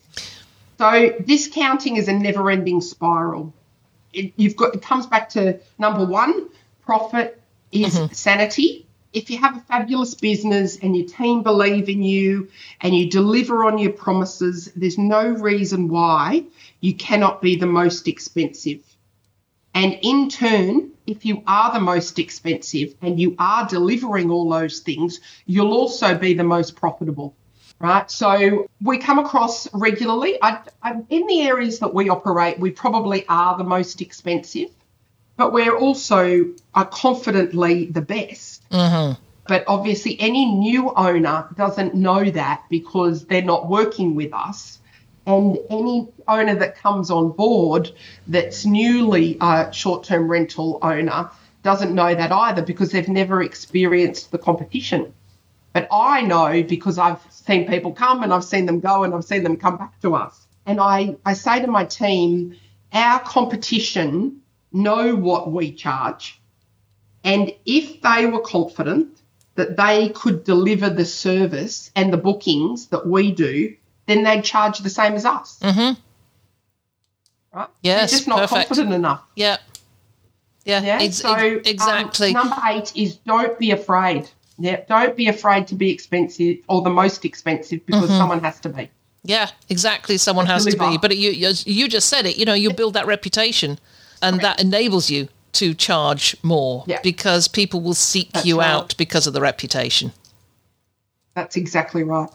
So 0.78 1.14
discounting 1.24 1.96
is 1.96 2.08
a 2.08 2.12
never-ending 2.12 2.80
spiral. 2.80 3.54
It, 4.12 4.32
you've 4.36 4.56
got 4.56 4.74
it 4.74 4.82
comes 4.82 5.06
back 5.06 5.28
to 5.30 5.58
number 5.78 6.04
one: 6.04 6.48
profit 6.84 7.40
is 7.72 7.94
mm-hmm. 7.94 8.12
sanity. 8.12 8.83
If 9.14 9.30
you 9.30 9.38
have 9.38 9.56
a 9.56 9.60
fabulous 9.60 10.14
business 10.14 10.76
and 10.76 10.96
your 10.96 11.06
team 11.06 11.44
believe 11.44 11.88
in 11.88 12.02
you 12.02 12.48
and 12.80 12.94
you 12.94 13.08
deliver 13.08 13.64
on 13.64 13.78
your 13.78 13.92
promises, 13.92 14.72
there's 14.74 14.98
no 14.98 15.28
reason 15.28 15.88
why 15.88 16.44
you 16.80 16.94
cannot 16.94 17.40
be 17.40 17.54
the 17.56 17.66
most 17.66 18.08
expensive. 18.08 18.82
And 19.72 19.98
in 20.02 20.28
turn, 20.28 20.90
if 21.06 21.24
you 21.24 21.42
are 21.46 21.72
the 21.72 21.80
most 21.80 22.18
expensive 22.18 22.94
and 23.02 23.20
you 23.20 23.34
are 23.38 23.66
delivering 23.68 24.30
all 24.30 24.48
those 24.48 24.80
things, 24.80 25.20
you'll 25.46 25.72
also 25.72 26.16
be 26.16 26.34
the 26.34 26.44
most 26.44 26.76
profitable, 26.76 27.34
right? 27.80 28.10
So 28.10 28.66
we 28.82 28.98
come 28.98 29.18
across 29.18 29.72
regularly. 29.74 30.38
I, 30.42 30.60
I, 30.82 31.02
in 31.08 31.26
the 31.26 31.42
areas 31.42 31.80
that 31.80 31.92
we 31.94 32.08
operate, 32.08 32.58
we 32.58 32.70
probably 32.70 33.24
are 33.28 33.56
the 33.58 33.64
most 33.64 34.00
expensive, 34.00 34.70
but 35.36 35.52
we're 35.52 35.76
also 35.76 36.52
confidently 36.74 37.86
the 37.86 38.02
best. 38.02 38.53
Mm-hmm. 38.70 39.20
But 39.46 39.64
obviously, 39.66 40.18
any 40.20 40.46
new 40.46 40.92
owner 40.94 41.48
doesn't 41.56 41.94
know 41.94 42.30
that 42.30 42.64
because 42.70 43.26
they're 43.26 43.42
not 43.42 43.68
working 43.68 44.14
with 44.14 44.32
us. 44.32 44.78
And 45.26 45.58
any 45.70 46.08
owner 46.28 46.54
that 46.54 46.76
comes 46.76 47.10
on 47.10 47.30
board 47.32 47.90
that's 48.26 48.64
newly 48.64 49.38
a 49.40 49.72
short 49.72 50.04
term 50.04 50.30
rental 50.30 50.78
owner 50.82 51.30
doesn't 51.62 51.94
know 51.94 52.14
that 52.14 52.30
either 52.30 52.62
because 52.62 52.90
they've 52.90 53.08
never 53.08 53.42
experienced 53.42 54.30
the 54.30 54.38
competition. 54.38 55.14
But 55.72 55.88
I 55.90 56.20
know 56.22 56.62
because 56.62 56.98
I've 56.98 57.20
seen 57.30 57.66
people 57.66 57.92
come 57.92 58.22
and 58.22 58.32
I've 58.32 58.44
seen 58.44 58.66
them 58.66 58.80
go 58.80 59.02
and 59.02 59.14
I've 59.14 59.24
seen 59.24 59.42
them 59.42 59.56
come 59.56 59.76
back 59.76 59.98
to 60.02 60.14
us. 60.14 60.46
And 60.66 60.80
I, 60.80 61.16
I 61.24 61.32
say 61.32 61.60
to 61.60 61.66
my 61.66 61.84
team, 61.84 62.56
our 62.92 63.18
competition 63.20 64.40
know 64.72 65.16
what 65.16 65.50
we 65.50 65.72
charge. 65.72 66.40
And 67.24 67.52
if 67.66 68.02
they 68.02 68.26
were 68.26 68.40
confident 68.40 69.08
that 69.54 69.76
they 69.76 70.10
could 70.10 70.44
deliver 70.44 70.90
the 70.90 71.04
service 71.04 71.90
and 71.96 72.12
the 72.12 72.16
bookings 72.18 72.88
that 72.88 73.06
we 73.06 73.32
do, 73.32 73.74
then 74.06 74.22
they'd 74.24 74.44
charge 74.44 74.78
the 74.80 74.90
same 74.90 75.14
as 75.14 75.24
us. 75.24 75.58
Mm-hmm. 75.62 75.98
Right? 77.58 77.68
Yes, 77.82 78.10
They're 78.10 78.18
just 78.18 78.28
not 78.28 78.38
perfect. 78.40 78.68
confident 78.68 78.94
enough. 78.94 79.22
Yeah. 79.36 79.56
Yeah. 80.64 80.82
Yeah. 80.82 80.98
ex- 81.00 81.16
so 81.16 81.32
ex- 81.34 81.68
exactly. 81.68 82.28
Um, 82.34 82.48
number 82.48 82.56
eight 82.66 82.92
is 82.96 83.16
don't 83.16 83.58
be 83.58 83.70
afraid. 83.70 84.28
Yeah. 84.58 84.80
Don't 84.88 85.16
be 85.16 85.28
afraid 85.28 85.66
to 85.68 85.74
be 85.74 85.90
expensive 85.90 86.58
or 86.68 86.82
the 86.82 86.90
most 86.90 87.24
expensive 87.24 87.84
because 87.86 88.04
Mm-hmm. 88.08 88.18
someone 88.18 88.40
has 88.40 88.60
to 88.60 88.68
be. 88.68 88.90
yeah. 89.22 89.50
Exactly. 89.68 90.16
Someone 90.18 90.46
has 90.46 90.64
to 90.66 90.76
be. 90.76 90.98
But 90.98 91.16
you, 91.16 91.30
you 91.30 91.52
you 91.64 91.88
just 91.88 92.08
said 92.08 92.26
it. 92.26 92.36
You 92.36 92.44
know, 92.44 92.54
you 92.54 92.72
build 92.72 92.94
that 92.94 93.06
reputation, 93.06 93.78
and 94.20 94.40
that 94.40 94.60
enables 94.60 95.10
you 95.10 95.28
to 95.54 95.74
charge 95.74 96.36
more 96.42 96.84
Yeah. 96.86 97.00
because 97.02 97.48
people 97.48 97.80
will 97.80 97.94
seek 97.94 98.32
That's 98.32 98.46
you 98.46 98.58
right. 98.58 98.68
out 98.68 98.96
because 98.96 99.26
of 99.26 99.32
the 99.32 99.40
reputation. 99.40 100.12
That's 101.34 101.56
exactly 101.56 102.04
right. 102.04 102.30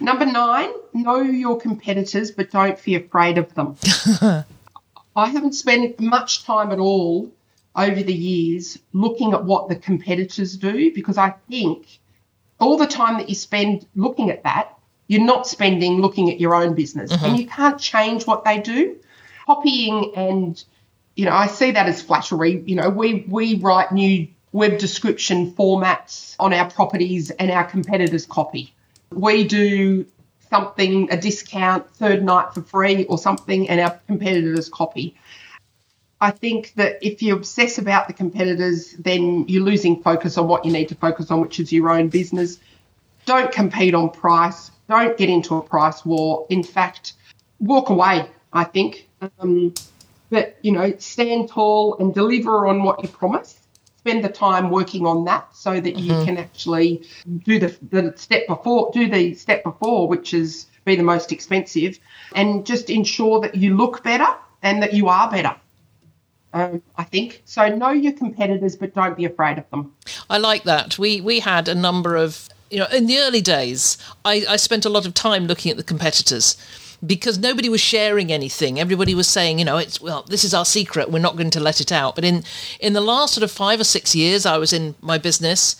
Number 0.00 0.26
nine, 0.26 0.70
know 0.92 1.20
your 1.20 1.58
competitors, 1.60 2.30
but 2.30 2.50
don't 2.50 2.82
be 2.82 2.96
afraid 2.96 3.38
of 3.38 3.54
them. 3.54 3.76
I 5.16 5.26
haven't 5.26 5.52
spent 5.52 6.00
much 6.00 6.44
time 6.44 6.72
at 6.72 6.78
all 6.78 7.30
over 7.76 8.02
the 8.02 8.14
years 8.14 8.78
looking 8.92 9.32
at 9.32 9.44
what 9.44 9.68
the 9.68 9.76
competitors 9.76 10.56
do 10.56 10.92
because 10.92 11.16
I 11.16 11.34
think 11.48 12.00
all 12.58 12.76
the 12.76 12.86
time 12.86 13.18
that 13.18 13.28
you 13.28 13.34
spend 13.34 13.86
looking 13.94 14.30
at 14.30 14.42
that, 14.42 14.76
you're 15.06 15.24
not 15.24 15.46
spending 15.46 16.00
looking 16.00 16.30
at 16.30 16.40
your 16.40 16.54
own 16.54 16.74
business 16.74 17.12
mm-hmm. 17.12 17.24
and 17.24 17.38
you 17.38 17.46
can't 17.46 17.80
change 17.80 18.26
what 18.26 18.44
they 18.44 18.60
do. 18.60 18.96
Copying 19.46 20.12
and 20.14 20.62
you 21.20 21.26
know, 21.26 21.32
I 21.32 21.48
see 21.48 21.72
that 21.72 21.86
as 21.86 22.00
flattery. 22.00 22.62
You 22.64 22.76
know, 22.76 22.88
we 22.88 23.26
we 23.28 23.56
write 23.56 23.92
new 23.92 24.26
web 24.52 24.78
description 24.78 25.52
formats 25.52 26.34
on 26.40 26.54
our 26.54 26.70
properties 26.70 27.30
and 27.30 27.50
our 27.50 27.64
competitors 27.64 28.24
copy. 28.24 28.72
We 29.12 29.44
do 29.46 30.06
something, 30.48 31.12
a 31.12 31.18
discount, 31.18 31.90
third 31.90 32.24
night 32.24 32.54
for 32.54 32.62
free 32.62 33.04
or 33.04 33.18
something, 33.18 33.68
and 33.68 33.80
our 33.80 34.00
competitors 34.06 34.70
copy. 34.70 35.14
I 36.22 36.30
think 36.30 36.72
that 36.76 36.96
if 37.02 37.20
you 37.20 37.34
obsess 37.36 37.76
about 37.76 38.06
the 38.06 38.14
competitors, 38.14 38.92
then 38.92 39.44
you're 39.46 39.62
losing 39.62 40.02
focus 40.02 40.38
on 40.38 40.48
what 40.48 40.64
you 40.64 40.72
need 40.72 40.88
to 40.88 40.94
focus 40.94 41.30
on, 41.30 41.42
which 41.42 41.60
is 41.60 41.70
your 41.70 41.90
own 41.90 42.08
business. 42.08 42.58
Don't 43.26 43.52
compete 43.52 43.94
on 43.94 44.08
price. 44.08 44.70
Don't 44.88 45.18
get 45.18 45.28
into 45.28 45.56
a 45.56 45.62
price 45.62 46.02
war. 46.02 46.46
In 46.48 46.62
fact, 46.62 47.12
walk 47.58 47.90
away, 47.90 48.26
I 48.54 48.64
think. 48.64 49.06
Um, 49.38 49.74
but, 50.30 50.56
you 50.62 50.72
know, 50.72 50.94
stand 50.98 51.48
tall 51.48 51.98
and 51.98 52.14
deliver 52.14 52.66
on 52.66 52.82
what 52.82 53.02
you 53.02 53.08
promise. 53.08 53.58
Spend 53.98 54.24
the 54.24 54.30
time 54.30 54.70
working 54.70 55.04
on 55.04 55.26
that 55.26 55.54
so 55.54 55.78
that 55.78 55.96
you 55.98 56.14
can 56.24 56.38
actually 56.38 57.06
do 57.44 57.58
the, 57.58 57.76
the 57.90 58.14
step 58.16 58.46
before, 58.46 58.90
do 58.94 59.10
the 59.10 59.34
step 59.34 59.62
before, 59.62 60.08
which 60.08 60.32
is 60.32 60.66
be 60.86 60.96
the 60.96 61.02
most 61.02 61.32
expensive, 61.32 61.98
and 62.34 62.64
just 62.64 62.88
ensure 62.88 63.40
that 63.40 63.54
you 63.54 63.76
look 63.76 64.02
better 64.02 64.26
and 64.62 64.82
that 64.82 64.94
you 64.94 65.08
are 65.08 65.30
better. 65.30 65.54
Um, 66.52 66.82
I 66.96 67.04
think 67.04 67.42
so. 67.44 67.68
Know 67.68 67.90
your 67.90 68.12
competitors, 68.12 68.74
but 68.74 68.94
don't 68.94 69.16
be 69.16 69.24
afraid 69.24 69.58
of 69.58 69.68
them. 69.70 69.94
I 70.28 70.38
like 70.38 70.64
that. 70.64 70.98
We 70.98 71.20
we 71.20 71.40
had 71.40 71.68
a 71.68 71.74
number 71.74 72.16
of 72.16 72.48
you 72.70 72.78
know 72.78 72.86
in 72.86 73.06
the 73.06 73.18
early 73.18 73.40
days. 73.40 73.98
I, 74.24 74.44
I 74.48 74.56
spent 74.56 74.84
a 74.84 74.88
lot 74.88 75.06
of 75.06 75.14
time 75.14 75.46
looking 75.46 75.70
at 75.70 75.76
the 75.76 75.84
competitors 75.84 76.56
because 77.04 77.38
nobody 77.38 77.68
was 77.68 77.80
sharing 77.80 78.30
anything. 78.30 78.78
Everybody 78.78 79.14
was 79.14 79.26
saying, 79.26 79.58
you 79.58 79.64
know, 79.64 79.78
it's 79.78 80.00
well, 80.00 80.22
this 80.22 80.44
is 80.44 80.52
our 80.54 80.64
secret. 80.64 81.10
We're 81.10 81.18
not 81.18 81.36
going 81.36 81.50
to 81.50 81.60
let 81.60 81.80
it 81.80 81.92
out. 81.92 82.14
But 82.14 82.24
in 82.24 82.44
in 82.78 82.92
the 82.92 83.00
last 83.00 83.34
sort 83.34 83.44
of 83.44 83.50
five 83.50 83.80
or 83.80 83.84
six 83.84 84.14
years, 84.14 84.46
I 84.46 84.58
was 84.58 84.72
in 84.72 84.94
my 85.00 85.18
business. 85.18 85.76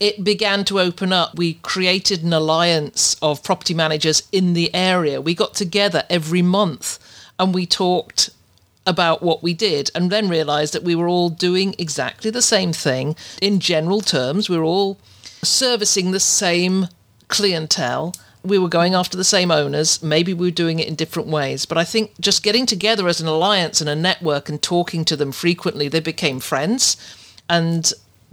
It 0.00 0.24
began 0.24 0.64
to 0.64 0.80
open 0.80 1.12
up. 1.12 1.36
We 1.36 1.54
created 1.54 2.24
an 2.24 2.32
alliance 2.32 3.16
of 3.22 3.42
property 3.42 3.74
managers 3.74 4.28
in 4.32 4.54
the 4.54 4.74
area. 4.74 5.20
We 5.20 5.34
got 5.34 5.54
together 5.54 6.02
every 6.10 6.42
month 6.42 6.98
and 7.38 7.54
we 7.54 7.64
talked 7.64 8.30
about 8.86 9.22
what 9.22 9.42
we 9.42 9.54
did 9.54 9.90
and 9.94 10.10
then 10.10 10.28
realized 10.28 10.74
that 10.74 10.82
we 10.82 10.94
were 10.94 11.08
all 11.08 11.30
doing 11.30 11.74
exactly 11.78 12.30
the 12.30 12.42
same 12.42 12.72
thing 12.72 13.16
in 13.40 13.60
general 13.60 14.00
terms. 14.00 14.50
We 14.50 14.58
were 14.58 14.64
all 14.64 14.98
servicing 15.42 16.10
the 16.10 16.20
same 16.20 16.88
clientele 17.28 18.14
we 18.44 18.58
were 18.58 18.68
going 18.68 18.94
after 18.94 19.16
the 19.16 19.24
same 19.24 19.50
owners. 19.50 20.02
Maybe 20.02 20.34
we 20.34 20.48
were 20.48 20.54
doing 20.54 20.78
it 20.78 20.86
in 20.86 20.94
different 20.94 21.28
ways. 21.28 21.64
But 21.64 21.78
I 21.78 21.84
think 21.84 22.12
just 22.20 22.42
getting 22.42 22.66
together 22.66 23.08
as 23.08 23.20
an 23.20 23.26
alliance 23.26 23.80
and 23.80 23.88
a 23.88 23.96
network 23.96 24.48
and 24.48 24.60
talking 24.60 25.04
to 25.06 25.16
them 25.16 25.32
frequently, 25.32 25.88
they 25.88 26.00
became 26.00 26.40
friends. 26.40 26.96
And 27.48 27.90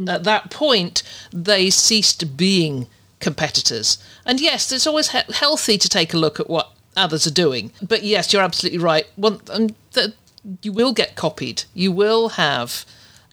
at 0.07 0.25
that 0.25 0.51
point, 0.51 1.01
they 1.31 1.69
ceased 1.69 2.35
being 2.35 2.87
competitors. 3.19 3.97
And 4.25 4.41
yes, 4.41 4.71
it's 4.71 4.87
always 4.87 5.11
he- 5.11 5.33
healthy 5.33 5.77
to 5.77 5.87
take 5.87 6.13
a 6.13 6.17
look 6.17 6.39
at 6.39 6.49
what 6.49 6.73
others 6.97 7.25
are 7.25 7.31
doing. 7.31 7.71
But 7.81 8.03
yes, 8.03 8.33
you're 8.33 8.41
absolutely 8.41 8.79
right. 8.79 9.07
One, 9.15 9.39
um, 9.49 9.69
the, 9.93 10.13
you 10.61 10.73
will 10.73 10.91
get 10.91 11.15
copied. 11.15 11.63
You 11.73 11.91
will 11.91 12.29
have 12.29 12.85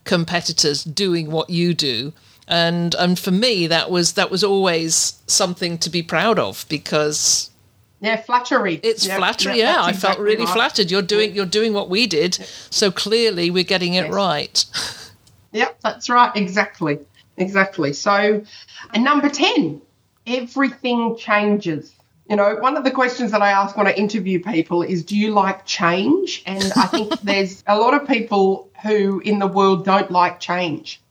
competitors 0.05 0.83
doing 0.83 1.29
what 1.29 1.49
you 1.49 1.73
do. 1.73 2.13
And 2.49 2.95
and 2.95 3.17
for 3.19 3.31
me, 3.31 3.67
that 3.67 3.91
was 3.91 4.13
that 4.13 4.31
was 4.31 4.43
always 4.43 5.21
something 5.27 5.77
to 5.79 5.89
be 5.89 6.01
proud 6.03 6.39
of 6.39 6.65
because 6.67 7.51
Yeah, 8.01 8.17
flattery. 8.21 8.79
it's 8.81 9.05
Yeah, 9.05 9.17
flattery. 9.17 9.59
yeah, 9.59 9.75
Yeah, 9.75 9.83
I 9.83 9.93
felt 9.93 10.13
exactly 10.15 10.23
really 10.25 10.45
right. 10.45 10.53
flattered. 10.53 10.91
You're 10.91 11.03
doing 11.03 11.35
you're 11.35 11.45
doing 11.45 11.73
what 11.73 11.89
we 11.89 12.07
did, 12.07 12.35
so 12.71 12.91
clearly 12.91 13.51
we're 13.51 13.63
getting 13.63 13.93
it 13.93 14.05
Yes. 14.05 14.13
right. 14.13 14.65
Yep, 15.51 15.79
that's 15.81 16.09
right. 16.11 16.31
Exactly. 16.35 16.99
Exactly. 17.37 17.91
So, 17.93 18.43
and 18.93 19.03
number 19.03 19.29
10, 19.29 19.81
everything 20.27 21.17
changes. 21.17 21.91
You 22.29 22.35
know, 22.35 22.57
one 22.57 22.77
of 22.77 22.83
the 22.83 22.91
questions 22.91 23.31
that 23.31 23.41
I 23.41 23.49
ask 23.49 23.75
when 23.75 23.87
I 23.87 23.93
interview 23.93 24.39
people 24.43 24.83
is, 24.83 25.03
do 25.03 25.17
you 25.17 25.31
like 25.31 25.65
change? 25.65 26.43
And 26.45 26.71
I 26.77 26.85
think 26.85 27.19
there's 27.23 27.63
a 27.65 27.79
lot 27.79 27.95
of 27.95 28.07
people 28.07 28.69
who 28.83 29.19
in 29.21 29.39
the 29.39 29.47
world 29.47 29.85
don't 29.85 30.11
like 30.11 30.39
change. 30.39 31.01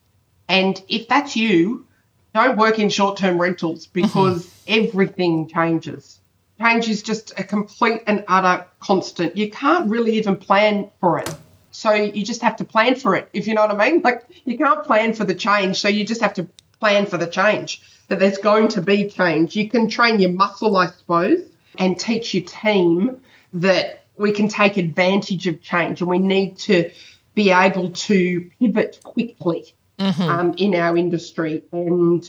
And 0.49 0.81
if 0.89 1.09
that's 1.09 1.37
you, 1.37 1.87
don't 2.35 2.57
work 2.57 2.79
in 2.79 2.89
short 2.89 3.19
term 3.19 3.41
rentals 3.41 3.87
mm-hmm. 3.87 4.03
because 4.03 4.51
everything 4.67 5.49
changes. 5.49 6.21
Change 6.61 6.89
is 6.89 7.03
just 7.03 7.39
a 7.39 7.45
complete 7.45 8.03
and 8.07 8.25
utter 8.27 8.67
constant. 8.81 9.37
You 9.37 9.51
can't 9.51 9.89
really 9.89 10.17
even 10.17 10.37
plan 10.37 10.91
for 11.01 11.19
it. 11.19 11.33
So 11.71 11.93
you 11.93 12.25
just 12.25 12.43
have 12.43 12.57
to 12.57 12.65
plan 12.65 12.97
for 12.97 13.15
it, 13.15 13.29
if 13.33 13.47
you 13.47 13.55
know 13.55 13.67
what 13.67 13.81
I 13.81 13.91
mean. 13.91 14.01
Like 14.05 14.25
you 14.45 14.59
can't 14.59 14.85
plan 14.85 15.13
for 15.15 15.25
the 15.25 15.35
change, 15.35 15.79
so 15.81 15.89
you 15.89 16.05
just 16.05 16.21
have 16.21 16.35
to 16.35 16.49
plan 16.81 17.07
for 17.07 17.19
the 17.19 17.27
change. 17.27 17.83
That 18.09 18.19
there's 18.19 18.39
going 18.39 18.69
to 18.69 18.81
be 18.81 19.09
change. 19.09 19.55
You 19.55 19.69
can 19.69 19.89
train 19.89 20.19
your 20.19 20.33
muscle, 20.33 20.77
I 20.77 20.87
suppose, 20.87 21.43
and 21.77 21.99
teach 21.99 22.33
your 22.35 22.45
team 22.45 23.21
that 23.53 24.05
we 24.17 24.33
can 24.33 24.49
take 24.49 24.77
advantage 24.77 25.47
of 25.47 25.61
change 25.63 26.01
and 26.01 26.11
we 26.11 26.19
need 26.19 26.57
to 26.59 26.91
be 27.35 27.51
able 27.51 27.91
to 27.91 28.51
pivot 28.59 28.99
quickly 29.05 29.75
um, 29.99 30.55
in 30.57 30.75
our 30.75 30.97
industry. 30.97 31.65
And 31.73 32.29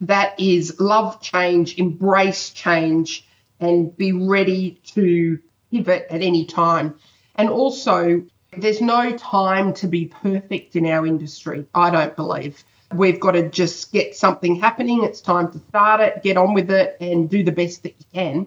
that 0.00 0.38
is 0.38 0.80
love 0.80 1.20
change, 1.20 1.78
embrace 1.78 2.50
change, 2.50 3.26
and 3.58 3.94
be 3.96 4.12
ready 4.12 4.80
to 4.86 5.38
pivot 5.70 6.06
at 6.10 6.22
any 6.22 6.46
time. 6.46 6.94
And 7.34 7.48
also, 7.48 8.22
there's 8.56 8.80
no 8.80 9.16
time 9.16 9.74
to 9.74 9.86
be 9.86 10.06
perfect 10.06 10.76
in 10.76 10.86
our 10.86 11.06
industry, 11.06 11.66
I 11.74 11.90
don't 11.90 12.16
believe. 12.16 12.64
We've 12.92 13.20
got 13.20 13.32
to 13.32 13.48
just 13.48 13.92
get 13.92 14.16
something 14.16 14.56
happening. 14.56 15.04
It's 15.04 15.20
time 15.20 15.52
to 15.52 15.58
start 15.68 16.00
it, 16.00 16.22
get 16.22 16.36
on 16.36 16.54
with 16.54 16.70
it, 16.70 16.96
and 17.00 17.30
do 17.30 17.44
the 17.44 17.52
best 17.52 17.84
that 17.84 17.94
you 17.98 18.06
can 18.12 18.46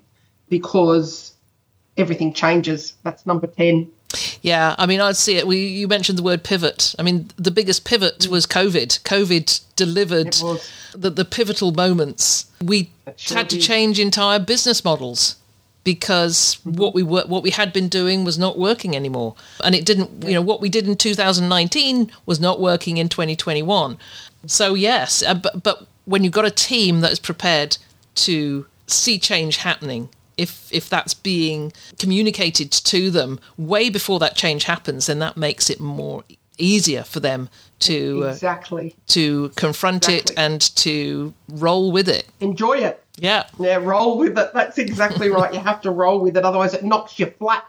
because 0.50 1.34
everything 1.96 2.34
changes. 2.34 2.96
That's 3.04 3.26
number 3.26 3.48
10. 3.48 3.90
Yeah, 4.42 4.76
I 4.78 4.86
mean, 4.86 5.02
I'd 5.02 5.18
see 5.18 5.38
it. 5.38 5.48
We 5.48 5.66
you 5.66 5.88
mentioned 5.88 6.18
the 6.18 6.24
word 6.24 6.44
pivot. 6.44 6.96
I 7.00 7.04
mean, 7.04 7.30
the 7.38 7.52
biggest 7.52 7.86
pivot 7.86 8.28
was 8.28 8.46
COVID. 8.46 9.02
COVID 9.04 9.62
delivered 9.76 10.34
the, 10.94 11.10
the 11.10 11.26
pivotal 11.26 11.72
moments. 11.72 12.46
We 12.64 12.92
sure 13.16 13.38
had 13.38 13.50
to 13.50 13.56
did. 13.56 13.66
change 13.66 14.00
entire 14.00 14.40
business 14.40 14.84
models 14.84 15.38
because 15.84 16.60
what 16.64 16.94
we 16.94 17.04
were 17.04 17.24
what 17.26 17.44
we 17.44 17.50
had 17.50 17.74
been 17.74 17.90
doing 17.90 18.24
was 18.24 18.38
not 18.38 18.58
working 18.58 18.96
anymore, 18.96 19.36
and 19.64 19.76
it 19.76 19.86
didn't. 19.86 20.24
You 20.24 20.36
know, 20.36 20.42
what 20.42 20.62
we 20.62 20.70
did 20.70 20.88
in 20.88 20.96
2019 20.96 22.12
was 22.26 22.40
not 22.40 22.60
working 22.60 22.98
in 22.98 23.10
2021. 23.10 23.98
So 24.46 24.74
yes, 24.74 25.24
uh, 25.24 25.34
but 25.34 25.64
but 25.64 25.88
when 26.06 26.24
you've 26.24 26.34
got 26.34 26.46
a 26.46 26.52
team 26.52 27.02
that 27.02 27.12
is 27.12 27.20
prepared 27.20 27.78
to 28.16 28.66
see 28.88 29.18
change 29.18 29.58
happening 29.58 30.10
if 30.38 30.68
if 30.72 30.90
that's 30.90 31.14
being 31.14 31.72
communicated 32.00 32.72
to 32.72 33.10
them 33.12 33.40
way 33.58 33.90
before 33.90 34.20
that 34.20 34.36
change 34.36 34.64
happens 34.66 35.06
then 35.08 35.20
that 35.20 35.38
makes 35.38 35.70
it 35.70 35.80
more 35.80 36.24
easier 36.58 37.04
for 37.04 37.20
them 37.20 37.50
to 37.80 38.24
uh, 38.26 38.28
Exactly. 38.30 38.96
to 39.08 39.50
confront 39.56 40.08
it 40.10 40.32
and 40.38 40.62
to 40.78 41.34
roll 41.50 41.92
with 41.92 42.08
it 42.08 42.28
Enjoy 42.40 42.78
it. 42.78 43.04
yeah 43.18 43.46
Yeah, 43.60 43.78
roll 43.78 44.18
with 44.18 44.38
it. 44.38 44.52
That's 44.54 44.78
exactly 44.78 45.30
right. 45.30 45.54
You 45.54 45.60
have 45.60 45.82
to 45.82 45.92
roll 45.92 46.20
with 46.20 46.38
it, 46.38 46.46
otherwise 46.46 46.74
it 46.74 46.84
knocks 46.84 47.18
you 47.20 47.26
flat 47.28 47.66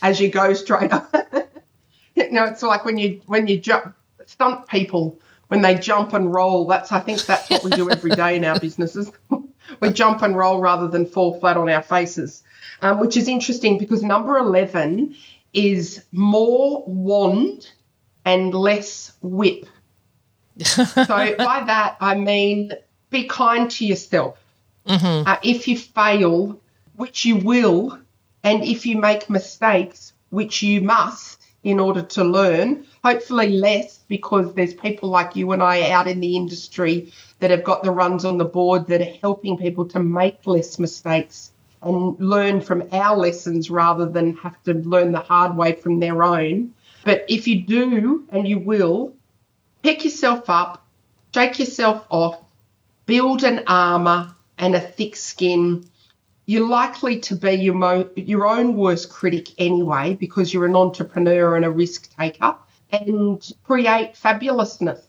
as 0.00 0.20
you 0.20 0.28
go 0.30 0.52
straight 0.54 0.92
up. 0.92 1.14
you 2.14 2.30
know, 2.32 2.44
it's 2.44 2.62
like 2.62 2.84
when 2.84 2.98
you 2.98 3.20
when 3.26 3.46
you 3.46 3.58
jump 3.58 3.94
stunt 4.26 4.66
people 4.66 5.18
when 5.48 5.60
they 5.62 5.74
jump 5.74 6.12
and 6.14 6.32
roll. 6.32 6.66
That's 6.66 6.90
I 6.90 7.00
think 7.00 7.24
that's 7.26 7.48
what 7.50 7.62
we 7.62 7.70
do 7.70 7.90
every 7.90 8.10
day 8.12 8.36
in 8.36 8.44
our 8.44 8.58
businesses. 8.58 9.12
we 9.80 9.90
jump 9.90 10.22
and 10.22 10.36
roll 10.36 10.60
rather 10.60 10.88
than 10.88 11.06
fall 11.06 11.38
flat 11.38 11.56
on 11.56 11.68
our 11.68 11.82
faces, 11.82 12.42
um, 12.80 13.00
which 13.00 13.16
is 13.16 13.28
interesting 13.28 13.78
because 13.78 14.02
number 14.02 14.38
eleven 14.38 15.14
is 15.52 16.04
more 16.12 16.84
wand 16.86 17.70
and 18.24 18.54
less 18.54 19.12
whip. 19.22 19.66
so 20.62 20.86
by 21.06 21.64
that 21.66 21.96
I 22.00 22.14
mean 22.14 22.72
be 23.10 23.24
kind 23.24 23.70
to 23.72 23.86
yourself. 23.86 24.38
Uh, 25.26 25.36
if 25.42 25.68
you 25.68 25.78
fail, 25.78 26.60
which 26.96 27.24
you 27.24 27.36
will, 27.36 27.98
and 28.42 28.64
if 28.64 28.84
you 28.84 28.98
make 28.98 29.30
mistakes, 29.30 30.12
which 30.30 30.62
you 30.62 30.80
must 30.80 31.41
in 31.64 31.78
order 31.78 32.02
to 32.02 32.24
learn, 32.24 32.84
hopefully 33.04 33.50
less 33.50 34.00
because 34.08 34.52
there's 34.54 34.74
people 34.74 35.08
like 35.08 35.36
you 35.36 35.52
and 35.52 35.62
I 35.62 35.90
out 35.90 36.08
in 36.08 36.20
the 36.20 36.36
industry 36.36 37.12
that 37.38 37.50
have 37.50 37.64
got 37.64 37.82
the 37.82 37.90
runs 37.90 38.24
on 38.24 38.38
the 38.38 38.44
board 38.44 38.86
that 38.88 39.00
are 39.00 39.18
helping 39.20 39.56
people 39.56 39.86
to 39.88 40.00
make 40.00 40.46
less 40.46 40.78
mistakes 40.78 41.52
and 41.82 42.18
learn 42.18 42.60
from 42.60 42.88
our 42.92 43.16
lessons 43.16 43.70
rather 43.70 44.06
than 44.06 44.36
have 44.36 44.60
to 44.64 44.74
learn 44.74 45.12
the 45.12 45.20
hard 45.20 45.56
way 45.56 45.72
from 45.72 46.00
their 46.00 46.22
own. 46.22 46.72
But 47.04 47.24
if 47.28 47.46
you 47.46 47.62
do, 47.62 48.24
and 48.30 48.46
you 48.46 48.58
will, 48.58 49.14
pick 49.82 50.04
yourself 50.04 50.48
up, 50.48 50.84
shake 51.34 51.58
yourself 51.58 52.06
off, 52.08 52.40
build 53.06 53.42
an 53.42 53.64
armor 53.66 54.34
and 54.58 54.74
a 54.74 54.80
thick 54.80 55.16
skin, 55.16 55.84
you're 56.46 56.68
likely 56.68 57.18
to 57.20 57.36
be 57.36 57.52
your, 57.52 57.74
mo- 57.74 58.08
your 58.16 58.46
own 58.46 58.74
worst 58.76 59.10
critic 59.10 59.48
anyway 59.58 60.14
because 60.14 60.52
you're 60.52 60.66
an 60.66 60.76
entrepreneur 60.76 61.56
and 61.56 61.64
a 61.64 61.70
risk 61.70 62.14
taker 62.16 62.54
and 62.90 63.52
create 63.64 64.14
fabulousness. 64.14 65.00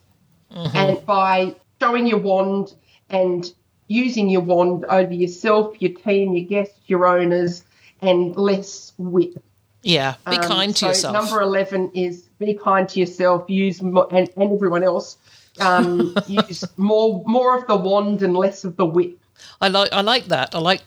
And 0.75 1.03
by 1.07 1.55
showing 1.81 2.05
your 2.05 2.19
wand 2.19 2.75
and 3.09 3.51
using 3.87 4.29
your 4.29 4.41
wand 4.41 4.85
over 4.85 5.11
yourself, 5.13 5.81
your 5.81 5.93
team, 5.93 6.33
your 6.33 6.45
guests, 6.45 6.79
your 6.87 7.07
owners, 7.07 7.63
and 8.01 8.35
less 8.35 8.93
whip. 8.99 9.33
yeah 9.81 10.15
be 10.29 10.35
Um, 10.37 10.43
kind 10.43 10.75
to 10.75 10.79
so 10.79 10.87
yourself 10.89 11.13
Number 11.13 11.41
11 11.41 11.91
is 11.95 12.29
be 12.37 12.53
kind 12.53 12.87
to 12.89 12.99
yourself, 12.99 13.49
use 13.49 13.81
mo- 13.81 14.07
and, 14.11 14.29
and 14.37 14.53
everyone 14.53 14.83
else. 14.83 15.17
Um, 15.59 16.15
use 16.27 16.63
more 16.77 17.23
more 17.25 17.57
of 17.57 17.65
the 17.67 17.75
wand 17.75 18.21
and 18.21 18.35
less 18.37 18.63
of 18.63 18.75
the 18.77 18.85
whip. 18.85 19.17
i 19.59 19.67
like 19.67 19.89
i 19.91 20.01
like 20.01 20.25
that 20.25 20.53
i 20.53 20.59
like 20.59 20.81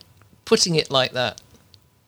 putting 0.46 0.74
it 0.74 0.90
like 0.90 1.12
that 1.12 1.40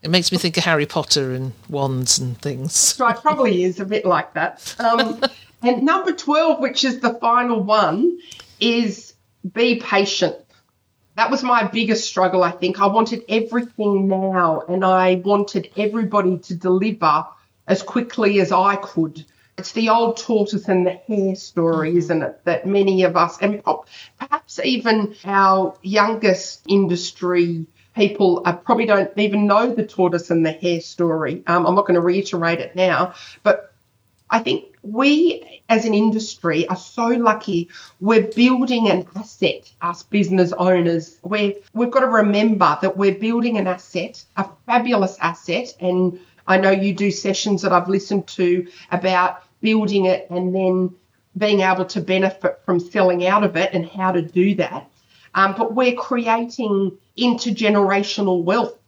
it 0.03 0.09
makes 0.09 0.33
me 0.33 0.39
think 0.39 0.57
of 0.57 0.65
harry 0.65 0.87
potter 0.87 1.33
and 1.33 1.53
wands 1.69 2.19
and 2.19 2.41
things 2.41 2.99
it 2.99 3.21
probably 3.21 3.65
is 3.65 3.79
a 3.81 3.85
bit 3.85 4.05
like 4.05 4.33
that. 4.35 4.75
Um, 4.79 5.21
and 5.63 5.83
number 5.83 6.13
12, 6.13 6.61
which 6.61 6.85
is 6.85 7.01
the 7.01 7.15
final 7.15 7.63
one, 7.63 8.19
is 8.61 9.15
be 9.53 9.81
patient. 9.81 10.37
That 11.17 11.31
was 11.31 11.43
my 11.43 11.65
biggest 11.65 12.09
struggle, 12.09 12.45
I 12.45 12.53
think. 12.53 12.81
I 12.81 12.87
wanted 12.87 13.25
everything 13.29 14.07
now 14.07 14.63
and 14.69 14.85
I 14.85 15.17
wanted 15.17 15.71
everybody 15.77 16.39
to 16.39 16.55
deliver 16.55 17.27
as 17.67 17.83
quickly 17.83 18.41
as 18.41 18.53
I 18.53 18.77
could. 18.77 19.25
It's 19.57 19.73
the 19.73 19.89
old 19.89 20.17
tortoise 20.17 20.69
and 20.69 20.87
the 20.87 20.93
hare 20.93 21.35
story, 21.35 21.97
isn't 21.97 22.23
it? 22.23 22.45
That 22.45 22.65
many 22.65 23.03
of 23.03 23.17
us, 23.17 23.39
and 23.41 23.61
perhaps 24.21 24.61
even 24.63 25.17
our 25.25 25.75
youngest 25.83 26.63
industry 26.69 27.67
people 27.99 28.43
uh, 28.45 28.55
probably 28.55 28.87
don't 28.87 29.11
even 29.19 29.47
know 29.47 29.75
the 29.75 29.85
tortoise 29.85 30.31
and 30.31 30.47
the 30.47 30.53
hare 30.53 30.81
story. 30.81 31.43
Um, 31.49 31.67
I'm 31.67 31.75
not 31.75 31.83
going 31.83 31.97
to 31.97 32.01
reiterate 32.01 32.61
it 32.61 32.77
now, 32.77 33.15
but 33.43 33.75
I 34.31 34.39
think 34.39 34.77
we 34.83 35.63
as 35.69 35.85
an 35.85 35.95
industry 35.95 36.67
are 36.69 36.77
so 36.77 37.09
lucky. 37.09 37.69
We're 38.01 38.29
building 38.29 38.89
an 38.89 39.07
asset, 39.17 39.71
us 39.83 40.05
business 40.05 40.53
owners. 40.53 41.19
We're, 41.23 41.55
we've 41.75 41.91
got 41.91 42.01
to 42.01 42.07
remember 42.07 42.79
that 42.81 42.97
we're 42.97 43.19
building 43.19 43.59
an 43.59 43.67
asset, 43.67 44.25
a 44.37 44.49
fabulous 44.65 45.19
asset. 45.19 45.75
And 45.81 46.21
I 46.47 46.57
know 46.59 46.71
you 46.71 46.95
do 46.95 47.11
sessions 47.11 47.63
that 47.63 47.73
I've 47.73 47.89
listened 47.89 48.29
to 48.29 48.69
about 48.93 49.43
building 49.61 50.05
it 50.05 50.31
and 50.31 50.55
then 50.55 50.95
being 51.37 51.61
able 51.63 51.85
to 51.87 52.01
benefit 52.01 52.61
from 52.65 52.79
selling 52.79 53.27
out 53.27 53.43
of 53.43 53.57
it 53.57 53.71
and 53.73 53.85
how 53.85 54.13
to 54.13 54.23
do 54.23 54.55
that. 54.55 54.89
Um, 55.35 55.55
but 55.57 55.75
we're 55.75 55.95
creating 55.95 56.97
intergenerational 57.17 58.43
wealth 58.43 58.79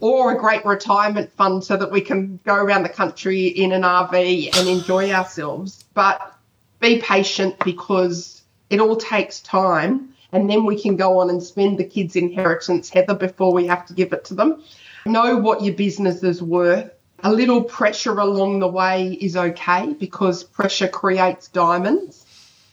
or 0.00 0.32
a 0.32 0.38
great 0.38 0.64
retirement 0.64 1.30
fund 1.32 1.62
so 1.62 1.76
that 1.76 1.90
we 1.90 2.00
can 2.00 2.40
go 2.44 2.54
around 2.54 2.84
the 2.84 2.88
country 2.88 3.46
in 3.46 3.72
an 3.72 3.82
RV 3.82 4.56
and 4.58 4.68
enjoy 4.68 5.12
ourselves. 5.12 5.84
But 5.94 6.34
be 6.80 7.00
patient 7.00 7.56
because 7.64 8.42
it 8.70 8.80
all 8.80 8.96
takes 8.96 9.40
time. 9.40 10.14
And 10.32 10.48
then 10.48 10.64
we 10.64 10.80
can 10.80 10.96
go 10.96 11.18
on 11.18 11.28
and 11.28 11.42
spend 11.42 11.78
the 11.78 11.84
kids' 11.84 12.16
inheritance, 12.16 12.88
Heather, 12.88 13.14
before 13.14 13.52
we 13.52 13.66
have 13.66 13.84
to 13.86 13.92
give 13.92 14.12
it 14.14 14.24
to 14.26 14.34
them. 14.34 14.62
Know 15.04 15.36
what 15.36 15.62
your 15.62 15.74
business 15.74 16.22
is 16.22 16.42
worth. 16.42 16.90
A 17.22 17.30
little 17.30 17.62
pressure 17.62 18.18
along 18.18 18.60
the 18.60 18.68
way 18.68 19.12
is 19.20 19.36
okay 19.36 19.92
because 19.92 20.42
pressure 20.42 20.88
creates 20.88 21.48
diamonds. 21.48 22.24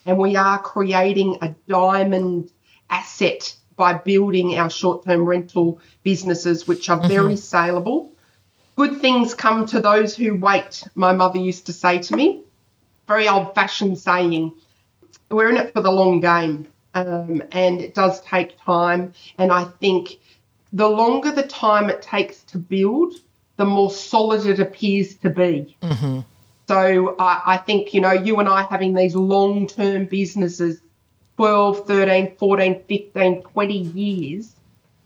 And 0.05 0.17
we 0.17 0.37
are 0.37 0.57
creating 0.57 1.37
a 1.41 1.53
diamond 1.67 2.49
asset 2.89 3.55
by 3.75 3.93
building 3.93 4.57
our 4.57 4.69
short 4.69 5.05
term 5.05 5.25
rental 5.25 5.79
businesses, 6.03 6.67
which 6.67 6.89
are 6.89 6.99
very 7.07 7.37
saleable. 7.37 8.11
Good 8.75 9.01
things 9.01 9.33
come 9.33 9.65
to 9.67 9.79
those 9.79 10.15
who 10.15 10.35
wait, 10.35 10.83
my 10.95 11.13
mother 11.13 11.39
used 11.39 11.65
to 11.67 11.73
say 11.73 11.99
to 11.99 12.15
me. 12.15 12.43
Very 13.07 13.27
old 13.27 13.55
fashioned 13.55 13.97
saying. 13.97 14.53
We're 15.29 15.49
in 15.49 15.57
it 15.57 15.73
for 15.73 15.81
the 15.81 15.91
long 15.91 16.19
game, 16.21 16.67
um, 16.93 17.43
and 17.51 17.81
it 17.81 17.93
does 17.93 18.21
take 18.21 18.59
time. 18.61 19.13
And 19.37 19.51
I 19.51 19.65
think 19.65 20.19
the 20.73 20.87
longer 20.87 21.31
the 21.31 21.43
time 21.43 21.89
it 21.89 22.01
takes 22.01 22.41
to 22.43 22.57
build, 22.57 23.13
the 23.57 23.65
more 23.65 23.91
solid 23.91 24.45
it 24.45 24.59
appears 24.59 25.15
to 25.17 25.29
be. 25.29 25.77
So 26.67 27.15
I, 27.17 27.41
I 27.45 27.57
think, 27.57 27.93
you 27.93 28.01
know, 28.01 28.11
you 28.11 28.39
and 28.39 28.47
I 28.47 28.63
having 28.63 28.93
these 28.93 29.15
long 29.15 29.67
term 29.67 30.05
businesses 30.05 30.81
12, 31.39 31.87
13, 31.87 32.35
14, 32.35 32.83
15, 32.85 33.43
20 33.43 33.73
years, 33.73 34.57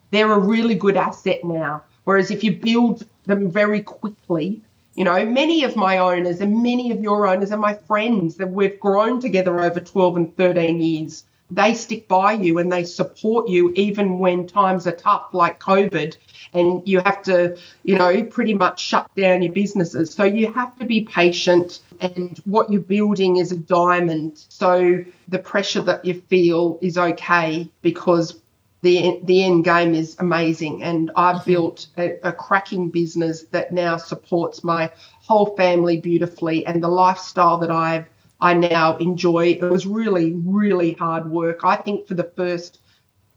they're 0.09 0.31
a 0.31 0.39
really 0.39 0.73
good 0.73 0.97
asset 0.97 1.43
now. 1.43 1.83
Whereas 2.05 2.31
if 2.31 2.43
you 2.43 2.53
build 2.53 3.05
them 3.25 3.51
very 3.51 3.83
quickly, 3.83 4.63
you 4.95 5.03
know, 5.03 5.23
many 5.27 5.63
of 5.63 5.75
my 5.75 5.99
owners 5.99 6.41
and 6.41 6.63
many 6.63 6.89
of 6.89 7.01
your 7.01 7.27
owners 7.27 7.51
are 7.51 7.57
my 7.57 7.75
friends 7.75 8.37
that 8.37 8.49
we've 8.49 8.79
grown 8.79 9.21
together 9.21 9.61
over 9.61 9.79
12 9.79 10.17
and 10.17 10.35
13 10.35 10.81
years. 10.81 11.23
They 11.51 11.75
stick 11.75 12.07
by 12.07 12.31
you 12.31 12.57
and 12.57 12.71
they 12.71 12.83
support 12.83 13.47
you 13.47 13.71
even 13.75 14.17
when 14.17 14.47
times 14.47 14.87
are 14.87 14.95
tough, 14.95 15.35
like 15.35 15.59
COVID, 15.59 16.17
and 16.53 16.81
you 16.87 16.99
have 17.01 17.21
to, 17.23 17.59
you 17.83 17.95
know, 17.95 18.23
pretty 18.23 18.55
much 18.55 18.79
shut 18.79 19.07
down 19.15 19.43
your 19.43 19.53
businesses. 19.53 20.11
So 20.11 20.23
you 20.23 20.51
have 20.51 20.75
to 20.79 20.85
be 20.85 21.01
patient, 21.01 21.81
and 22.01 22.37
what 22.45 22.71
you're 22.71 22.81
building 22.81 23.37
is 23.37 23.51
a 23.51 23.57
diamond. 23.57 24.43
So 24.49 25.03
the 25.27 25.39
pressure 25.39 25.81
that 25.81 26.05
you 26.05 26.21
feel 26.21 26.79
is 26.81 26.97
okay 26.97 27.69
because 27.81 28.39
the 28.81 29.19
the 29.23 29.43
end 29.45 29.63
game 29.63 29.93
is 29.95 30.17
amazing, 30.19 30.83
and 30.83 31.09
I've 31.15 31.37
mm-hmm. 31.37 31.51
built 31.51 31.87
a, 31.97 32.19
a 32.23 32.31
cracking 32.33 32.89
business 32.89 33.43
that 33.51 33.71
now 33.71 33.97
supports 33.97 34.63
my 34.63 34.91
whole 35.21 35.55
family 35.55 36.01
beautifully, 36.01 36.65
and 36.65 36.83
the 36.83 36.89
lifestyle 36.89 37.57
that 37.59 37.71
I've 37.71 38.05
I 38.41 38.53
now 38.53 38.97
enjoy. 38.97 39.57
It 39.61 39.61
was 39.61 39.87
really 39.87 40.33
really 40.33 40.93
hard 40.93 41.29
work. 41.31 41.61
I 41.63 41.77
think 41.77 42.07
for 42.07 42.13
the 42.13 42.29
first 42.35 42.79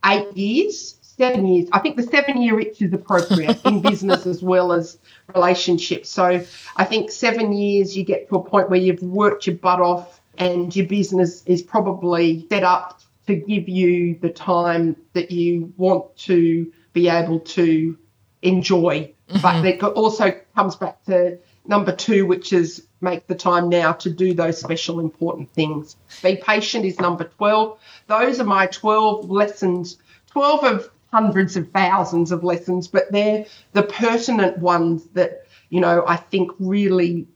eight 0.04 0.36
years, 0.36 0.95
seven 1.18 1.46
years. 1.46 1.68
I 1.72 1.78
think 1.78 1.96
the 1.96 2.02
seven 2.02 2.40
year 2.40 2.58
itch 2.60 2.82
is 2.82 2.92
appropriate 2.92 3.60
in 3.64 3.80
business 3.80 4.26
as 4.26 4.42
well 4.42 4.72
as 4.72 4.98
relationships. 5.34 6.08
So 6.08 6.44
I 6.76 6.84
think 6.84 7.10
seven 7.10 7.52
years 7.52 7.96
you 7.96 8.04
get 8.04 8.28
to 8.28 8.36
a 8.36 8.42
point 8.42 8.70
where 8.70 8.78
you've 8.78 9.02
worked 9.02 9.46
your 9.46 9.56
butt 9.56 9.80
off 9.80 10.20
and 10.38 10.74
your 10.74 10.86
business 10.86 11.42
is 11.46 11.62
probably 11.62 12.46
set 12.48 12.62
up 12.62 13.00
to 13.26 13.34
give 13.34 13.68
you 13.68 14.16
the 14.20 14.30
time 14.30 14.96
that 15.14 15.30
you 15.30 15.72
want 15.76 16.16
to 16.16 16.72
be 16.92 17.08
able 17.08 17.40
to 17.40 17.98
enjoy. 18.42 19.12
Mm-hmm. 19.28 19.40
But 19.40 19.64
it 19.64 19.82
also 19.82 20.32
comes 20.54 20.76
back 20.76 21.04
to 21.06 21.38
number 21.66 21.94
two, 21.94 22.26
which 22.26 22.52
is 22.52 22.86
make 23.00 23.26
the 23.26 23.34
time 23.34 23.68
now 23.68 23.92
to 23.92 24.10
do 24.10 24.34
those 24.34 24.58
special 24.58 25.00
important 25.00 25.50
things. 25.50 25.96
Be 26.22 26.36
patient 26.36 26.84
is 26.84 27.00
number 27.00 27.24
12. 27.24 27.78
Those 28.06 28.40
are 28.40 28.44
my 28.44 28.66
12 28.66 29.30
lessons, 29.30 29.98
12 30.30 30.64
of 30.64 30.90
hundreds 31.16 31.56
of 31.56 31.70
thousands 31.70 32.30
of 32.30 32.44
lessons, 32.44 32.88
but 32.88 33.10
they're 33.10 33.46
the 33.72 33.84
pertinent 33.84 34.58
ones 34.58 35.06
that, 35.14 35.46
you 35.70 35.80
know, 35.80 36.04
I 36.06 36.16
think 36.16 36.50
really, 36.58 37.26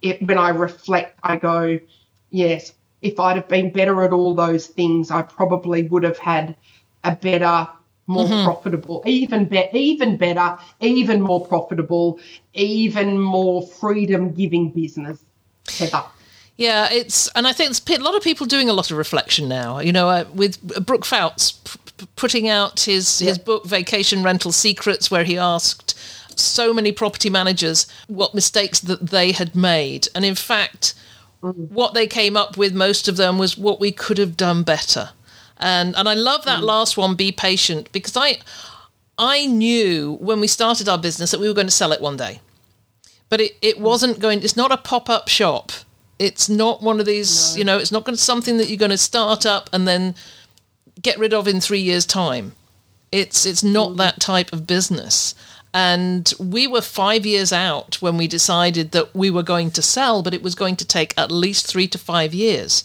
it, 0.00 0.26
when 0.26 0.38
I 0.38 0.48
reflect, 0.48 1.18
I 1.22 1.36
go, 1.36 1.78
yes, 2.30 2.72
if 3.02 3.20
I'd 3.20 3.36
have 3.36 3.48
been 3.48 3.70
better 3.70 4.02
at 4.02 4.12
all 4.14 4.34
those 4.34 4.66
things, 4.66 5.10
I 5.10 5.20
probably 5.20 5.82
would 5.88 6.04
have 6.04 6.16
had 6.16 6.56
a 7.04 7.14
better, 7.14 7.68
more 8.06 8.24
mm-hmm. 8.24 8.44
profitable, 8.44 9.02
even 9.04 9.44
be- 9.44 9.68
even 9.74 10.16
better, 10.16 10.58
even 10.80 11.20
more 11.20 11.46
profitable, 11.46 12.18
even 12.54 13.20
more 13.20 13.60
freedom 13.66 14.32
giving 14.32 14.70
business. 14.70 15.22
Heather. 15.68 16.04
Yeah, 16.56 16.88
it's 16.92 17.28
and 17.28 17.46
I 17.46 17.52
think 17.52 17.70
it's 17.70 17.80
a 17.88 17.98
lot 17.98 18.14
of 18.14 18.22
people 18.22 18.46
doing 18.46 18.68
a 18.68 18.72
lot 18.72 18.90
of 18.90 18.98
reflection 18.98 19.48
now. 19.48 19.80
You 19.80 19.92
know, 19.92 20.08
uh, 20.08 20.24
with 20.34 20.58
uh, 20.76 20.80
Brooke 20.80 21.04
Fouts 21.04 21.52
p- 21.52 21.78
p- 21.96 22.06
putting 22.14 22.48
out 22.48 22.80
his 22.80 23.18
his 23.18 23.38
book 23.38 23.64
Vacation 23.64 24.22
Rental 24.22 24.52
Secrets, 24.52 25.10
where 25.10 25.24
he 25.24 25.38
asked 25.38 25.98
so 26.36 26.72
many 26.72 26.92
property 26.92 27.30
managers 27.30 27.86
what 28.06 28.34
mistakes 28.34 28.80
that 28.80 29.10
they 29.10 29.32
had 29.32 29.56
made, 29.56 30.08
and 30.14 30.24
in 30.24 30.34
fact, 30.34 30.94
mm. 31.42 31.54
what 31.70 31.94
they 31.94 32.06
came 32.06 32.36
up 32.36 32.56
with, 32.56 32.74
most 32.74 33.08
of 33.08 33.16
them 33.16 33.38
was 33.38 33.56
what 33.56 33.80
we 33.80 33.90
could 33.90 34.18
have 34.18 34.36
done 34.36 34.62
better. 34.62 35.10
And 35.56 35.96
and 35.96 36.08
I 36.08 36.14
love 36.14 36.44
that 36.44 36.60
mm. 36.60 36.64
last 36.64 36.96
one, 36.96 37.14
be 37.14 37.32
patient, 37.32 37.90
because 37.92 38.16
I 38.16 38.38
I 39.18 39.46
knew 39.46 40.18
when 40.20 40.38
we 40.38 40.46
started 40.46 40.88
our 40.88 40.98
business 40.98 41.30
that 41.30 41.40
we 41.40 41.48
were 41.48 41.54
going 41.54 41.66
to 41.66 41.72
sell 41.72 41.92
it 41.92 42.00
one 42.00 42.16
day. 42.18 42.40
But 43.30 43.40
it, 43.40 43.52
it 43.62 43.76
mm. 43.78 43.80
wasn't 43.80 44.20
going 44.20 44.42
it's 44.42 44.56
not 44.56 44.70
a 44.70 44.76
pop-up 44.76 45.28
shop. 45.28 45.72
It's 46.18 46.48
not 46.48 46.82
one 46.82 47.00
of 47.00 47.06
these, 47.06 47.56
you 47.56 47.64
know, 47.64 47.78
it's 47.78 47.92
not 47.92 48.04
going 48.04 48.16
to 48.16 48.22
something 48.22 48.58
that 48.58 48.68
you're 48.68 48.78
going 48.78 48.90
to 48.90 48.98
start 48.98 49.44
up 49.46 49.68
and 49.72 49.88
then 49.88 50.14
get 51.00 51.18
rid 51.18 51.34
of 51.34 51.48
in 51.48 51.60
3 51.60 51.80
years 51.80 52.06
time. 52.06 52.52
It's 53.10 53.44
it's 53.44 53.62
not 53.64 53.96
that 53.96 54.20
type 54.20 54.52
of 54.52 54.66
business. 54.66 55.34
And 55.74 56.32
we 56.38 56.66
were 56.66 56.82
5 56.82 57.24
years 57.26 57.52
out 57.52 57.96
when 58.02 58.16
we 58.18 58.28
decided 58.28 58.92
that 58.92 59.14
we 59.16 59.30
were 59.30 59.42
going 59.42 59.70
to 59.72 59.82
sell, 59.82 60.22
but 60.22 60.34
it 60.34 60.42
was 60.42 60.54
going 60.54 60.76
to 60.76 60.84
take 60.84 61.14
at 61.16 61.30
least 61.32 61.66
3 61.66 61.88
to 61.88 61.98
5 61.98 62.34
years 62.34 62.84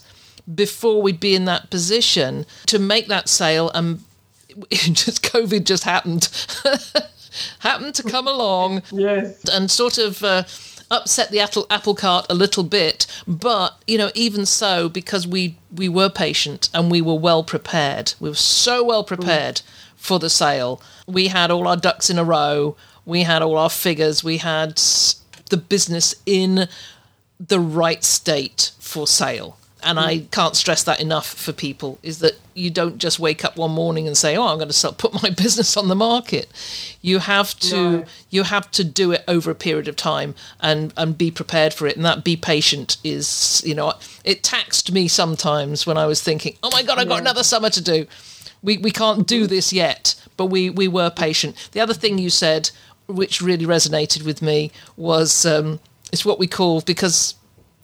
before 0.55 1.01
we'd 1.01 1.19
be 1.19 1.35
in 1.35 1.43
that 1.45 1.69
position 1.69 2.45
to 2.65 2.79
make 2.79 3.07
that 3.07 3.27
sale 3.27 3.69
and 3.71 3.99
just 4.71 5.21
covid 5.21 5.65
just 5.65 5.83
happened 5.83 6.29
happened 7.59 7.93
to 7.93 8.03
come 8.03 8.27
along 8.27 8.81
Yes. 8.91 9.43
and 9.51 9.69
sort 9.69 9.97
of 9.97 10.23
uh, 10.23 10.43
upset 10.89 11.31
the 11.31 11.39
apple, 11.39 11.65
apple 11.69 11.95
cart 11.95 12.25
a 12.29 12.35
little 12.35 12.63
bit. 12.63 13.05
But 13.27 13.81
you 13.87 13.97
know, 13.97 14.11
even 14.15 14.45
so, 14.45 14.89
because 14.89 15.27
we 15.27 15.57
we 15.73 15.89
were 15.89 16.09
patient 16.09 16.69
and 16.73 16.91
we 16.91 17.01
were 17.01 17.15
well 17.15 17.43
prepared, 17.43 18.13
we 18.19 18.29
were 18.29 18.35
so 18.35 18.83
well 18.83 19.03
mm. 19.03 19.07
prepared 19.07 19.61
for 19.95 20.19
the 20.19 20.29
sale. 20.29 20.81
We 21.05 21.27
had 21.27 21.51
all 21.51 21.67
our 21.67 21.77
ducks 21.77 22.09
in 22.09 22.17
a 22.17 22.23
row. 22.23 22.75
We 23.05 23.23
had 23.23 23.41
all 23.41 23.57
our 23.57 23.69
figures. 23.69 24.23
We 24.23 24.37
had 24.37 24.81
the 25.49 25.57
business 25.57 26.15
in 26.25 26.67
the 27.39 27.59
right 27.59 28.03
state 28.03 28.71
for 28.79 29.07
sale. 29.07 29.57
And 29.83 29.99
I 29.99 30.19
can't 30.31 30.55
stress 30.55 30.83
that 30.83 30.99
enough 30.99 31.27
for 31.27 31.53
people 31.53 31.99
is 32.01 32.19
that 32.19 32.33
you 32.55 32.69
don't 32.69 32.97
just 32.97 33.19
wake 33.19 33.45
up 33.45 33.57
one 33.57 33.71
morning 33.71 34.07
and 34.07 34.17
say, 34.17 34.35
"Oh, 34.35 34.47
I'm 34.47 34.57
going 34.57 34.67
to 34.69 34.73
sell, 34.73 34.91
put 34.93 35.21
my 35.21 35.29
business 35.43 35.77
on 35.77 35.87
the 35.87 35.95
market." 35.95 36.49
You 37.01 37.19
have 37.19 37.57
to 37.59 37.75
No. 37.75 38.05
you 38.29 38.43
have 38.43 38.71
to 38.71 38.83
do 38.83 39.11
it 39.11 39.23
over 39.27 39.51
a 39.51 39.55
period 39.55 39.87
of 39.87 39.95
time 39.95 40.33
and 40.59 40.93
and 40.97 41.17
be 41.17 41.29
prepared 41.31 41.73
for 41.73 41.87
it. 41.87 41.95
And 41.95 42.03
that 42.05 42.23
be 42.23 42.35
patient 42.35 42.97
is, 43.03 43.61
you 43.65 43.75
know, 43.75 43.93
it 44.23 44.43
taxed 44.43 44.91
me 44.91 45.07
sometimes 45.07 45.85
when 45.85 45.97
I 45.97 46.05
was 46.07 46.21
thinking, 46.23 46.57
"Oh 46.63 46.69
my 46.73 46.81
god, 46.83 46.97
I've 46.99 47.07
got 47.07 47.19
another 47.21 47.43
summer 47.43 47.69
to 47.69 47.81
do." 47.81 48.07
We 48.63 48.77
we 48.79 48.91
can't 48.91 49.27
do 49.27 49.45
this 49.47 49.71
yet, 49.71 50.15
but 50.35 50.47
we 50.47 50.69
we 50.71 50.87
were 50.87 51.09
patient. 51.11 51.55
The 51.73 51.79
other 51.79 51.93
thing 51.93 52.17
you 52.17 52.31
said, 52.31 52.71
which 53.07 53.41
really 53.41 53.65
resonated 53.67 54.23
with 54.23 54.41
me, 54.41 54.71
was 54.95 55.45
um, 55.45 55.79
it's 56.11 56.25
what 56.25 56.39
we 56.39 56.47
call 56.47 56.81
because 56.81 57.35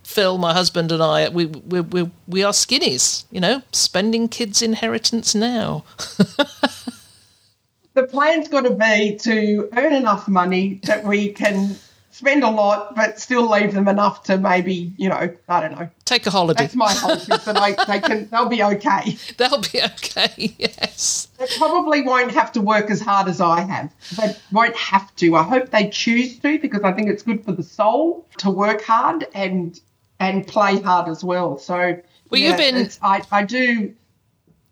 Phil, 0.03 0.37
my 0.37 0.53
husband, 0.53 0.91
and 0.91 1.01
I, 1.01 1.29
we 1.29 1.45
we 1.45 1.81
we, 1.81 2.11
we 2.27 2.43
are 2.43 2.53
skinnies. 2.53 3.25
You 3.31 3.41
know, 3.41 3.61
spending 3.71 4.27
kids' 4.27 4.61
inheritance 4.61 5.33
now. 5.33 5.85
The 7.93 8.07
plan's 8.07 8.47
got 8.47 8.61
to 8.61 8.71
be 8.71 9.17
to 9.17 9.69
earn 9.77 9.93
enough 9.93 10.27
money 10.27 10.79
that 10.85 11.03
we 11.03 11.31
can 11.31 11.75
spend 12.09 12.43
a 12.43 12.49
lot, 12.49 12.95
but 12.95 13.19
still 13.19 13.47
leave 13.47 13.73
them 13.73 13.87
enough 13.87 14.23
to 14.23 14.37
maybe, 14.37 14.93
you 14.97 15.09
know, 15.09 15.35
I 15.47 15.61
don't 15.61 15.77
know. 15.77 15.89
Take 16.05 16.25
a 16.25 16.31
holiday. 16.31 16.63
That's 16.63 16.75
my 16.75 16.91
hope 16.91 17.19
is 17.19 17.45
that 17.45 17.57
I, 17.57 17.71
they 17.85 17.99
can, 17.99 18.29
they'll 18.29 18.49
be 18.49 18.63
okay. 18.63 19.17
They'll 19.37 19.61
be 19.61 19.81
okay. 19.83 20.55
Yes. 20.57 21.27
They 21.37 21.47
probably 21.57 22.01
won't 22.01 22.31
have 22.31 22.51
to 22.53 22.61
work 22.61 22.89
as 22.89 23.01
hard 23.01 23.27
as 23.27 23.41
I 23.41 23.61
have. 23.61 23.93
They 24.17 24.35
won't 24.51 24.75
have 24.75 25.15
to. 25.17 25.35
I 25.35 25.43
hope 25.43 25.69
they 25.69 25.89
choose 25.89 26.39
to 26.39 26.59
because 26.59 26.81
I 26.83 26.93
think 26.93 27.09
it's 27.09 27.23
good 27.23 27.43
for 27.43 27.51
the 27.51 27.63
soul 27.63 28.27
to 28.37 28.49
work 28.49 28.81
hard 28.83 29.27
and 29.33 29.79
and 30.19 30.45
play 30.47 30.79
hard 30.81 31.09
as 31.09 31.23
well. 31.23 31.57
So 31.57 31.99
Well, 32.29 32.41
you've 32.41 32.57
been 32.57 32.89
I, 33.01 33.23
I 33.31 33.43
do 33.43 33.93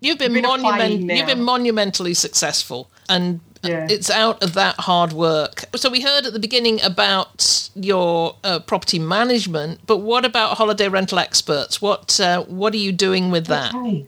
You've 0.02 0.18
been 0.18 0.42
monument, 0.42 1.12
You've 1.12 1.28
been 1.28 1.44
monumentally 1.44 2.16
successful, 2.16 2.90
and 3.08 3.40
Yeah. 3.64 3.86
it's 3.88 4.10
out 4.10 4.42
of 4.42 4.56
that 4.56 4.76
hard 4.80 5.14
work. 5.14 5.66
So 5.76 5.92
we 5.92 6.02
heard 6.02 6.26
at 6.26 6.34
the 6.34 6.40
beginning 6.40 6.82
about 6.82 7.70
your 7.76 8.36
uh, 8.44 8.60
property 8.62 8.98
management, 8.98 9.82
but 9.86 9.98
what 9.98 10.26
about 10.26 10.58
holiday 10.58 10.88
rental 10.88 11.20
experts? 11.20 11.80
What 11.84 12.20
uh, 12.20 12.42
what 12.46 12.74
are 12.74 12.78
you 12.78 12.92
doing 12.92 13.30
with 13.30 13.46
that? 13.46 13.76
Okay. 13.76 14.08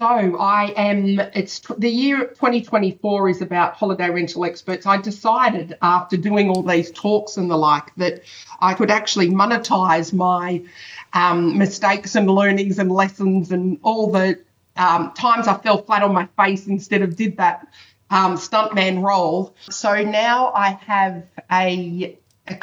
So 0.00 0.38
I 0.38 0.72
am. 0.78 1.20
It's 1.34 1.60
the 1.76 1.90
year 1.90 2.28
2024 2.28 3.28
is 3.28 3.42
about 3.42 3.74
holiday 3.74 4.08
rental 4.08 4.46
experts. 4.46 4.86
I 4.86 4.96
decided 4.96 5.76
after 5.82 6.16
doing 6.16 6.48
all 6.48 6.62
these 6.62 6.90
talks 6.90 7.36
and 7.36 7.50
the 7.50 7.56
like 7.58 7.94
that 7.96 8.22
I 8.60 8.72
could 8.72 8.90
actually 8.90 9.28
monetize 9.28 10.14
my 10.14 10.62
um, 11.12 11.58
mistakes 11.58 12.14
and 12.14 12.30
learnings 12.30 12.78
and 12.78 12.90
lessons 12.90 13.52
and 13.52 13.78
all 13.82 14.10
the 14.10 14.40
um, 14.76 15.12
times 15.12 15.46
I 15.46 15.58
fell 15.58 15.82
flat 15.82 16.02
on 16.02 16.14
my 16.14 16.26
face 16.42 16.66
instead 16.66 17.02
of 17.02 17.14
did 17.14 17.36
that 17.36 17.68
um, 18.08 18.36
stuntman 18.36 19.02
roll. 19.02 19.54
So 19.68 20.02
now 20.02 20.50
I 20.54 20.78
have 20.86 21.26
a 21.52 22.16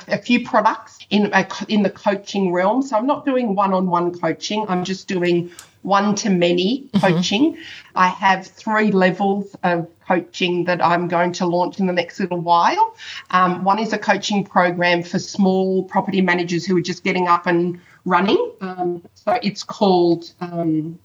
a, 0.08 0.18
few 0.18 0.46
products 0.46 0.98
in 1.10 1.32
in 1.68 1.84
the 1.84 1.90
coaching 1.90 2.52
realm. 2.52 2.82
So 2.82 2.98
I'm 2.98 3.08
not 3.08 3.26
doing 3.26 3.56
one-on-one 3.56 4.20
coaching. 4.20 4.66
I'm 4.68 4.84
just 4.84 5.08
doing 5.08 5.52
one-to-many 5.88 6.90
coaching. 7.00 7.58
I 7.96 8.10
have 8.10 8.46
three 8.46 8.92
levels 8.92 9.56
of 9.64 9.88
coaching 10.06 10.66
that 10.66 10.84
I'm 10.84 11.08
going 11.08 11.32
to 11.34 11.46
launch 11.46 11.80
in 11.80 11.88
the 11.88 11.94
next 11.94 12.20
little 12.20 12.42
while. 12.42 12.96
Um, 13.32 13.64
one 13.64 13.80
is 13.80 13.94
a 13.94 13.98
coaching 13.98 14.44
program 14.44 15.02
for 15.02 15.18
small 15.18 15.84
property 15.86 16.22
managers 16.22 16.66
who 16.66 16.76
are 16.78 16.82
just 16.82 17.06
getting 17.06 17.30
up 17.30 17.48
and 17.48 17.80
running. 18.04 18.52
Um, 18.60 19.02
so 19.14 19.40
it's 19.42 19.64
called 19.64 20.34
um, 20.42 21.00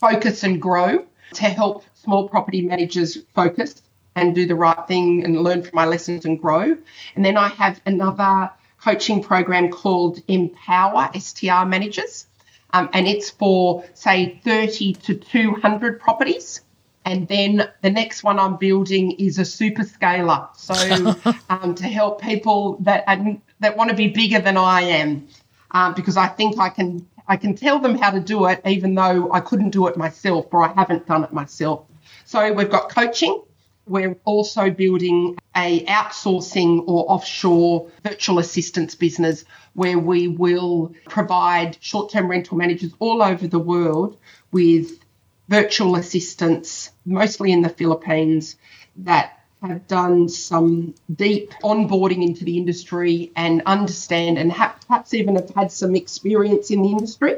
Focus 0.00 0.42
and 0.42 0.60
Grow 0.60 1.04
to 1.34 1.44
help 1.44 1.84
small 1.94 2.26
property 2.26 2.62
managers 2.62 3.18
focus 3.34 3.82
and 4.16 4.34
do 4.34 4.46
the 4.46 4.54
right 4.54 4.86
thing 4.88 5.22
and 5.24 5.38
learn 5.42 5.62
from 5.62 5.72
my 5.74 5.84
lessons 5.84 6.24
and 6.24 6.40
grow. 6.40 6.76
And 7.14 7.24
then 7.24 7.36
I 7.36 7.48
have 7.48 7.80
another 7.84 8.50
coaching 8.80 9.22
program 9.22 9.70
called 9.70 10.22
Empower 10.28 11.10
STR 11.18 11.64
Managers. 11.66 12.26
Um, 12.74 12.90
and 12.92 13.06
it's 13.06 13.30
for, 13.30 13.84
say, 13.94 14.40
30 14.44 14.94
to 14.94 15.14
200 15.14 16.00
properties. 16.00 16.60
And 17.04 17.28
then 17.28 17.70
the 17.82 17.90
next 17.90 18.24
one 18.24 18.40
I'm 18.40 18.56
building 18.56 19.12
is 19.12 19.38
a 19.38 19.44
super 19.44 19.84
scaler. 19.84 20.48
So 20.56 21.14
um, 21.50 21.76
to 21.76 21.84
help 21.84 22.20
people 22.20 22.78
that 22.80 23.04
that 23.60 23.76
want 23.76 23.90
to 23.90 23.96
be 23.96 24.08
bigger 24.08 24.40
than 24.40 24.56
I 24.56 24.82
am, 24.82 25.28
um, 25.70 25.94
because 25.94 26.16
I 26.16 26.26
think 26.26 26.58
I 26.58 26.68
can 26.68 27.06
I 27.28 27.36
can 27.36 27.54
tell 27.54 27.78
them 27.78 27.96
how 27.96 28.10
to 28.10 28.20
do 28.20 28.46
it, 28.46 28.60
even 28.66 28.94
though 28.96 29.30
I 29.30 29.38
couldn't 29.38 29.70
do 29.70 29.86
it 29.86 29.96
myself 29.96 30.46
or 30.50 30.64
I 30.64 30.72
haven't 30.72 31.06
done 31.06 31.22
it 31.22 31.32
myself. 31.32 31.84
So 32.24 32.52
we've 32.52 32.70
got 32.70 32.88
coaching. 32.88 33.40
We're 33.86 34.16
also 34.24 34.70
building 34.70 35.36
a 35.54 35.84
outsourcing 35.84 36.84
or 36.86 37.10
offshore 37.10 37.90
virtual 38.02 38.38
assistance 38.38 38.94
business 38.94 39.44
where 39.74 39.98
we 39.98 40.28
will 40.28 40.94
provide 41.08 41.76
short-term 41.80 42.30
rental 42.30 42.56
managers 42.56 42.92
all 42.98 43.22
over 43.22 43.46
the 43.46 43.58
world 43.58 44.16
with 44.52 44.98
virtual 45.48 45.96
assistants, 45.96 46.90
mostly 47.04 47.52
in 47.52 47.60
the 47.60 47.68
Philippines, 47.68 48.56
that 48.96 49.38
have 49.62 49.86
done 49.86 50.28
some 50.28 50.94
deep 51.14 51.50
onboarding 51.62 52.22
into 52.22 52.44
the 52.44 52.56
industry 52.56 53.32
and 53.36 53.62
understand 53.66 54.38
and 54.38 54.52
ha- 54.52 54.76
perhaps 54.86 55.14
even 55.14 55.36
have 55.36 55.50
had 55.50 55.72
some 55.72 55.94
experience 55.94 56.70
in 56.70 56.82
the 56.82 56.90
industry. 56.90 57.36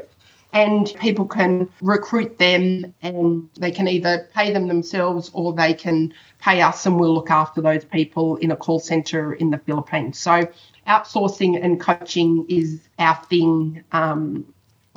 And 0.53 0.91
people 0.99 1.25
can 1.25 1.69
recruit 1.81 2.37
them 2.37 2.93
and 3.01 3.49
they 3.59 3.71
can 3.71 3.87
either 3.87 4.29
pay 4.33 4.51
them 4.53 4.67
themselves 4.67 5.29
or 5.33 5.53
they 5.53 5.73
can 5.73 6.13
pay 6.39 6.61
us 6.61 6.85
and 6.85 6.99
we'll 6.99 7.13
look 7.13 7.29
after 7.29 7.61
those 7.61 7.83
people 7.85 8.37
in 8.37 8.51
a 8.51 8.55
call 8.55 8.79
center 8.79 9.33
in 9.33 9.51
the 9.51 9.57
Philippines. 9.59 10.17
So 10.17 10.47
outsourcing 10.87 11.63
and 11.63 11.79
coaching 11.79 12.45
is 12.49 12.79
our 12.97 13.15
thing. 13.25 13.83
Um, 13.91 14.45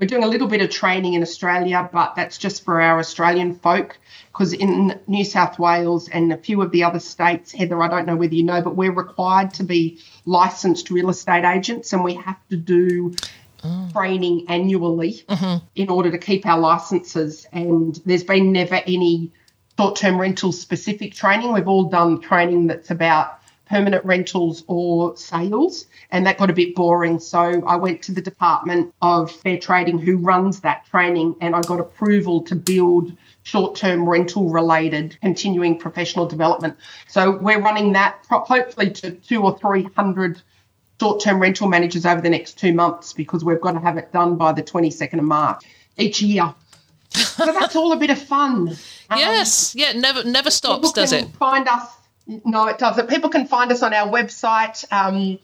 we're 0.01 0.07
doing 0.07 0.25
a 0.25 0.29
little 0.29 0.49
bit 0.49 0.63
of 0.63 0.71
training 0.71 1.13
in 1.13 1.21
Australia, 1.21 1.89
but 1.93 2.15
that's 2.15 2.39
just 2.39 2.65
for 2.65 2.81
our 2.81 2.99
Australian 2.99 3.55
folk. 3.57 3.99
Because 4.33 4.55
in 4.55 4.99
New 5.07 5.27
South 5.27 5.59
Wales 5.59 6.09
and 6.09 6.33
a 6.33 6.39
few 6.39 6.63
of 6.63 6.71
the 6.71 6.85
other 6.85 7.01
states, 7.01 7.53
Heather, 7.53 7.83
I 7.83 7.89
don't 7.89 8.07
know 8.07 8.17
whether 8.17 8.35
you 8.35 8.45
know, 8.45 8.63
but 8.63 8.77
we're 8.77 8.95
required 8.95 9.53
to 9.55 9.63
be 9.63 10.01
licensed 10.25 10.91
real 10.91 11.11
estate 11.11 11.45
agents 11.45 11.93
and 11.93 12.03
we 12.03 12.15
have 12.15 12.39
to 12.49 12.57
do 12.57 13.13
training 13.93 14.47
annually 14.49 15.25
in 15.75 15.89
order 15.89 16.11
to 16.11 16.19
keep 16.19 16.47
our 16.47 16.59
licenses. 16.59 17.47
And 17.53 18.01
there's 18.07 18.25
been 18.25 18.53
never 18.53 18.77
any 18.77 19.33
short 19.79 19.97
term 19.97 20.21
rental 20.21 20.53
specific 20.53 21.15
training. 21.15 21.53
We've 21.53 21.69
all 21.69 21.85
done 21.85 22.21
training 22.21 22.67
that's 22.67 22.91
about 22.91 23.41
permanent 23.71 24.05
rentals 24.05 24.65
or 24.67 25.17
sales, 25.17 25.87
and 26.11 26.27
that 26.27 26.37
got 26.37 26.51
a 26.51 26.53
bit 26.53 26.75
boring. 26.75 27.21
So 27.21 27.63
I 27.65 27.77
went 27.77 28.03
to 28.03 28.13
the 28.13 28.21
Department 28.21 28.93
of 29.01 29.31
Fair 29.31 29.59
Trading, 29.59 29.99
who 29.99 30.17
runs 30.17 30.61
that 30.61 30.85
training, 30.87 31.37
and 31.41 31.55
I 31.55 31.61
got 31.63 31.79
approval 31.79 32.43
to 32.43 32.57
build 32.57 33.17
short 33.45 33.77
term 33.77 34.09
rental 34.09 34.51
related 34.51 35.17
continuing 35.23 35.79
professional 35.79 36.27
development. 36.27 36.77
So 37.07 37.37
we're 37.39 37.61
running 37.61 37.93
that 37.93 38.19
hopefully 38.29 38.91
to 38.91 39.13
two 39.13 39.43
or 39.43 39.57
three 39.59 39.85
hundred 39.97 40.43
short 41.01 41.21
term 41.21 41.41
rental 41.41 41.67
managers 41.67 42.05
over 42.05 42.21
the 42.21 42.29
next 42.29 42.59
two 42.59 42.75
months 42.75 43.15
because 43.15 43.43
we've 43.43 43.61
got 43.61 43.73
to 43.73 43.81
have 43.81 43.97
it 43.97 44.13
done 44.13 44.37
by 44.37 44.53
the 44.53 44.63
22nd 44.63 45.19
of 45.19 45.25
March 45.25 45.65
each 45.97 46.21
year. 46.21 46.55
so 47.11 47.47
that's 47.47 47.75
all 47.75 47.93
a 47.93 47.97
bit 47.97 48.11
of 48.11 48.21
fun. 48.21 48.77
Um, 49.13 49.19
Yes, 49.19 49.75
yeah, 49.75 49.91
never 49.91 50.23
never 50.23 50.53
stops, 50.53 50.93
does 50.93 51.13
it? 51.13 51.27
Find 51.31 51.67
us. 51.67 51.83
No, 52.45 52.69
it 52.69 52.79
doesn't. 52.79 53.09
People 53.09 53.29
can 53.29 53.45
find 53.45 53.73
us 53.73 53.83
on 53.83 53.93
our 53.93 54.09
website, 54.09 54.85
um, 54.93 55.37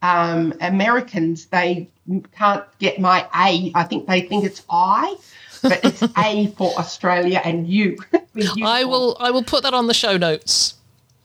um, 0.03 0.53
Americans, 0.61 1.47
they 1.47 1.89
can't 2.37 2.63
get 2.79 2.99
my 2.99 3.27
A. 3.35 3.71
I 3.75 3.83
think 3.83 4.07
they 4.07 4.21
think 4.21 4.45
it's 4.45 4.63
I, 4.69 5.15
but 5.61 5.83
it's 5.83 6.01
A 6.17 6.47
for 6.57 6.73
Australia 6.77 7.41
and 7.43 7.67
U. 7.67 7.97
you. 8.35 8.65
I 8.65 8.83
will 8.85 9.17
I 9.19 9.31
will 9.31 9.43
put 9.43 9.63
that 9.63 9.73
on 9.73 9.87
the 9.87 9.93
show 9.93 10.17
notes. 10.17 10.75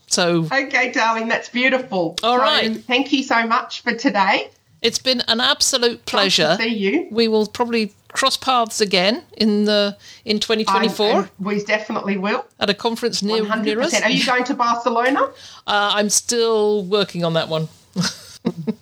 So 0.07 0.47
Okay, 0.51 0.91
darling, 0.93 1.29
that's 1.29 1.49
beautiful. 1.49 2.17
All 2.23 2.37
so, 2.39 2.43
right. 2.43 2.77
Thank 2.85 3.13
you 3.13 3.23
so 3.23 3.47
much 3.47 3.83
for 3.83 3.95
today. 3.95 4.51
it's 4.83 4.99
been 4.99 5.21
an 5.29 5.41
absolute 5.41 5.99
Nice 5.99 6.05
pleasure. 6.07 6.57
see 6.59 6.69
you. 6.75 7.07
We 7.11 7.29
will 7.29 7.47
probably 7.47 7.93
cross 8.13 8.37
paths 8.37 8.81
again 8.81 9.23
in 9.37 9.67
the 9.67 9.97
in 10.25 10.41
2024 10.41 11.07
I- 11.07 11.19
and 11.19 11.29
we 11.39 11.63
definitely 11.63 12.17
will. 12.19 12.45
at 12.59 12.69
a 12.71 12.75
conference 12.75 13.23
near, 13.23 13.43
near 13.59 13.81
us. 13.81 13.95
Are 14.03 14.11
you 14.11 14.27
going 14.27 14.45
to 14.45 14.55
Barcelona? 14.55 15.31
Uh, 15.67 15.93
I'm 15.95 16.11
still 16.11 16.83
working 16.85 17.25
on 17.25 17.35
that 17.35 17.49
one. 17.49 17.69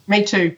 Me 0.07 0.24
too. 0.24 0.57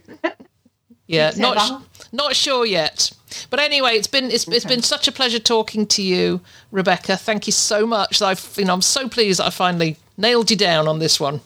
Yeah, 1.10 1.32
not 1.36 1.60
sh- 1.60 2.04
not 2.12 2.36
sure 2.36 2.64
yet. 2.64 3.10
But 3.50 3.58
anyway, 3.58 3.96
it's 3.96 4.06
been 4.06 4.30
it's, 4.30 4.46
it's 4.46 4.64
been 4.64 4.82
such 4.82 5.08
a 5.08 5.12
pleasure 5.12 5.40
talking 5.40 5.84
to 5.88 6.02
you, 6.02 6.40
Rebecca. 6.70 7.16
Thank 7.16 7.48
you 7.48 7.52
so 7.52 7.84
much. 7.84 8.22
I've 8.22 8.54
you 8.56 8.64
know 8.64 8.74
I'm 8.74 8.80
so 8.80 9.08
pleased 9.08 9.40
I 9.40 9.50
finally 9.50 9.96
nailed 10.16 10.52
you 10.52 10.56
down 10.56 10.86
on 10.86 11.00
this 11.00 11.18
one. 11.18 11.40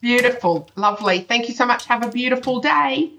Beautiful. 0.00 0.70
Lovely. 0.76 1.22
Thank 1.22 1.48
you 1.48 1.54
so 1.54 1.66
much. 1.66 1.86
Have 1.86 2.04
a 2.04 2.10
beautiful 2.10 2.60
day. 2.60 3.10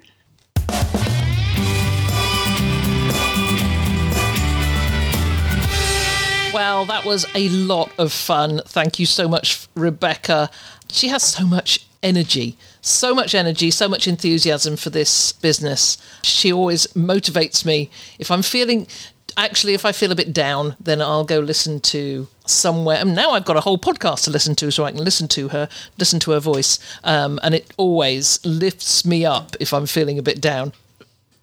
Well, 6.53 6.85
that 6.85 7.03
was 7.03 7.25
a 7.35 7.49
lot 7.49 7.91
of 7.97 8.13
fun. 8.13 8.61
Thank 8.65 8.99
you 8.99 9.05
so 9.05 9.27
much, 9.27 9.67
Rebecca. 9.75 10.49
She 10.89 11.09
has 11.09 11.23
so 11.23 11.45
much 11.45 11.86
energy, 12.03 12.57
so 12.81 13.13
much 13.13 13.33
energy, 13.35 13.71
so 13.71 13.87
much 13.87 14.07
enthusiasm 14.07 14.77
for 14.77 14.89
this 14.89 15.31
business. 15.31 15.97
She 16.23 16.51
always 16.51 16.87
motivates 16.87 17.65
me. 17.65 17.89
If 18.19 18.31
I'm 18.31 18.41
feeling, 18.41 18.87
actually, 19.35 19.73
if 19.73 19.85
I 19.85 19.91
feel 19.91 20.11
a 20.11 20.15
bit 20.15 20.33
down, 20.33 20.75
then 20.79 21.01
I'll 21.01 21.23
go 21.23 21.39
listen 21.39 21.79
to 21.81 22.27
somewhere. 22.45 22.97
And 22.97 23.15
now 23.15 23.31
I've 23.31 23.45
got 23.45 23.57
a 23.57 23.61
whole 23.61 23.77
podcast 23.77 24.23
to 24.25 24.31
listen 24.31 24.55
to, 24.55 24.71
so 24.71 24.85
I 24.85 24.91
can 24.91 25.03
listen 25.03 25.27
to 25.29 25.49
her, 25.49 25.69
listen 25.97 26.19
to 26.21 26.31
her 26.31 26.39
voice. 26.39 26.79
Um, 27.03 27.39
and 27.43 27.55
it 27.55 27.73
always 27.77 28.43
lifts 28.45 29.05
me 29.05 29.25
up 29.25 29.55
if 29.59 29.73
I'm 29.73 29.85
feeling 29.85 30.19
a 30.19 30.23
bit 30.23 30.39
down 30.41 30.73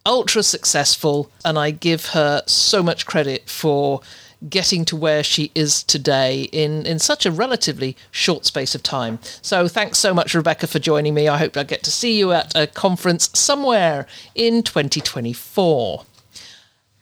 ultra 0.07 0.43
successful, 0.43 1.31
and 1.45 1.59
I 1.59 1.71
give 1.71 2.07
her 2.09 2.43
so 2.47 2.83
much 2.83 3.07
credit 3.07 3.49
for 3.49 4.03
getting 4.49 4.85
to 4.87 4.97
where 4.97 5.23
she 5.23 5.51
is 5.55 5.83
today 5.83 6.43
in, 6.53 6.87
in 6.87 6.99
such 6.99 7.25
a 7.25 7.31
relatively 7.31 7.97
short 8.11 8.45
space 8.45 8.75
of 8.75 8.83
time. 8.83 9.19
So 9.43 9.69
thanks 9.69 9.99
so 9.99 10.13
much, 10.13 10.35
Rebecca, 10.35 10.67
for 10.67 10.79
joining 10.79 11.15
me. 11.15 11.29
I 11.29 11.39
hope 11.39 11.57
I 11.57 11.65
get 11.65 11.83
to 11.85 11.91
see 11.91 12.19
you 12.19 12.33
at 12.33 12.53
a 12.55 12.67
conference 12.67 13.31
somewhere 13.33 14.07
in 14.35 14.63
2024. 14.63 16.05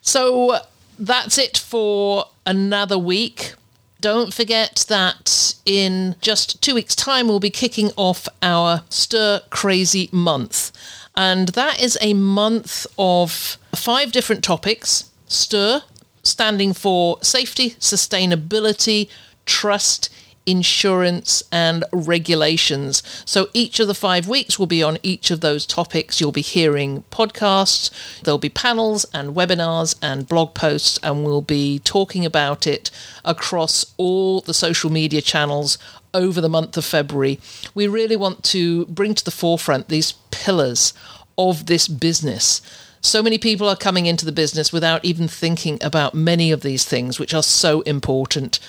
So 0.01 0.59
that's 0.99 1.39
it 1.39 1.59
for 1.59 2.27
another 2.47 2.99
week. 2.99 3.55
Don't 4.01 4.35
forget 4.35 4.85
that 4.89 5.55
in 5.65 6.17
just 6.21 6.61
two 6.61 6.75
weeks' 6.75 6.97
time, 6.97 7.29
we'll 7.29 7.39
be 7.39 7.51
kicking 7.51 7.91
off 7.97 8.29
our 8.43 8.83
Stir 8.89 9.43
Crazy 9.51 10.09
Month. 10.13 10.73
And 11.15 11.49
that 11.51 11.81
is 11.81 11.97
a 12.01 12.15
month 12.15 12.87
of 12.99 13.59
five 13.75 14.11
different 14.13 14.43
topics. 14.43 15.11
Stir, 15.29 15.83
standing 16.23 16.73
for 16.73 17.19
safety, 17.23 17.71
sustainability, 17.73 19.09
trust, 19.47 20.09
insurance 20.47 21.43
and 21.53 21.85
regulations. 21.93 23.03
So 23.25 23.49
each 23.53 23.79
of 23.81 23.87
the 23.87 23.95
five 23.95 24.27
weeks 24.27 24.59
will 24.59 24.67
be 24.67 24.83
on 24.83 24.99
each 25.03 25.31
of 25.31 25.41
those 25.41 25.67
topics. 25.67 26.21
You'll 26.21 26.33
be 26.33 26.41
hearing 26.43 27.05
podcasts, 27.11 27.91
there'll 28.23 28.39
be 28.39 28.49
panels 28.49 29.07
and 29.15 29.37
webinars 29.37 29.97
and 30.03 30.29
blog 30.29 30.55
posts, 30.55 30.99
and 31.03 31.25
we'll 31.25 31.43
be 31.43 31.79
talking 31.81 32.27
about 32.27 32.67
it 32.67 32.91
across 33.25 33.87
all 33.97 34.41
the 34.41 34.55
social 34.55 34.91
media 34.91 35.21
channels 35.21 35.79
over 36.15 36.41
the 36.41 36.49
month 36.49 36.77
of 36.77 36.85
February. 36.85 37.41
We 37.75 37.87
really 37.87 38.17
want 38.17 38.43
to 38.45 38.87
bring 38.87 39.15
to 39.15 39.25
the 39.25 39.31
forefront 39.31 39.89
these 39.89 40.13
pillars 40.31 40.93
of 41.39 41.67
this 41.67 41.89
business. 41.89 42.61
So 43.03 43.21
many 43.21 43.37
people 43.37 43.69
are 43.69 43.77
coming 43.77 44.07
into 44.07 44.25
the 44.25 44.33
business 44.33 44.73
without 44.73 45.05
even 45.05 45.27
thinking 45.27 45.79
about 45.83 46.15
many 46.15 46.53
of 46.53 46.63
these 46.63 46.85
things, 46.85 47.19
which 47.19 47.35
are 47.35 47.43
so 47.43 47.81
important. 47.83 48.61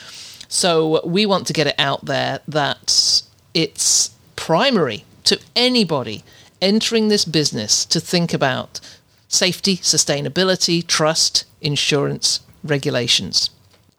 So 0.47 1.05
we 1.05 1.25
want 1.27 1.45
to 1.47 1.53
get 1.53 1.67
it 1.67 1.75
out 1.77 2.05
there 2.05 2.39
that 2.47 3.21
it's 3.53 4.09
primary 4.35 5.05
to 5.25 5.39
anybody 5.55 6.23
entering 6.61 7.09
this 7.09 7.25
business 7.25 7.85
to 7.85 7.99
think 7.99 8.33
about 8.33 8.79
safety, 9.27 9.77
sustainability, 9.77 10.85
trust, 10.85 11.45
insurance, 11.61 12.39
regulations. 12.63 13.51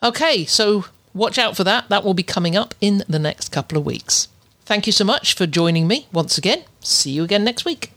Okay, 0.03 0.45
so 0.45 0.87
watch 1.15 1.39
out 1.39 1.57
for 1.57 1.65
that. 1.65 1.89
That 1.89 2.03
will 2.03 2.15
be 2.15 2.25
coming 2.25 2.57
up 2.57 2.75
in 2.81 3.05
the 3.09 3.21
next 3.21 3.51
couple 3.51 3.79
of 3.79 3.87
weeks. 3.87 4.29
Thank 4.65 4.87
you 4.87 4.93
so 4.93 5.05
much 5.05 5.35
for 5.35 5.47
joining 5.47 5.87
me 5.87 6.09
once 6.13 6.37
again. 6.39 6.65
See 6.81 7.13
you 7.13 7.23
again 7.23 7.45
next 7.45 7.65
week. 7.65 7.94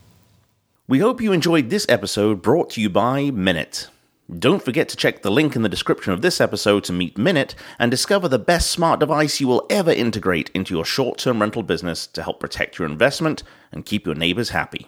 We 0.89 0.99
hope 0.99 1.19
you 1.19 1.33
enjoyed 1.33 1.69
this 1.69 1.85
episode 1.89 2.41
brought 2.41 2.69
to 2.69 2.81
you 2.81 2.89
by 2.89 3.29
Minut. 3.29 3.89
Don't 4.33 4.63
forget 4.63 4.87
to 4.87 4.95
check 4.95 5.21
the 5.21 5.29
link 5.29 5.53
in 5.53 5.61
the 5.61 5.67
description 5.67 6.13
of 6.13 6.21
this 6.21 6.39
episode 6.39 6.85
to 6.85 6.93
meet 6.93 7.17
Minut 7.17 7.55
and 7.77 7.91
discover 7.91 8.29
the 8.29 8.39
best 8.39 8.71
smart 8.71 9.01
device 9.01 9.41
you 9.41 9.49
will 9.49 9.65
ever 9.69 9.91
integrate 9.91 10.49
into 10.53 10.73
your 10.73 10.85
short 10.85 11.17
term 11.17 11.41
rental 11.41 11.61
business 11.61 12.07
to 12.07 12.23
help 12.23 12.39
protect 12.39 12.79
your 12.79 12.87
investment 12.87 13.43
and 13.73 13.85
keep 13.85 14.05
your 14.05 14.15
neighbors 14.15 14.51
happy. 14.51 14.87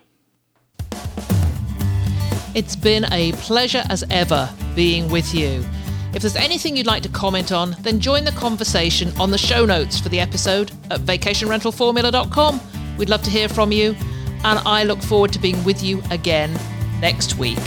It's 2.56 2.78
been 2.78 3.06
a 3.12 3.34
pleasure 3.34 3.84
as 3.90 4.06
ever 4.10 4.50
being 4.76 5.10
with 5.10 5.36
you. 5.36 5.66
If 6.14 6.22
there's 6.22 6.38
anything 6.38 6.78
you'd 6.78 6.88
like 6.88 7.04
to 7.04 7.10
comment 7.10 7.52
on, 7.52 7.76
then 7.82 8.00
join 8.00 8.24
the 8.24 8.32
conversation 8.32 9.12
on 9.20 9.32
the 9.32 9.38
show 9.38 9.66
notes 9.66 10.00
for 10.00 10.08
the 10.08 10.22
episode 10.22 10.72
at 10.92 11.02
vacationrentalformula.com. 11.02 12.62
We'd 12.98 13.10
love 13.10 13.24
to 13.24 13.30
hear 13.30 13.50
from 13.50 13.74
you, 13.74 13.98
and 14.44 14.60
I 14.66 14.84
look 14.84 15.02
forward 15.02 15.34
to 15.34 15.40
being 15.40 15.64
with 15.64 15.84
you 15.84 16.02
again 16.12 16.58
next 17.02 17.38
week. 17.38 17.60